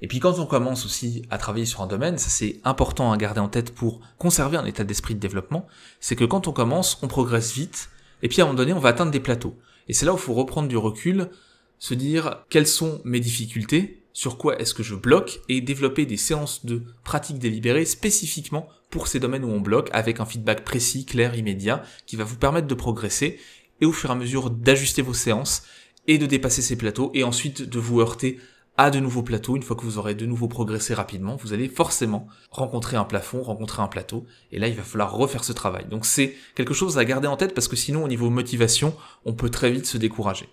Et 0.00 0.06
puis 0.06 0.20
quand 0.20 0.38
on 0.38 0.46
commence 0.46 0.86
aussi 0.86 1.22
à 1.30 1.38
travailler 1.38 1.66
sur 1.66 1.82
un 1.82 1.86
domaine, 1.86 2.18
ça 2.18 2.28
c'est 2.28 2.60
important 2.64 3.12
à 3.12 3.16
garder 3.16 3.40
en 3.40 3.48
tête 3.48 3.74
pour 3.74 4.00
conserver 4.18 4.56
un 4.56 4.64
état 4.64 4.84
d'esprit 4.84 5.14
de 5.14 5.20
développement, 5.20 5.66
c'est 6.00 6.16
que 6.16 6.24
quand 6.24 6.46
on 6.46 6.52
commence, 6.52 6.98
on 7.02 7.08
progresse 7.08 7.52
vite, 7.52 7.90
et 8.22 8.28
puis 8.28 8.40
à 8.40 8.44
un 8.44 8.46
moment 8.46 8.56
donné, 8.56 8.72
on 8.72 8.78
va 8.78 8.90
atteindre 8.90 9.12
des 9.12 9.20
plateaux. 9.20 9.56
Et 9.88 9.92
c'est 9.92 10.06
là 10.06 10.12
où 10.12 10.16
il 10.16 10.20
faut 10.22 10.34
reprendre 10.34 10.68
du 10.68 10.76
recul, 10.76 11.30
se 11.78 11.94
dire 11.94 12.44
quelles 12.48 12.66
sont 12.66 13.00
mes 13.04 13.20
difficultés, 13.20 14.02
sur 14.12 14.36
quoi 14.36 14.58
est-ce 14.58 14.74
que 14.74 14.82
je 14.82 14.94
bloque, 14.94 15.40
et 15.48 15.60
développer 15.60 16.06
des 16.06 16.16
séances 16.16 16.66
de 16.66 16.82
pratique 17.04 17.38
délibérée 17.38 17.84
spécifiquement 17.84 18.68
pour 18.90 19.06
ces 19.06 19.20
domaines 19.20 19.44
où 19.44 19.50
on 19.50 19.60
bloque, 19.60 19.90
avec 19.92 20.18
un 20.20 20.24
feedback 20.24 20.64
précis, 20.64 21.04
clair, 21.04 21.36
immédiat, 21.36 21.82
qui 22.06 22.16
va 22.16 22.24
vous 22.24 22.36
permettre 22.36 22.66
de 22.66 22.74
progresser, 22.74 23.38
et 23.80 23.86
au 23.86 23.92
fur 23.92 24.10
et 24.10 24.12
à 24.12 24.16
mesure 24.16 24.50
d'ajuster 24.50 25.02
vos 25.02 25.14
séances, 25.14 25.62
et 26.08 26.18
de 26.18 26.26
dépasser 26.26 26.62
ces 26.62 26.76
plateaux, 26.76 27.10
et 27.14 27.22
ensuite 27.22 27.62
de 27.62 27.78
vous 27.78 28.00
heurter 28.00 28.40
à 28.78 28.90
de 28.90 29.00
nouveaux 29.00 29.24
plateaux, 29.24 29.56
une 29.56 29.62
fois 29.64 29.74
que 29.74 29.82
vous 29.82 29.98
aurez 29.98 30.14
de 30.14 30.24
nouveau 30.24 30.46
progressé 30.46 30.94
rapidement, 30.94 31.34
vous 31.34 31.52
allez 31.52 31.68
forcément 31.68 32.28
rencontrer 32.52 32.96
un 32.96 33.04
plafond, 33.04 33.42
rencontrer 33.42 33.82
un 33.82 33.88
plateau, 33.88 34.24
et 34.52 34.60
là 34.60 34.68
il 34.68 34.74
va 34.74 34.84
falloir 34.84 35.12
refaire 35.12 35.42
ce 35.42 35.52
travail. 35.52 35.86
Donc 35.90 36.06
c'est 36.06 36.36
quelque 36.54 36.74
chose 36.74 36.96
à 36.96 37.04
garder 37.04 37.26
en 37.26 37.36
tête 37.36 37.54
parce 37.54 37.66
que 37.66 37.74
sinon 37.74 38.04
au 38.04 38.08
niveau 38.08 38.30
motivation, 38.30 38.94
on 39.24 39.32
peut 39.32 39.50
très 39.50 39.72
vite 39.72 39.84
se 39.84 39.98
décourager. 39.98 40.48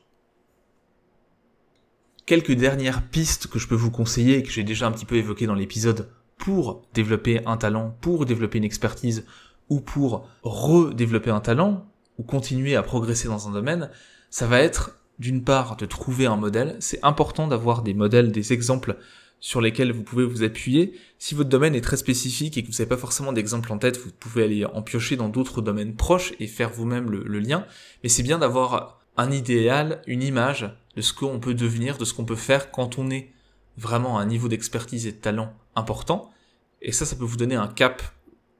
Quelques 2.25 2.53
dernières 2.53 3.07
pistes 3.07 3.45
que 3.45 3.59
je 3.59 3.67
peux 3.67 3.75
vous 3.75 3.91
conseiller 3.91 4.41
que 4.41 4.49
j'ai 4.49 4.63
déjà 4.63 4.87
un 4.87 4.91
petit 4.91 5.05
peu 5.05 5.15
évoquées 5.15 5.45
dans 5.45 5.53
l'épisode 5.53 6.09
pour 6.37 6.81
développer 6.95 7.45
un 7.45 7.57
talent, 7.57 7.95
pour 8.01 8.25
développer 8.25 8.57
une 8.57 8.63
expertise 8.63 9.27
ou 9.69 9.81
pour 9.81 10.27
redévelopper 10.41 11.29
un 11.29 11.41
talent 11.41 11.85
ou 12.17 12.23
continuer 12.23 12.75
à 12.75 12.81
progresser 12.81 13.27
dans 13.27 13.47
un 13.47 13.51
domaine, 13.51 13.91
ça 14.31 14.47
va 14.47 14.61
être 14.61 14.97
d'une 15.19 15.43
part 15.43 15.77
de 15.77 15.85
trouver 15.85 16.25
un 16.25 16.35
modèle. 16.35 16.75
C'est 16.79 16.99
important 17.03 17.47
d'avoir 17.47 17.81
des 17.81 17.93
modèles, 17.93 18.31
des 18.31 18.53
exemples 18.53 18.97
sur 19.39 19.61
lesquels 19.61 19.91
vous 19.91 20.03
pouvez 20.03 20.25
vous 20.25 20.43
appuyer. 20.43 20.99
Si 21.19 21.35
votre 21.35 21.49
domaine 21.49 21.75
est 21.75 21.81
très 21.81 21.97
spécifique 21.97 22.57
et 22.57 22.63
que 22.63 22.67
vous 22.67 22.73
n'avez 22.73 22.87
pas 22.87 22.97
forcément 22.97 23.33
d'exemple 23.33 23.71
en 23.71 23.77
tête, 23.77 23.97
vous 23.97 24.11
pouvez 24.11 24.43
aller 24.43 24.65
en 24.65 24.81
piocher 24.81 25.15
dans 25.17 25.29
d'autres 25.29 25.61
domaines 25.61 25.95
proches 25.95 26.33
et 26.39 26.47
faire 26.47 26.71
vous-même 26.71 27.09
le, 27.11 27.39
lien. 27.39 27.65
Mais 28.03 28.09
c'est 28.09 28.23
bien 28.23 28.39
d'avoir 28.39 28.99
un 29.17 29.31
idéal, 29.31 30.01
une 30.07 30.23
image 30.23 30.75
de 30.95 31.01
ce 31.01 31.13
qu'on 31.13 31.39
peut 31.39 31.53
devenir, 31.53 31.97
de 31.97 32.05
ce 32.05 32.13
qu'on 32.13 32.25
peut 32.25 32.35
faire 32.35 32.71
quand 32.71 32.97
on 32.97 33.09
est 33.09 33.31
vraiment 33.77 34.17
à 34.17 34.21
un 34.21 34.25
niveau 34.25 34.47
d'expertise 34.47 35.05
et 35.05 35.11
de 35.11 35.17
talent 35.17 35.53
important. 35.75 36.31
Et 36.81 36.91
ça, 36.91 37.05
ça 37.05 37.15
peut 37.15 37.25
vous 37.25 37.37
donner 37.37 37.55
un 37.55 37.67
cap 37.67 38.01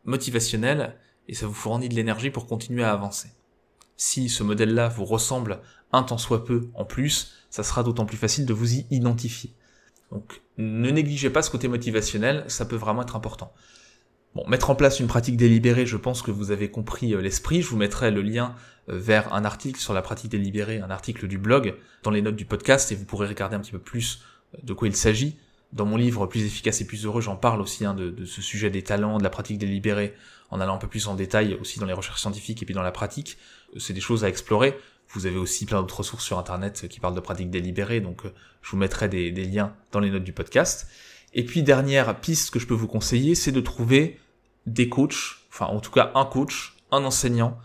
motivationnel 0.04 0.96
et 1.28 1.34
ça 1.34 1.48
vous 1.48 1.54
fournit 1.54 1.90
de 1.90 1.96
l'énergie 1.96 2.30
pour 2.30 2.48
continuer 2.48 2.84
à 2.84 2.92
avancer. 2.92 3.30
Si 3.98 4.28
ce 4.30 4.44
modèle-là 4.44 4.90
vous 4.90 5.06
ressemble 5.06 5.62
un 5.92 6.04
tant 6.04 6.18
soit 6.18 6.46
peu 6.46 6.70
en 6.74 6.86
plus, 6.86 7.34
ça 7.50 7.64
sera 7.64 7.84
d'autant 7.84 8.06
plus 8.06 8.18
facile 8.18 8.46
de 8.46 8.54
vous 8.54 8.74
y 8.74 8.86
identifier. 8.92 9.54
Donc 10.12 10.42
ne 10.58 10.90
négligez 10.90 11.30
pas 11.30 11.42
ce 11.42 11.50
côté 11.50 11.68
motivationnel, 11.68 12.44
ça 12.48 12.66
peut 12.66 12.76
vraiment 12.76 13.02
être 13.02 13.16
important. 13.16 13.54
Bon, 14.36 14.46
mettre 14.48 14.70
en 14.70 14.76
place 14.76 15.00
une 15.00 15.08
pratique 15.08 15.38
délibérée, 15.38 15.86
je 15.86 15.96
pense 15.96 16.22
que 16.22 16.30
vous 16.30 16.52
avez 16.52 16.70
compris 16.70 17.14
euh, 17.14 17.22
l'esprit. 17.22 17.62
Je 17.62 17.70
vous 17.70 17.78
mettrai 17.78 18.12
le 18.12 18.22
lien 18.22 18.54
euh, 18.90 18.98
vers 19.00 19.34
un 19.34 19.46
article 19.46 19.80
sur 19.80 19.94
la 19.94 20.02
pratique 20.02 20.30
délibérée, 20.30 20.82
un 20.82 20.90
article 20.90 21.28
du 21.28 21.38
blog, 21.38 21.76
dans 22.04 22.12
les 22.12 22.22
notes 22.22 22.36
du 22.36 22.44
podcast, 22.44 22.92
et 22.92 22.96
vous 22.96 23.06
pourrez 23.06 23.28
regarder 23.28 23.56
un 23.56 23.62
petit 23.62 23.72
peu 23.72 23.80
plus 23.80 24.24
euh, 24.54 24.58
de 24.62 24.74
quoi 24.74 24.90
il 24.90 24.96
s'agit. 24.96 25.38
Dans 25.72 25.86
mon 25.86 25.96
livre 25.96 26.28
Plus 26.28 26.44
efficace 26.44 26.82
et 26.82 26.86
plus 26.86 27.06
heureux, 27.06 27.22
j'en 27.22 27.38
parle 27.38 27.62
aussi 27.62 27.86
hein, 27.86 27.94
de, 27.94 28.10
de, 28.10 28.26
ce 28.26 28.42
sujet 28.42 28.70
des 28.70 28.84
talents, 28.84 29.18
de 29.18 29.24
la 29.24 29.30
pratique 29.30 29.58
délibérée, 29.58 30.14
en 30.50 30.60
allant 30.60 30.76
un 30.76 30.80
peu 30.80 30.88
plus 30.88 31.08
en 31.08 31.16
détail 31.16 31.58
aussi 31.62 31.80
dans 31.80 31.86
les 31.86 31.94
recherches 31.94 32.20
scientifiques 32.20 32.62
et 32.62 32.66
puis 32.66 32.76
dans 32.76 32.82
la 32.82 32.92
pratique. 32.92 33.38
C'est 33.78 33.94
des 33.94 34.02
choses 34.02 34.26
à 34.26 34.30
explorer. 34.30 34.78
Vous 35.16 35.28
avez 35.28 35.38
aussi 35.38 35.66
plein 35.66 35.80
d'autres 35.80 36.00
ressources 36.00 36.26
sur 36.26 36.38
Internet 36.38 36.88
qui 36.90 37.00
parlent 37.00 37.16
de 37.16 37.22
pratiques 37.22 37.50
délibérées, 37.50 38.02
donc 38.02 38.26
euh, 38.26 38.34
je 38.62 38.72
vous 38.72 38.78
mettrai 38.78 39.08
des, 39.08 39.32
liens 39.32 39.74
dans 39.94 40.02
les 40.02 40.10
notes 40.10 40.26
du 40.26 40.34
podcast. 40.34 40.88
Et 41.34 41.46
puis 41.46 41.64
dernière 41.64 42.20
piste 42.20 42.52
que 42.52 42.60
je 42.60 42.68
peux 42.68 42.74
vous 42.74 42.88
conseiller, 42.88 43.34
c'est 43.34 43.54
de 43.54 43.62
trouver 43.62 44.20
des 44.66 44.90
coachs, 44.90 45.38
enfin 45.50 45.68
en 45.68 45.80
tout 45.80 45.92
cas 45.92 46.12
un 46.16 46.26
coach, 46.26 46.76
un 46.92 47.06
enseignant, 47.06 47.58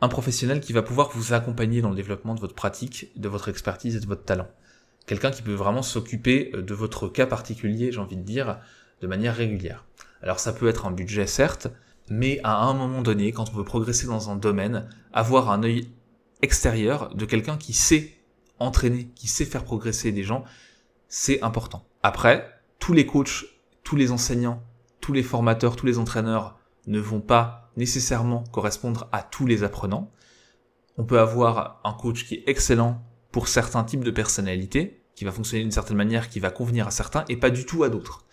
un 0.00 0.08
professionnel 0.08 0.60
qui 0.60 0.72
va 0.72 0.80
pouvoir 0.80 1.10
vous 1.12 1.34
accompagner 1.34 1.82
dans 1.82 1.90
le 1.90 1.96
développement 1.96 2.34
de 2.34 2.40
votre 2.40 2.54
pratique, 2.54 3.10
de 3.14 3.28
votre 3.28 3.50
expertise 3.50 3.94
et 3.94 4.00
de 4.00 4.06
votre 4.06 4.24
talent. 4.24 4.48
Quelqu'un 5.06 5.30
qui 5.30 5.42
peut 5.42 5.52
vraiment 5.52 5.82
s'occuper 5.82 6.50
euh, 6.54 6.62
de 6.62 6.74
votre 6.74 7.08
cas 7.08 7.26
particulier, 7.26 7.92
j'ai 7.92 8.00
envie 8.00 8.16
de 8.16 8.22
dire, 8.22 8.58
de 9.02 9.06
manière 9.06 9.36
régulière. 9.36 9.84
Alors 10.22 10.40
ça 10.40 10.54
peut 10.54 10.66
être 10.66 10.86
un 10.86 10.92
budget 10.92 11.26
certes, 11.26 11.68
mais 12.08 12.40
à 12.42 12.56
un 12.56 12.72
moment 12.72 13.02
donné, 13.02 13.32
quand 13.32 13.50
on 13.50 13.56
veut 13.56 13.64
progresser 13.64 14.06
dans 14.06 14.30
un 14.30 14.36
domaine, 14.36 14.88
avoir 15.12 15.50
un 15.50 15.62
œil 15.62 15.90
extérieur 16.42 17.14
de 17.14 17.24
quelqu'un 17.24 17.56
qui 17.56 17.72
sait 17.72 18.12
entraîner, 18.58 19.08
qui 19.14 19.28
sait 19.28 19.44
faire 19.44 19.64
progresser 19.64 20.12
des 20.12 20.22
gens, 20.22 20.44
c'est 21.08 21.42
important. 21.42 21.86
Après, 22.02 22.60
tous 22.78 22.92
les 22.92 23.06
coachs, 23.06 23.44
tous 23.82 23.96
les 23.96 24.10
enseignants, 24.10 24.62
tous 25.00 25.12
les 25.12 25.22
formateurs, 25.22 25.76
tous 25.76 25.86
les 25.86 25.98
entraîneurs 25.98 26.58
ne 26.86 26.98
vont 26.98 27.20
pas 27.20 27.70
nécessairement 27.76 28.44
correspondre 28.52 29.08
à 29.12 29.22
tous 29.22 29.46
les 29.46 29.62
apprenants. 29.62 30.10
On 30.98 31.04
peut 31.04 31.20
avoir 31.20 31.80
un 31.84 31.92
coach 31.92 32.24
qui 32.24 32.36
est 32.36 32.44
excellent 32.46 33.02
pour 33.30 33.48
certains 33.48 33.84
types 33.84 34.04
de 34.04 34.10
personnalités, 34.10 35.02
qui 35.14 35.24
va 35.24 35.32
fonctionner 35.32 35.62
d'une 35.62 35.72
certaine 35.72 35.96
manière, 35.96 36.28
qui 36.28 36.40
va 36.40 36.50
convenir 36.50 36.86
à 36.86 36.90
certains 36.90 37.24
et 37.28 37.36
pas 37.36 37.50
du 37.50 37.66
tout 37.66 37.84
à 37.84 37.88
d'autres. 37.88 38.24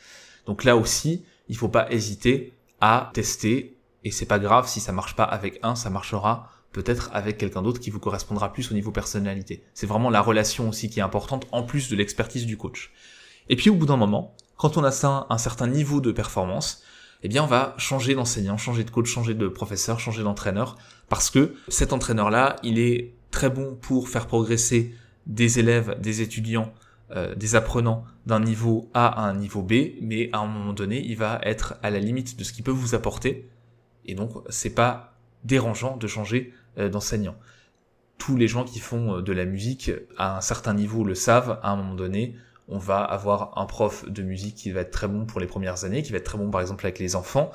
Donc 0.45 0.63
là 0.63 0.77
aussi, 0.77 1.25
il 1.47 1.57
faut 1.57 1.69
pas 1.69 1.91
hésiter 1.91 2.53
à 2.79 3.11
tester 3.13 3.77
et 4.03 4.11
c'est 4.11 4.25
pas 4.25 4.39
grave 4.39 4.67
si 4.67 4.79
ça 4.79 4.91
marche 4.91 5.15
pas 5.15 5.23
avec 5.23 5.59
un, 5.63 5.75
ça 5.75 5.89
marchera 5.89 6.49
peut-être 6.73 7.09
avec 7.13 7.37
quelqu'un 7.37 7.61
d'autre 7.61 7.79
qui 7.79 7.89
vous 7.91 7.99
correspondra 7.99 8.51
plus 8.51 8.69
au 8.71 8.73
niveau 8.73 8.91
personnalité. 8.91 9.63
C'est 9.73 9.87
vraiment 9.87 10.09
la 10.09 10.21
relation 10.21 10.67
aussi 10.69 10.89
qui 10.89 10.99
est 10.99 11.03
importante 11.03 11.47
en 11.51 11.63
plus 11.63 11.89
de 11.89 11.95
l'expertise 11.95 12.45
du 12.45 12.57
coach. 12.57 12.91
Et 13.47 13.55
puis 13.55 13.69
au 13.69 13.75
bout 13.75 13.85
d'un 13.85 13.97
moment, 13.97 14.35
quand 14.57 14.75
on 14.77 14.83
atteint 14.83 15.25
un 15.29 15.37
certain 15.37 15.67
niveau 15.67 16.01
de 16.01 16.11
performance, 16.11 16.83
eh 17.21 17.29
bien 17.29 17.43
on 17.43 17.47
va 17.47 17.75
changer 17.77 18.15
d'enseignant, 18.15 18.57
changer 18.57 18.83
de 18.83 18.89
coach, 18.89 19.07
changer 19.07 19.33
de 19.33 19.47
professeur, 19.47 19.99
changer 19.99 20.23
d'entraîneur, 20.23 20.77
parce 21.09 21.29
que 21.29 21.55
cet 21.69 21.93
entraîneur-là, 21.93 22.57
il 22.63 22.79
est 22.79 23.13
très 23.31 23.49
bon 23.49 23.77
pour 23.79 24.09
faire 24.09 24.27
progresser 24.27 24.93
des 25.25 25.59
élèves, 25.59 25.97
des 26.01 26.21
étudiants, 26.21 26.73
euh, 27.11 27.33
des 27.35 27.55
apprenants 27.55 28.03
d'un 28.25 28.39
niveau 28.39 28.89
A 28.93 29.07
à 29.07 29.29
un 29.29 29.35
niveau 29.35 29.61
B, 29.61 29.73
mais 30.01 30.29
à 30.33 30.39
un 30.39 30.47
moment 30.47 30.73
donné, 30.73 31.01
il 31.05 31.15
va 31.15 31.39
être 31.43 31.75
à 31.83 31.89
la 31.89 31.99
limite 31.99 32.37
de 32.37 32.43
ce 32.43 32.51
qu'il 32.51 32.63
peut 32.63 32.71
vous 32.71 32.95
apporter, 32.95 33.49
et 34.05 34.15
donc 34.15 34.31
c'est 34.49 34.73
pas 34.73 35.13
dérangeant 35.43 35.97
de 35.97 36.07
changer 36.07 36.53
d'enseignants. 36.77 37.35
Tous 38.17 38.37
les 38.37 38.47
gens 38.47 38.63
qui 38.63 38.79
font 38.79 39.17
euh, 39.17 39.21
de 39.21 39.33
la 39.33 39.45
musique 39.45 39.91
à 40.17 40.37
un 40.37 40.41
certain 40.41 40.73
niveau 40.73 41.03
le 41.03 41.15
savent, 41.15 41.59
à 41.61 41.71
un 41.71 41.75
moment 41.75 41.95
donné, 41.95 42.35
on 42.67 42.77
va 42.77 43.03
avoir 43.03 43.57
un 43.57 43.65
prof 43.65 44.09
de 44.09 44.23
musique 44.23 44.55
qui 44.55 44.71
va 44.71 44.81
être 44.81 44.91
très 44.91 45.07
bon 45.07 45.25
pour 45.25 45.39
les 45.39 45.47
premières 45.47 45.83
années, 45.83 46.03
qui 46.03 46.11
va 46.11 46.17
être 46.17 46.23
très 46.23 46.37
bon 46.37 46.49
par 46.49 46.61
exemple 46.61 46.85
avec 46.85 46.99
les 46.99 47.15
enfants, 47.15 47.51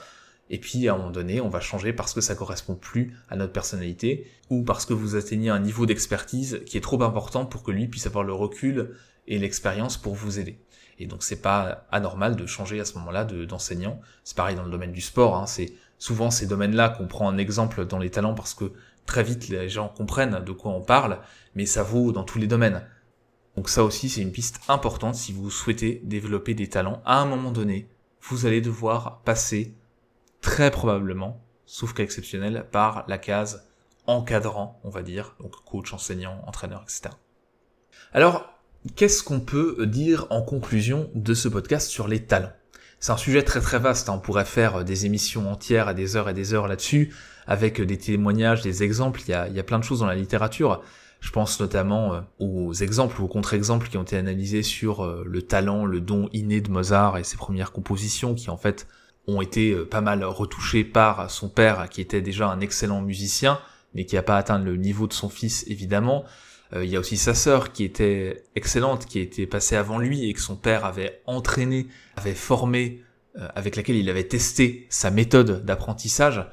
et 0.50 0.58
puis 0.58 0.88
à 0.88 0.94
un 0.94 0.96
moment 0.96 1.10
donné, 1.10 1.40
on 1.40 1.48
va 1.48 1.60
changer 1.60 1.92
parce 1.92 2.14
que 2.14 2.20
ça 2.20 2.34
correspond 2.34 2.74
plus 2.74 3.16
à 3.28 3.36
notre 3.36 3.52
personnalité, 3.52 4.26
ou 4.50 4.62
parce 4.62 4.86
que 4.86 4.94
vous 4.94 5.16
atteignez 5.16 5.50
un 5.50 5.60
niveau 5.60 5.86
d'expertise 5.86 6.60
qui 6.66 6.76
est 6.76 6.82
trop 6.82 7.02
important 7.02 7.46
pour 7.46 7.62
que 7.62 7.70
lui 7.70 7.88
puisse 7.88 8.06
avoir 8.06 8.24
le 8.24 8.32
recul 8.32 8.94
et 9.26 9.38
l'expérience 9.38 9.96
pour 9.96 10.14
vous 10.14 10.38
aider. 10.38 10.58
Et 10.98 11.06
donc 11.06 11.22
c'est 11.22 11.40
pas 11.40 11.86
anormal 11.90 12.34
de 12.34 12.46
changer 12.46 12.80
à 12.80 12.84
ce 12.84 12.94
moment-là 12.94 13.24
d'enseignant. 13.24 14.00
c'est 14.24 14.36
pareil 14.36 14.56
dans 14.56 14.64
le 14.64 14.70
domaine 14.70 14.92
du 14.92 15.00
sport, 15.00 15.36
hein. 15.36 15.46
c'est 15.46 15.72
souvent 15.98 16.30
ces 16.30 16.46
domaines-là 16.46 16.88
qu'on 16.90 17.06
prend 17.06 17.26
en 17.26 17.38
exemple 17.38 17.84
dans 17.84 17.98
les 17.98 18.10
talents 18.10 18.34
parce 18.34 18.54
que 18.54 18.72
très 19.08 19.24
vite 19.24 19.48
les 19.48 19.68
gens 19.68 19.88
comprennent 19.88 20.44
de 20.44 20.52
quoi 20.52 20.70
on 20.70 20.82
parle, 20.82 21.18
mais 21.56 21.66
ça 21.66 21.82
vaut 21.82 22.12
dans 22.12 22.22
tous 22.22 22.38
les 22.38 22.46
domaines. 22.46 22.86
Donc 23.56 23.68
ça 23.68 23.82
aussi 23.82 24.08
c'est 24.08 24.20
une 24.20 24.30
piste 24.30 24.60
importante 24.68 25.16
si 25.16 25.32
vous 25.32 25.50
souhaitez 25.50 26.00
développer 26.04 26.54
des 26.54 26.68
talents. 26.68 27.02
À 27.04 27.18
un 27.18 27.24
moment 27.24 27.50
donné, 27.50 27.88
vous 28.22 28.46
allez 28.46 28.60
devoir 28.60 29.22
passer 29.22 29.74
très 30.40 30.70
probablement, 30.70 31.42
sauf 31.66 31.92
cas 31.94 32.04
exceptionnel, 32.04 32.66
par 32.70 33.04
la 33.08 33.18
case 33.18 33.68
encadrant, 34.06 34.80
on 34.84 34.90
va 34.90 35.02
dire, 35.02 35.34
donc 35.40 35.52
coach, 35.64 35.92
enseignant, 35.92 36.42
entraîneur, 36.46 36.82
etc. 36.82 37.14
Alors, 38.12 38.46
qu'est-ce 38.96 39.22
qu'on 39.22 39.40
peut 39.40 39.86
dire 39.86 40.26
en 40.30 40.42
conclusion 40.42 41.10
de 41.14 41.34
ce 41.34 41.48
podcast 41.48 41.88
sur 41.88 42.08
les 42.08 42.24
talents? 42.24 42.52
C'est 43.00 43.12
un 43.12 43.16
sujet 43.16 43.42
très 43.42 43.60
très 43.60 43.78
vaste, 43.78 44.08
hein. 44.08 44.14
on 44.16 44.18
pourrait 44.18 44.44
faire 44.44 44.84
des 44.84 45.06
émissions 45.06 45.50
entières 45.50 45.88
à 45.88 45.94
des 45.94 46.16
heures 46.16 46.28
et 46.28 46.34
des 46.34 46.54
heures 46.54 46.66
là-dessus, 46.66 47.14
avec 47.48 47.80
des 47.80 47.96
témoignages, 47.96 48.62
des 48.62 48.82
exemples, 48.84 49.22
il 49.26 49.30
y 49.30 49.34
a, 49.34 49.48
il 49.48 49.56
y 49.56 49.58
a 49.58 49.64
plein 49.64 49.78
de 49.78 49.84
choses 49.84 50.00
dans 50.00 50.06
la 50.06 50.14
littérature. 50.14 50.82
Je 51.20 51.30
pense 51.30 51.58
notamment 51.58 52.14
euh, 52.14 52.20
aux 52.38 52.72
exemples 52.74 53.20
ou 53.20 53.24
aux 53.24 53.28
contre-exemples 53.28 53.88
qui 53.88 53.96
ont 53.96 54.02
été 54.02 54.16
analysés 54.16 54.62
sur 54.62 55.04
euh, 55.04 55.24
le 55.26 55.42
talent, 55.42 55.84
le 55.84 56.00
don 56.00 56.28
inné 56.32 56.60
de 56.60 56.70
Mozart 56.70 57.18
et 57.18 57.24
ses 57.24 57.36
premières 57.36 57.72
compositions 57.72 58.34
qui 58.34 58.50
en 58.50 58.56
fait 58.56 58.86
ont 59.26 59.40
été 59.40 59.72
euh, 59.72 59.84
pas 59.84 60.02
mal 60.02 60.22
retouchées 60.22 60.84
par 60.84 61.30
son 61.30 61.48
père 61.48 61.88
qui 61.88 62.00
était 62.00 62.20
déjà 62.20 62.48
un 62.48 62.60
excellent 62.60 63.00
musicien 63.00 63.58
mais 63.94 64.04
qui 64.04 64.14
n'a 64.14 64.22
pas 64.22 64.36
atteint 64.36 64.58
le 64.58 64.76
niveau 64.76 65.06
de 65.06 65.14
son 65.14 65.28
fils 65.28 65.64
évidemment. 65.66 66.24
Il 66.76 66.84
y 66.84 66.96
a 66.96 67.00
aussi 67.00 67.16
sa 67.16 67.32
sœur 67.32 67.72
qui 67.72 67.82
était 67.82 68.44
excellente, 68.54 69.06
qui 69.06 69.20
était 69.20 69.46
passée 69.46 69.74
avant 69.74 69.98
lui 69.98 70.28
et 70.28 70.34
que 70.34 70.40
son 70.42 70.54
père 70.54 70.84
avait 70.84 71.22
entraîné, 71.24 71.86
avait 72.14 72.34
formé, 72.34 73.02
avec 73.54 73.74
laquelle 73.74 73.96
il 73.96 74.10
avait 74.10 74.28
testé 74.28 74.86
sa 74.90 75.10
méthode 75.10 75.64
d'apprentissage. 75.64 76.44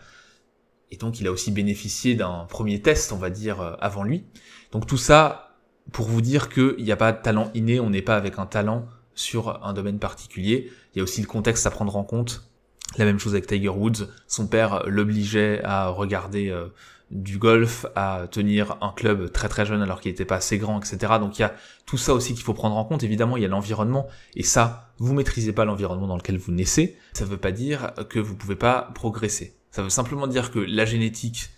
Et 0.92 0.98
donc 0.98 1.20
il 1.20 1.28
a 1.28 1.32
aussi 1.32 1.52
bénéficié 1.52 2.16
d'un 2.16 2.46
premier 2.50 2.82
test, 2.82 3.12
on 3.12 3.18
va 3.18 3.30
dire, 3.30 3.78
avant 3.80 4.04
lui. 4.04 4.26
Donc 4.72 4.88
tout 4.88 4.98
ça 4.98 5.46
pour 5.92 6.08
vous 6.08 6.22
dire 6.22 6.50
qu'il 6.50 6.84
n'y 6.84 6.92
a 6.92 6.98
pas 6.98 7.12
de 7.12 7.22
talent 7.22 7.52
inné, 7.54 7.80
on 7.80 7.90
n'est 7.90 8.02
pas 8.02 8.18
avec 8.18 8.40
un 8.40 8.46
talent 8.46 8.88
sur 9.14 9.64
un 9.66 9.74
domaine 9.74 10.00
particulier. 10.00 10.72
Il 10.94 10.98
y 10.98 11.02
a 11.02 11.04
aussi 11.04 11.22
le 11.22 11.28
contexte 11.28 11.66
à 11.66 11.72
prendre 11.72 11.96
en 11.96 12.04
compte. 12.04 12.50
La 12.98 13.06
même 13.06 13.20
chose 13.20 13.34
avec 13.34 13.48
Tiger 13.48 13.70
Woods. 13.70 14.08
Son 14.28 14.48
père 14.48 14.84
l'obligeait 14.86 15.62
à 15.64 15.88
regarder 15.88 16.50
euh, 16.50 16.68
du 17.12 17.38
golf, 17.38 17.86
à 17.96 18.28
tenir 18.30 18.78
un 18.82 18.92
club 18.92 19.32
très 19.32 19.50
très 19.50 19.66
jeune 19.66 19.82
alors 19.82 20.02
qu'il 20.02 20.12
n'était 20.12 20.26
pas 20.26 20.36
assez 20.36 20.58
grand, 20.58 20.80
etc. 20.80 21.14
Donc 21.20 21.38
il 21.38 21.42
y 21.42 21.46
a 21.46 21.54
tout 21.86 21.98
ça 21.98 22.14
aussi 22.14 22.34
qu'il 22.34 22.44
faut 22.44 22.54
prendre 22.54 22.76
en 22.76 22.86
compte. 22.86 23.04
Évidemment, 23.04 23.38
il 23.38 23.44
y 23.44 23.46
a 23.46 23.50
l'environnement. 23.50 24.08
Et 24.36 24.44
ça, 24.44 24.92
vous 24.98 25.14
maîtrisez 25.14 25.54
pas 25.54 25.66
l'environnement 25.66 26.08
dans 26.08 26.18
lequel 26.18 26.38
vous 26.38 26.52
naissez. 26.52 26.98
Ça 27.14 27.26
ne 27.26 27.30
veut 27.30 27.38
pas 27.38 27.52
dire 27.52 27.94
que 28.10 28.20
vous 28.20 28.36
pouvez 28.36 28.56
pas 28.56 28.92
progresser. 28.94 29.55
Ça 29.76 29.84
veut 29.84 29.90
simplement 29.90 30.26
dire 30.26 30.52
que 30.52 30.60
la 30.60 30.86
génétique, 30.86 31.50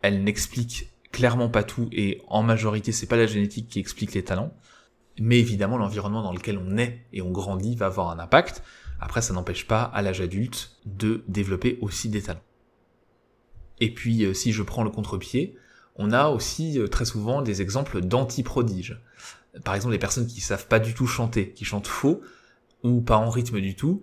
elle 0.00 0.22
n'explique 0.22 0.92
clairement 1.10 1.48
pas 1.48 1.64
tout 1.64 1.88
et 1.90 2.22
en 2.28 2.44
majorité 2.44 2.92
c'est 2.92 3.08
pas 3.08 3.16
la 3.16 3.26
génétique 3.26 3.66
qui 3.66 3.80
explique 3.80 4.14
les 4.14 4.22
talents, 4.22 4.54
mais 5.18 5.40
évidemment 5.40 5.76
l'environnement 5.76 6.22
dans 6.22 6.32
lequel 6.32 6.56
on 6.56 6.78
est 6.78 7.00
et 7.12 7.20
on 7.20 7.32
grandit 7.32 7.74
va 7.74 7.86
avoir 7.86 8.10
un 8.10 8.20
impact. 8.20 8.62
Après 9.00 9.22
ça 9.22 9.34
n'empêche 9.34 9.66
pas 9.66 9.82
à 9.82 10.02
l'âge 10.02 10.20
adulte 10.20 10.76
de 10.86 11.24
développer 11.26 11.80
aussi 11.80 12.08
des 12.08 12.22
talents. 12.22 12.44
Et 13.80 13.92
puis 13.92 14.24
euh, 14.24 14.34
si 14.34 14.52
je 14.52 14.62
prends 14.62 14.84
le 14.84 14.90
contre-pied, 14.90 15.56
on 15.96 16.12
a 16.12 16.28
aussi 16.28 16.78
euh, 16.78 16.86
très 16.86 17.04
souvent 17.04 17.42
des 17.42 17.60
exemples 17.60 18.02
d'anti-prodiges. 18.02 19.00
Par 19.64 19.74
exemple, 19.74 19.94
les 19.94 19.98
personnes 19.98 20.28
qui 20.28 20.40
savent 20.40 20.68
pas 20.68 20.78
du 20.78 20.94
tout 20.94 21.08
chanter, 21.08 21.50
qui 21.50 21.64
chantent 21.64 21.88
faux 21.88 22.20
ou 22.84 23.00
pas 23.00 23.16
en 23.16 23.30
rythme 23.30 23.60
du 23.60 23.74
tout, 23.74 24.02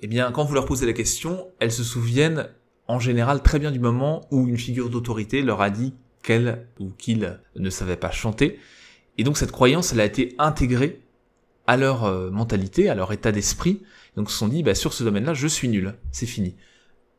eh 0.00 0.06
bien 0.06 0.32
quand 0.32 0.44
vous 0.44 0.54
leur 0.54 0.64
posez 0.64 0.86
la 0.86 0.94
question, 0.94 1.48
elles 1.58 1.72
se 1.72 1.84
souviennent 1.84 2.48
en 2.90 2.98
général 2.98 3.40
très 3.40 3.60
bien 3.60 3.70
du 3.70 3.78
moment 3.78 4.26
où 4.32 4.48
une 4.48 4.58
figure 4.58 4.90
d'autorité 4.90 5.42
leur 5.42 5.62
a 5.62 5.70
dit 5.70 5.94
qu'elle 6.24 6.66
ou 6.80 6.90
qu'il 6.90 7.38
ne 7.54 7.70
savait 7.70 7.96
pas 7.96 8.10
chanter. 8.10 8.58
Et 9.16 9.22
donc 9.22 9.38
cette 9.38 9.52
croyance, 9.52 9.92
elle 9.92 10.00
a 10.00 10.04
été 10.04 10.34
intégrée 10.38 11.00
à 11.68 11.76
leur 11.76 12.04
euh, 12.04 12.30
mentalité, 12.30 12.90
à 12.90 12.96
leur 12.96 13.12
état 13.12 13.30
d'esprit. 13.30 13.82
Donc 14.16 14.28
ils 14.28 14.32
se 14.32 14.38
sont 14.38 14.48
dit, 14.48 14.64
bah, 14.64 14.74
sur 14.74 14.92
ce 14.92 15.04
domaine-là, 15.04 15.34
je 15.34 15.46
suis 15.46 15.68
nul, 15.68 15.94
c'est 16.10 16.26
fini. 16.26 16.56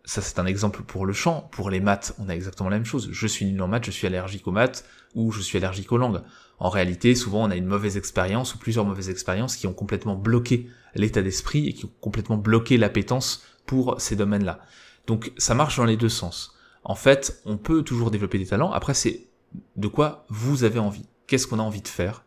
Ça 0.03 0.21
c'est 0.21 0.39
un 0.39 0.45
exemple 0.45 0.81
pour 0.81 1.05
le 1.05 1.13
chant. 1.13 1.47
Pour 1.53 1.69
les 1.69 1.79
maths, 1.79 2.15
on 2.19 2.27
a 2.27 2.35
exactement 2.35 2.69
la 2.69 2.75
même 2.75 2.85
chose. 2.85 3.07
Je 3.09 3.27
suis 3.27 3.45
nul 3.45 3.61
en 3.61 3.69
maths, 3.69 3.85
je 3.85 3.91
suis 3.91 4.07
allergique 4.07 4.47
aux 4.47 4.51
maths, 4.51 4.83
ou 5.15 5.31
je 5.31 5.39
suis 5.39 5.57
allergique 5.57 5.93
aux 5.93 5.97
langues. 5.97 6.21
En 6.59 6.67
réalité, 6.67 7.15
souvent 7.15 7.47
on 7.47 7.49
a 7.49 7.55
une 7.55 7.65
mauvaise 7.65 7.95
expérience 7.95 8.55
ou 8.55 8.57
plusieurs 8.57 8.83
mauvaises 8.83 9.09
expériences 9.09 9.55
qui 9.55 9.67
ont 9.67 9.73
complètement 9.73 10.15
bloqué 10.15 10.67
l'état 10.95 11.21
d'esprit 11.21 11.69
et 11.69 11.73
qui 11.73 11.85
ont 11.85 11.91
complètement 12.01 12.37
bloqué 12.37 12.77
l'appétence 12.77 13.45
pour 13.65 14.01
ces 14.01 14.17
domaines-là. 14.17 14.59
Donc 15.07 15.31
ça 15.37 15.53
marche 15.53 15.77
dans 15.77 15.85
les 15.85 15.97
deux 15.97 16.09
sens 16.09 16.55
en 16.83 16.95
fait, 16.95 17.41
on 17.45 17.57
peut 17.57 17.83
toujours 17.83 18.11
développer 18.11 18.37
des 18.37 18.47
talents. 18.47 18.71
Après, 18.71 18.93
c'est 18.93 19.27
de 19.75 19.87
quoi 19.87 20.25
vous 20.29 20.63
avez 20.63 20.79
envie. 20.79 21.05
Qu'est-ce 21.27 21.47
qu'on 21.47 21.59
a 21.59 21.63
envie 21.63 21.81
de 21.81 21.87
faire? 21.87 22.23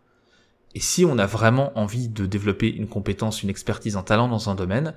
Et 0.75 0.81
si 0.81 1.05
on 1.05 1.19
a 1.19 1.27
vraiment 1.27 1.77
envie 1.79 2.09
de 2.09 2.27
développer 2.27 2.69
une 2.69 2.89
compétence, 2.89 3.43
une 3.43 3.51
expertise, 3.51 3.97
un 3.97 4.03
talent 4.03 4.29
dans 4.29 4.51
un 4.51 4.55
domaine, 4.55 4.95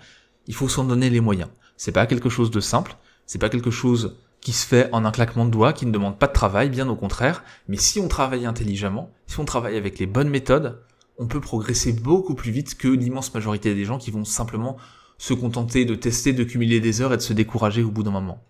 il 0.48 0.56
faut 0.56 0.70
s'en 0.70 0.84
donner 0.84 1.10
les 1.10 1.22
moyens. 1.22 1.50
C'est 1.76 1.92
pas 1.92 2.08
quelque 2.08 2.30
chose 2.30 2.52
de 2.52 2.60
simple. 2.60 2.96
C'est 3.26 3.40
pas 3.40 3.50
quelque 3.50 3.72
chose 3.72 4.18
qui 4.42 4.54
se 4.54 4.66
fait 4.66 4.90
en 4.92 5.04
un 5.06 5.12
claquement 5.12 5.46
de 5.46 5.52
doigts, 5.52 5.74
qui 5.74 5.86
ne 5.86 5.92
demande 5.92 6.18
pas 6.18 6.28
de 6.28 6.34
travail, 6.34 6.70
bien 6.70 6.88
au 6.88 6.96
contraire. 6.96 7.44
Mais 7.68 7.78
si 7.78 8.00
on 8.00 8.08
travaille 8.08 8.46
intelligemment, 8.46 9.12
si 9.26 9.40
on 9.40 9.46
travaille 9.46 9.78
avec 9.78 10.00
les 10.00 10.06
bonnes 10.06 10.30
méthodes, 10.30 10.82
on 11.18 11.28
peut 11.28 11.42
progresser 11.42 11.94
beaucoup 11.94 12.36
plus 12.36 12.52
vite 12.52 12.78
que 12.78 12.88
l'immense 12.88 13.34
majorité 13.34 13.74
des 13.74 13.86
gens 13.86 13.98
qui 13.98 14.12
vont 14.12 14.24
simplement 14.24 14.78
se 15.18 15.34
contenter 15.34 15.86
de 15.86 15.96
tester, 15.96 16.34
de 16.34 16.44
cumuler 16.44 16.80
des 16.80 17.02
heures 17.02 17.14
et 17.14 17.18
de 17.18 17.22
se 17.22 17.34
décourager 17.34 17.84
au 17.84 17.92
bout 17.92 18.04
d'un 18.04 18.12
moment. 18.12 18.44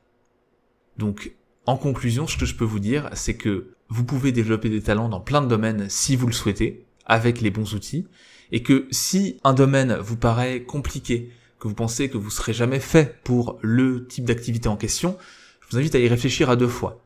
Donc, 0.97 1.33
en 1.65 1.77
conclusion, 1.77 2.27
ce 2.27 2.37
que 2.37 2.45
je 2.45 2.55
peux 2.55 2.65
vous 2.65 2.79
dire, 2.79 3.09
c'est 3.13 3.35
que 3.35 3.71
vous 3.89 4.03
pouvez 4.03 4.31
développer 4.31 4.69
des 4.69 4.81
talents 4.81 5.09
dans 5.09 5.19
plein 5.19 5.41
de 5.41 5.47
domaines 5.47 5.87
si 5.89 6.15
vous 6.15 6.27
le 6.27 6.33
souhaitez, 6.33 6.85
avec 7.05 7.41
les 7.41 7.51
bons 7.51 7.73
outils, 7.73 8.07
et 8.51 8.63
que 8.63 8.87
si 8.91 9.39
un 9.43 9.53
domaine 9.53 9.95
vous 9.97 10.17
paraît 10.17 10.63
compliqué, 10.63 11.31
que 11.59 11.67
vous 11.67 11.73
pensez 11.73 12.09
que 12.09 12.17
vous 12.17 12.29
serez 12.29 12.53
jamais 12.53 12.79
fait 12.79 13.21
pour 13.23 13.59
le 13.61 14.07
type 14.07 14.25
d'activité 14.25 14.69
en 14.69 14.77
question, 14.77 15.17
je 15.61 15.67
vous 15.69 15.77
invite 15.77 15.95
à 15.95 15.99
y 15.99 16.07
réfléchir 16.07 16.49
à 16.49 16.55
deux 16.55 16.67
fois. 16.67 17.03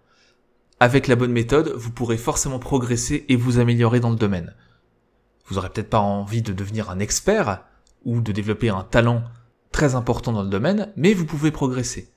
Avec 0.79 1.07
la 1.07 1.15
bonne 1.15 1.31
méthode, 1.31 1.73
vous 1.75 1.91
pourrez 1.91 2.17
forcément 2.17 2.59
progresser 2.59 3.25
et 3.29 3.35
vous 3.35 3.59
améliorer 3.59 3.99
dans 3.99 4.09
le 4.09 4.15
domaine. 4.15 4.55
Vous 5.45 5.57
aurez 5.57 5.69
peut-être 5.69 5.89
pas 5.89 5.99
envie 5.99 6.41
de 6.41 6.53
devenir 6.53 6.89
un 6.89 6.99
expert 6.99 7.63
ou 8.03 8.21
de 8.21 8.31
développer 8.31 8.69
un 8.69 8.83
talent 8.83 9.23
très 9.71 9.95
important 9.95 10.31
dans 10.31 10.43
le 10.43 10.49
domaine, 10.49 10.91
mais 10.95 11.13
vous 11.13 11.25
pouvez 11.25 11.51
progresser. 11.51 12.09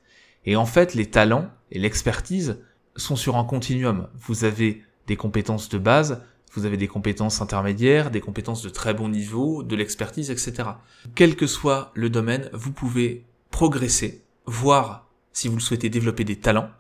Et 0.45 0.57
en 0.57 0.67
fait, 0.67 0.95
les 0.95 1.07
talents 1.07 1.51
et 1.71 1.79
l'expertise 1.79 2.59
sont 2.97 3.17
sur 3.17 3.37
un 3.37 3.45
continuum. 3.45 4.09
Vous 4.21 4.45
avez 4.45 4.83
des 5.07 5.17
compétences 5.17 5.69
de 5.69 5.79
base, 5.79 6.23
vous 6.53 6.67
avez 6.67 6.77
des 6.77 6.89
compétences 6.89 7.41
intermédiaires, 7.41 8.11
des 8.11 8.21
compétences 8.21 8.63
de 8.63 8.69
très 8.69 8.95
bon 8.95 9.09
niveau, 9.09 9.63
de 9.63 9.75
l'expertise, 9.75 10.31
etc. 10.31 10.69
Quel 11.15 11.37
que 11.37 11.47
soit 11.47 11.91
le 11.95 12.11
domaine, 12.11 12.49
vous 12.53 12.73
pouvez 12.73 13.25
progresser, 13.51 14.23
voir 14.47 15.09
si 15.33 15.49
vous 15.49 15.57
le 15.57 15.61
souhaitez 15.61 15.89
développer 15.89 16.25
des 16.25 16.37
talents, 16.37 16.71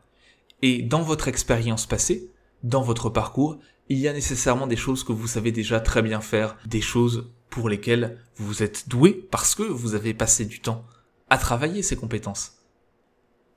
et 0.62 0.82
dans 0.82 1.02
votre 1.02 1.28
expérience 1.28 1.86
passée, 1.86 2.30
dans 2.62 2.82
votre 2.82 3.10
parcours, 3.10 3.58
il 3.88 3.98
y 3.98 4.08
a 4.08 4.12
nécessairement 4.12 4.66
des 4.66 4.76
choses 4.76 5.04
que 5.04 5.12
vous 5.12 5.26
savez 5.26 5.52
déjà 5.52 5.80
très 5.80 6.02
bien 6.02 6.20
faire, 6.20 6.56
des 6.66 6.80
choses 6.80 7.30
pour 7.50 7.68
lesquelles 7.68 8.18
vous 8.36 8.62
êtes 8.62 8.88
doué 8.88 9.12
parce 9.30 9.54
que 9.54 9.62
vous 9.62 9.94
avez 9.94 10.14
passé 10.14 10.44
du 10.44 10.60
temps 10.60 10.84
à 11.30 11.38
travailler 11.38 11.82
ces 11.82 11.96
compétences. 11.96 12.52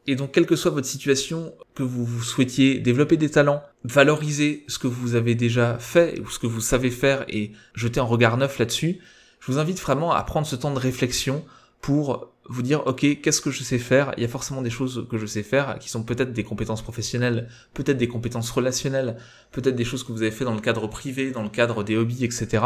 Et 0.05 0.15
donc, 0.15 0.31
quelle 0.31 0.45
que 0.45 0.55
soit 0.55 0.71
votre 0.71 0.87
situation, 0.87 1.53
que 1.75 1.83
vous, 1.83 2.23
souhaitiez 2.23 2.79
développer 2.79 3.17
des 3.17 3.29
talents, 3.29 3.61
valoriser 3.83 4.63
ce 4.67 4.79
que 4.79 4.87
vous 4.87 5.15
avez 5.15 5.35
déjà 5.35 5.77
fait 5.79 6.19
ou 6.21 6.29
ce 6.29 6.39
que 6.39 6.47
vous 6.47 6.61
savez 6.61 6.91
faire 6.91 7.25
et 7.27 7.51
jeter 7.75 7.99
un 7.99 8.03
regard 8.03 8.37
neuf 8.37 8.57
là-dessus, 8.57 8.99
je 9.41 9.51
vous 9.51 9.59
invite 9.59 9.79
vraiment 9.79 10.13
à 10.13 10.23
prendre 10.23 10.47
ce 10.47 10.55
temps 10.55 10.73
de 10.73 10.79
réflexion 10.79 11.43
pour 11.81 12.33
vous 12.49 12.61
dire, 12.61 12.85
ok, 12.87 13.21
qu'est-ce 13.21 13.41
que 13.41 13.51
je 13.51 13.63
sais 13.63 13.77
faire? 13.77 14.13
Il 14.17 14.23
y 14.23 14.25
a 14.25 14.29
forcément 14.29 14.61
des 14.61 14.69
choses 14.69 15.05
que 15.09 15.17
je 15.17 15.25
sais 15.25 15.43
faire 15.43 15.77
qui 15.79 15.89
sont 15.89 16.03
peut-être 16.03 16.33
des 16.33 16.43
compétences 16.43 16.81
professionnelles, 16.81 17.49
peut-être 17.73 17.97
des 17.97 18.07
compétences 18.07 18.49
relationnelles, 18.51 19.17
peut-être 19.51 19.75
des 19.75 19.85
choses 19.85 20.03
que 20.03 20.11
vous 20.11 20.21
avez 20.21 20.31
fait 20.31 20.45
dans 20.45 20.53
le 20.53 20.61
cadre 20.61 20.87
privé, 20.87 21.31
dans 21.31 21.43
le 21.43 21.49
cadre 21.49 21.83
des 21.83 21.97
hobbies, 21.97 22.23
etc. 22.23 22.63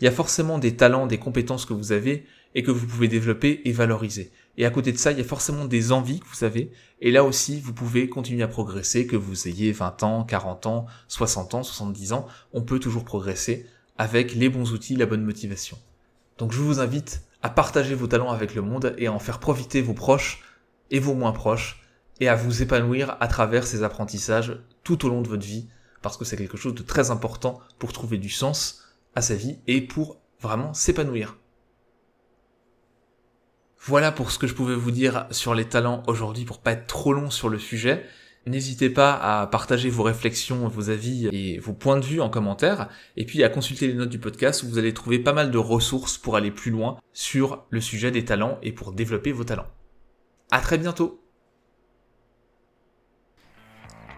Il 0.00 0.04
y 0.04 0.08
a 0.08 0.12
forcément 0.12 0.58
des 0.58 0.76
talents, 0.76 1.06
des 1.06 1.18
compétences 1.18 1.64
que 1.64 1.72
vous 1.72 1.92
avez 1.92 2.26
et 2.54 2.62
que 2.62 2.70
vous 2.70 2.86
pouvez 2.86 3.08
développer 3.08 3.60
et 3.64 3.72
valoriser. 3.72 4.32
Et 4.56 4.66
à 4.66 4.70
côté 4.70 4.92
de 4.92 4.98
ça, 4.98 5.12
il 5.12 5.18
y 5.18 5.20
a 5.20 5.24
forcément 5.24 5.64
des 5.64 5.92
envies 5.92 6.20
que 6.20 6.26
vous 6.26 6.44
avez. 6.44 6.72
Et 7.00 7.10
là 7.10 7.24
aussi, 7.24 7.60
vous 7.60 7.72
pouvez 7.72 8.08
continuer 8.08 8.42
à 8.42 8.48
progresser, 8.48 9.06
que 9.06 9.16
vous 9.16 9.48
ayez 9.48 9.72
20 9.72 10.02
ans, 10.02 10.24
40 10.24 10.66
ans, 10.66 10.86
60 11.08 11.54
ans, 11.54 11.62
70 11.62 12.12
ans. 12.12 12.26
On 12.52 12.62
peut 12.62 12.80
toujours 12.80 13.04
progresser 13.04 13.66
avec 13.96 14.34
les 14.34 14.48
bons 14.48 14.72
outils, 14.72 14.96
la 14.96 15.06
bonne 15.06 15.24
motivation. 15.24 15.78
Donc 16.38 16.52
je 16.52 16.58
vous 16.58 16.80
invite 16.80 17.22
à 17.42 17.50
partager 17.50 17.94
vos 17.94 18.06
talents 18.06 18.30
avec 18.30 18.54
le 18.54 18.62
monde 18.62 18.94
et 18.98 19.06
à 19.06 19.12
en 19.12 19.18
faire 19.18 19.38
profiter 19.38 19.82
vos 19.82 19.94
proches 19.94 20.42
et 20.90 20.98
vos 20.98 21.14
moins 21.14 21.32
proches 21.32 21.82
et 22.20 22.28
à 22.28 22.34
vous 22.34 22.62
épanouir 22.62 23.16
à 23.20 23.28
travers 23.28 23.66
ces 23.66 23.82
apprentissages 23.82 24.58
tout 24.84 25.06
au 25.06 25.08
long 25.08 25.22
de 25.22 25.28
votre 25.28 25.46
vie 25.46 25.68
parce 26.02 26.16
que 26.16 26.24
c'est 26.24 26.36
quelque 26.36 26.56
chose 26.56 26.74
de 26.74 26.82
très 26.82 27.10
important 27.10 27.60
pour 27.78 27.92
trouver 27.92 28.18
du 28.18 28.30
sens 28.30 28.84
à 29.14 29.22
sa 29.22 29.34
vie 29.34 29.58
et 29.66 29.80
pour 29.80 30.20
vraiment 30.40 30.72
s'épanouir. 30.74 31.36
Voilà 33.82 34.12
pour 34.12 34.30
ce 34.30 34.38
que 34.38 34.46
je 34.46 34.54
pouvais 34.54 34.74
vous 34.74 34.90
dire 34.90 35.26
sur 35.30 35.54
les 35.54 35.66
talents 35.66 36.02
aujourd'hui 36.06 36.44
pour 36.44 36.58
pas 36.58 36.72
être 36.72 36.86
trop 36.86 37.12
long 37.12 37.30
sur 37.30 37.48
le 37.48 37.58
sujet. 37.58 38.04
N'hésitez 38.46 38.88
pas 38.88 39.14
à 39.14 39.46
partager 39.46 39.90
vos 39.90 40.02
réflexions, 40.02 40.66
vos 40.66 40.88
avis 40.88 41.28
et 41.30 41.58
vos 41.58 41.74
points 41.74 41.98
de 41.98 42.04
vue 42.04 42.20
en 42.20 42.30
commentaire, 42.30 42.88
et 43.16 43.26
puis 43.26 43.44
à 43.44 43.50
consulter 43.50 43.86
les 43.86 43.94
notes 43.94 44.08
du 44.08 44.18
podcast 44.18 44.62
où 44.62 44.68
vous 44.68 44.78
allez 44.78 44.94
trouver 44.94 45.18
pas 45.18 45.34
mal 45.34 45.50
de 45.50 45.58
ressources 45.58 46.16
pour 46.16 46.36
aller 46.36 46.50
plus 46.50 46.70
loin 46.70 46.96
sur 47.12 47.66
le 47.68 47.80
sujet 47.80 48.10
des 48.10 48.24
talents 48.24 48.58
et 48.62 48.72
pour 48.72 48.92
développer 48.92 49.32
vos 49.32 49.44
talents. 49.44 49.68
À 50.50 50.60
très 50.60 50.78
bientôt! 50.78 51.20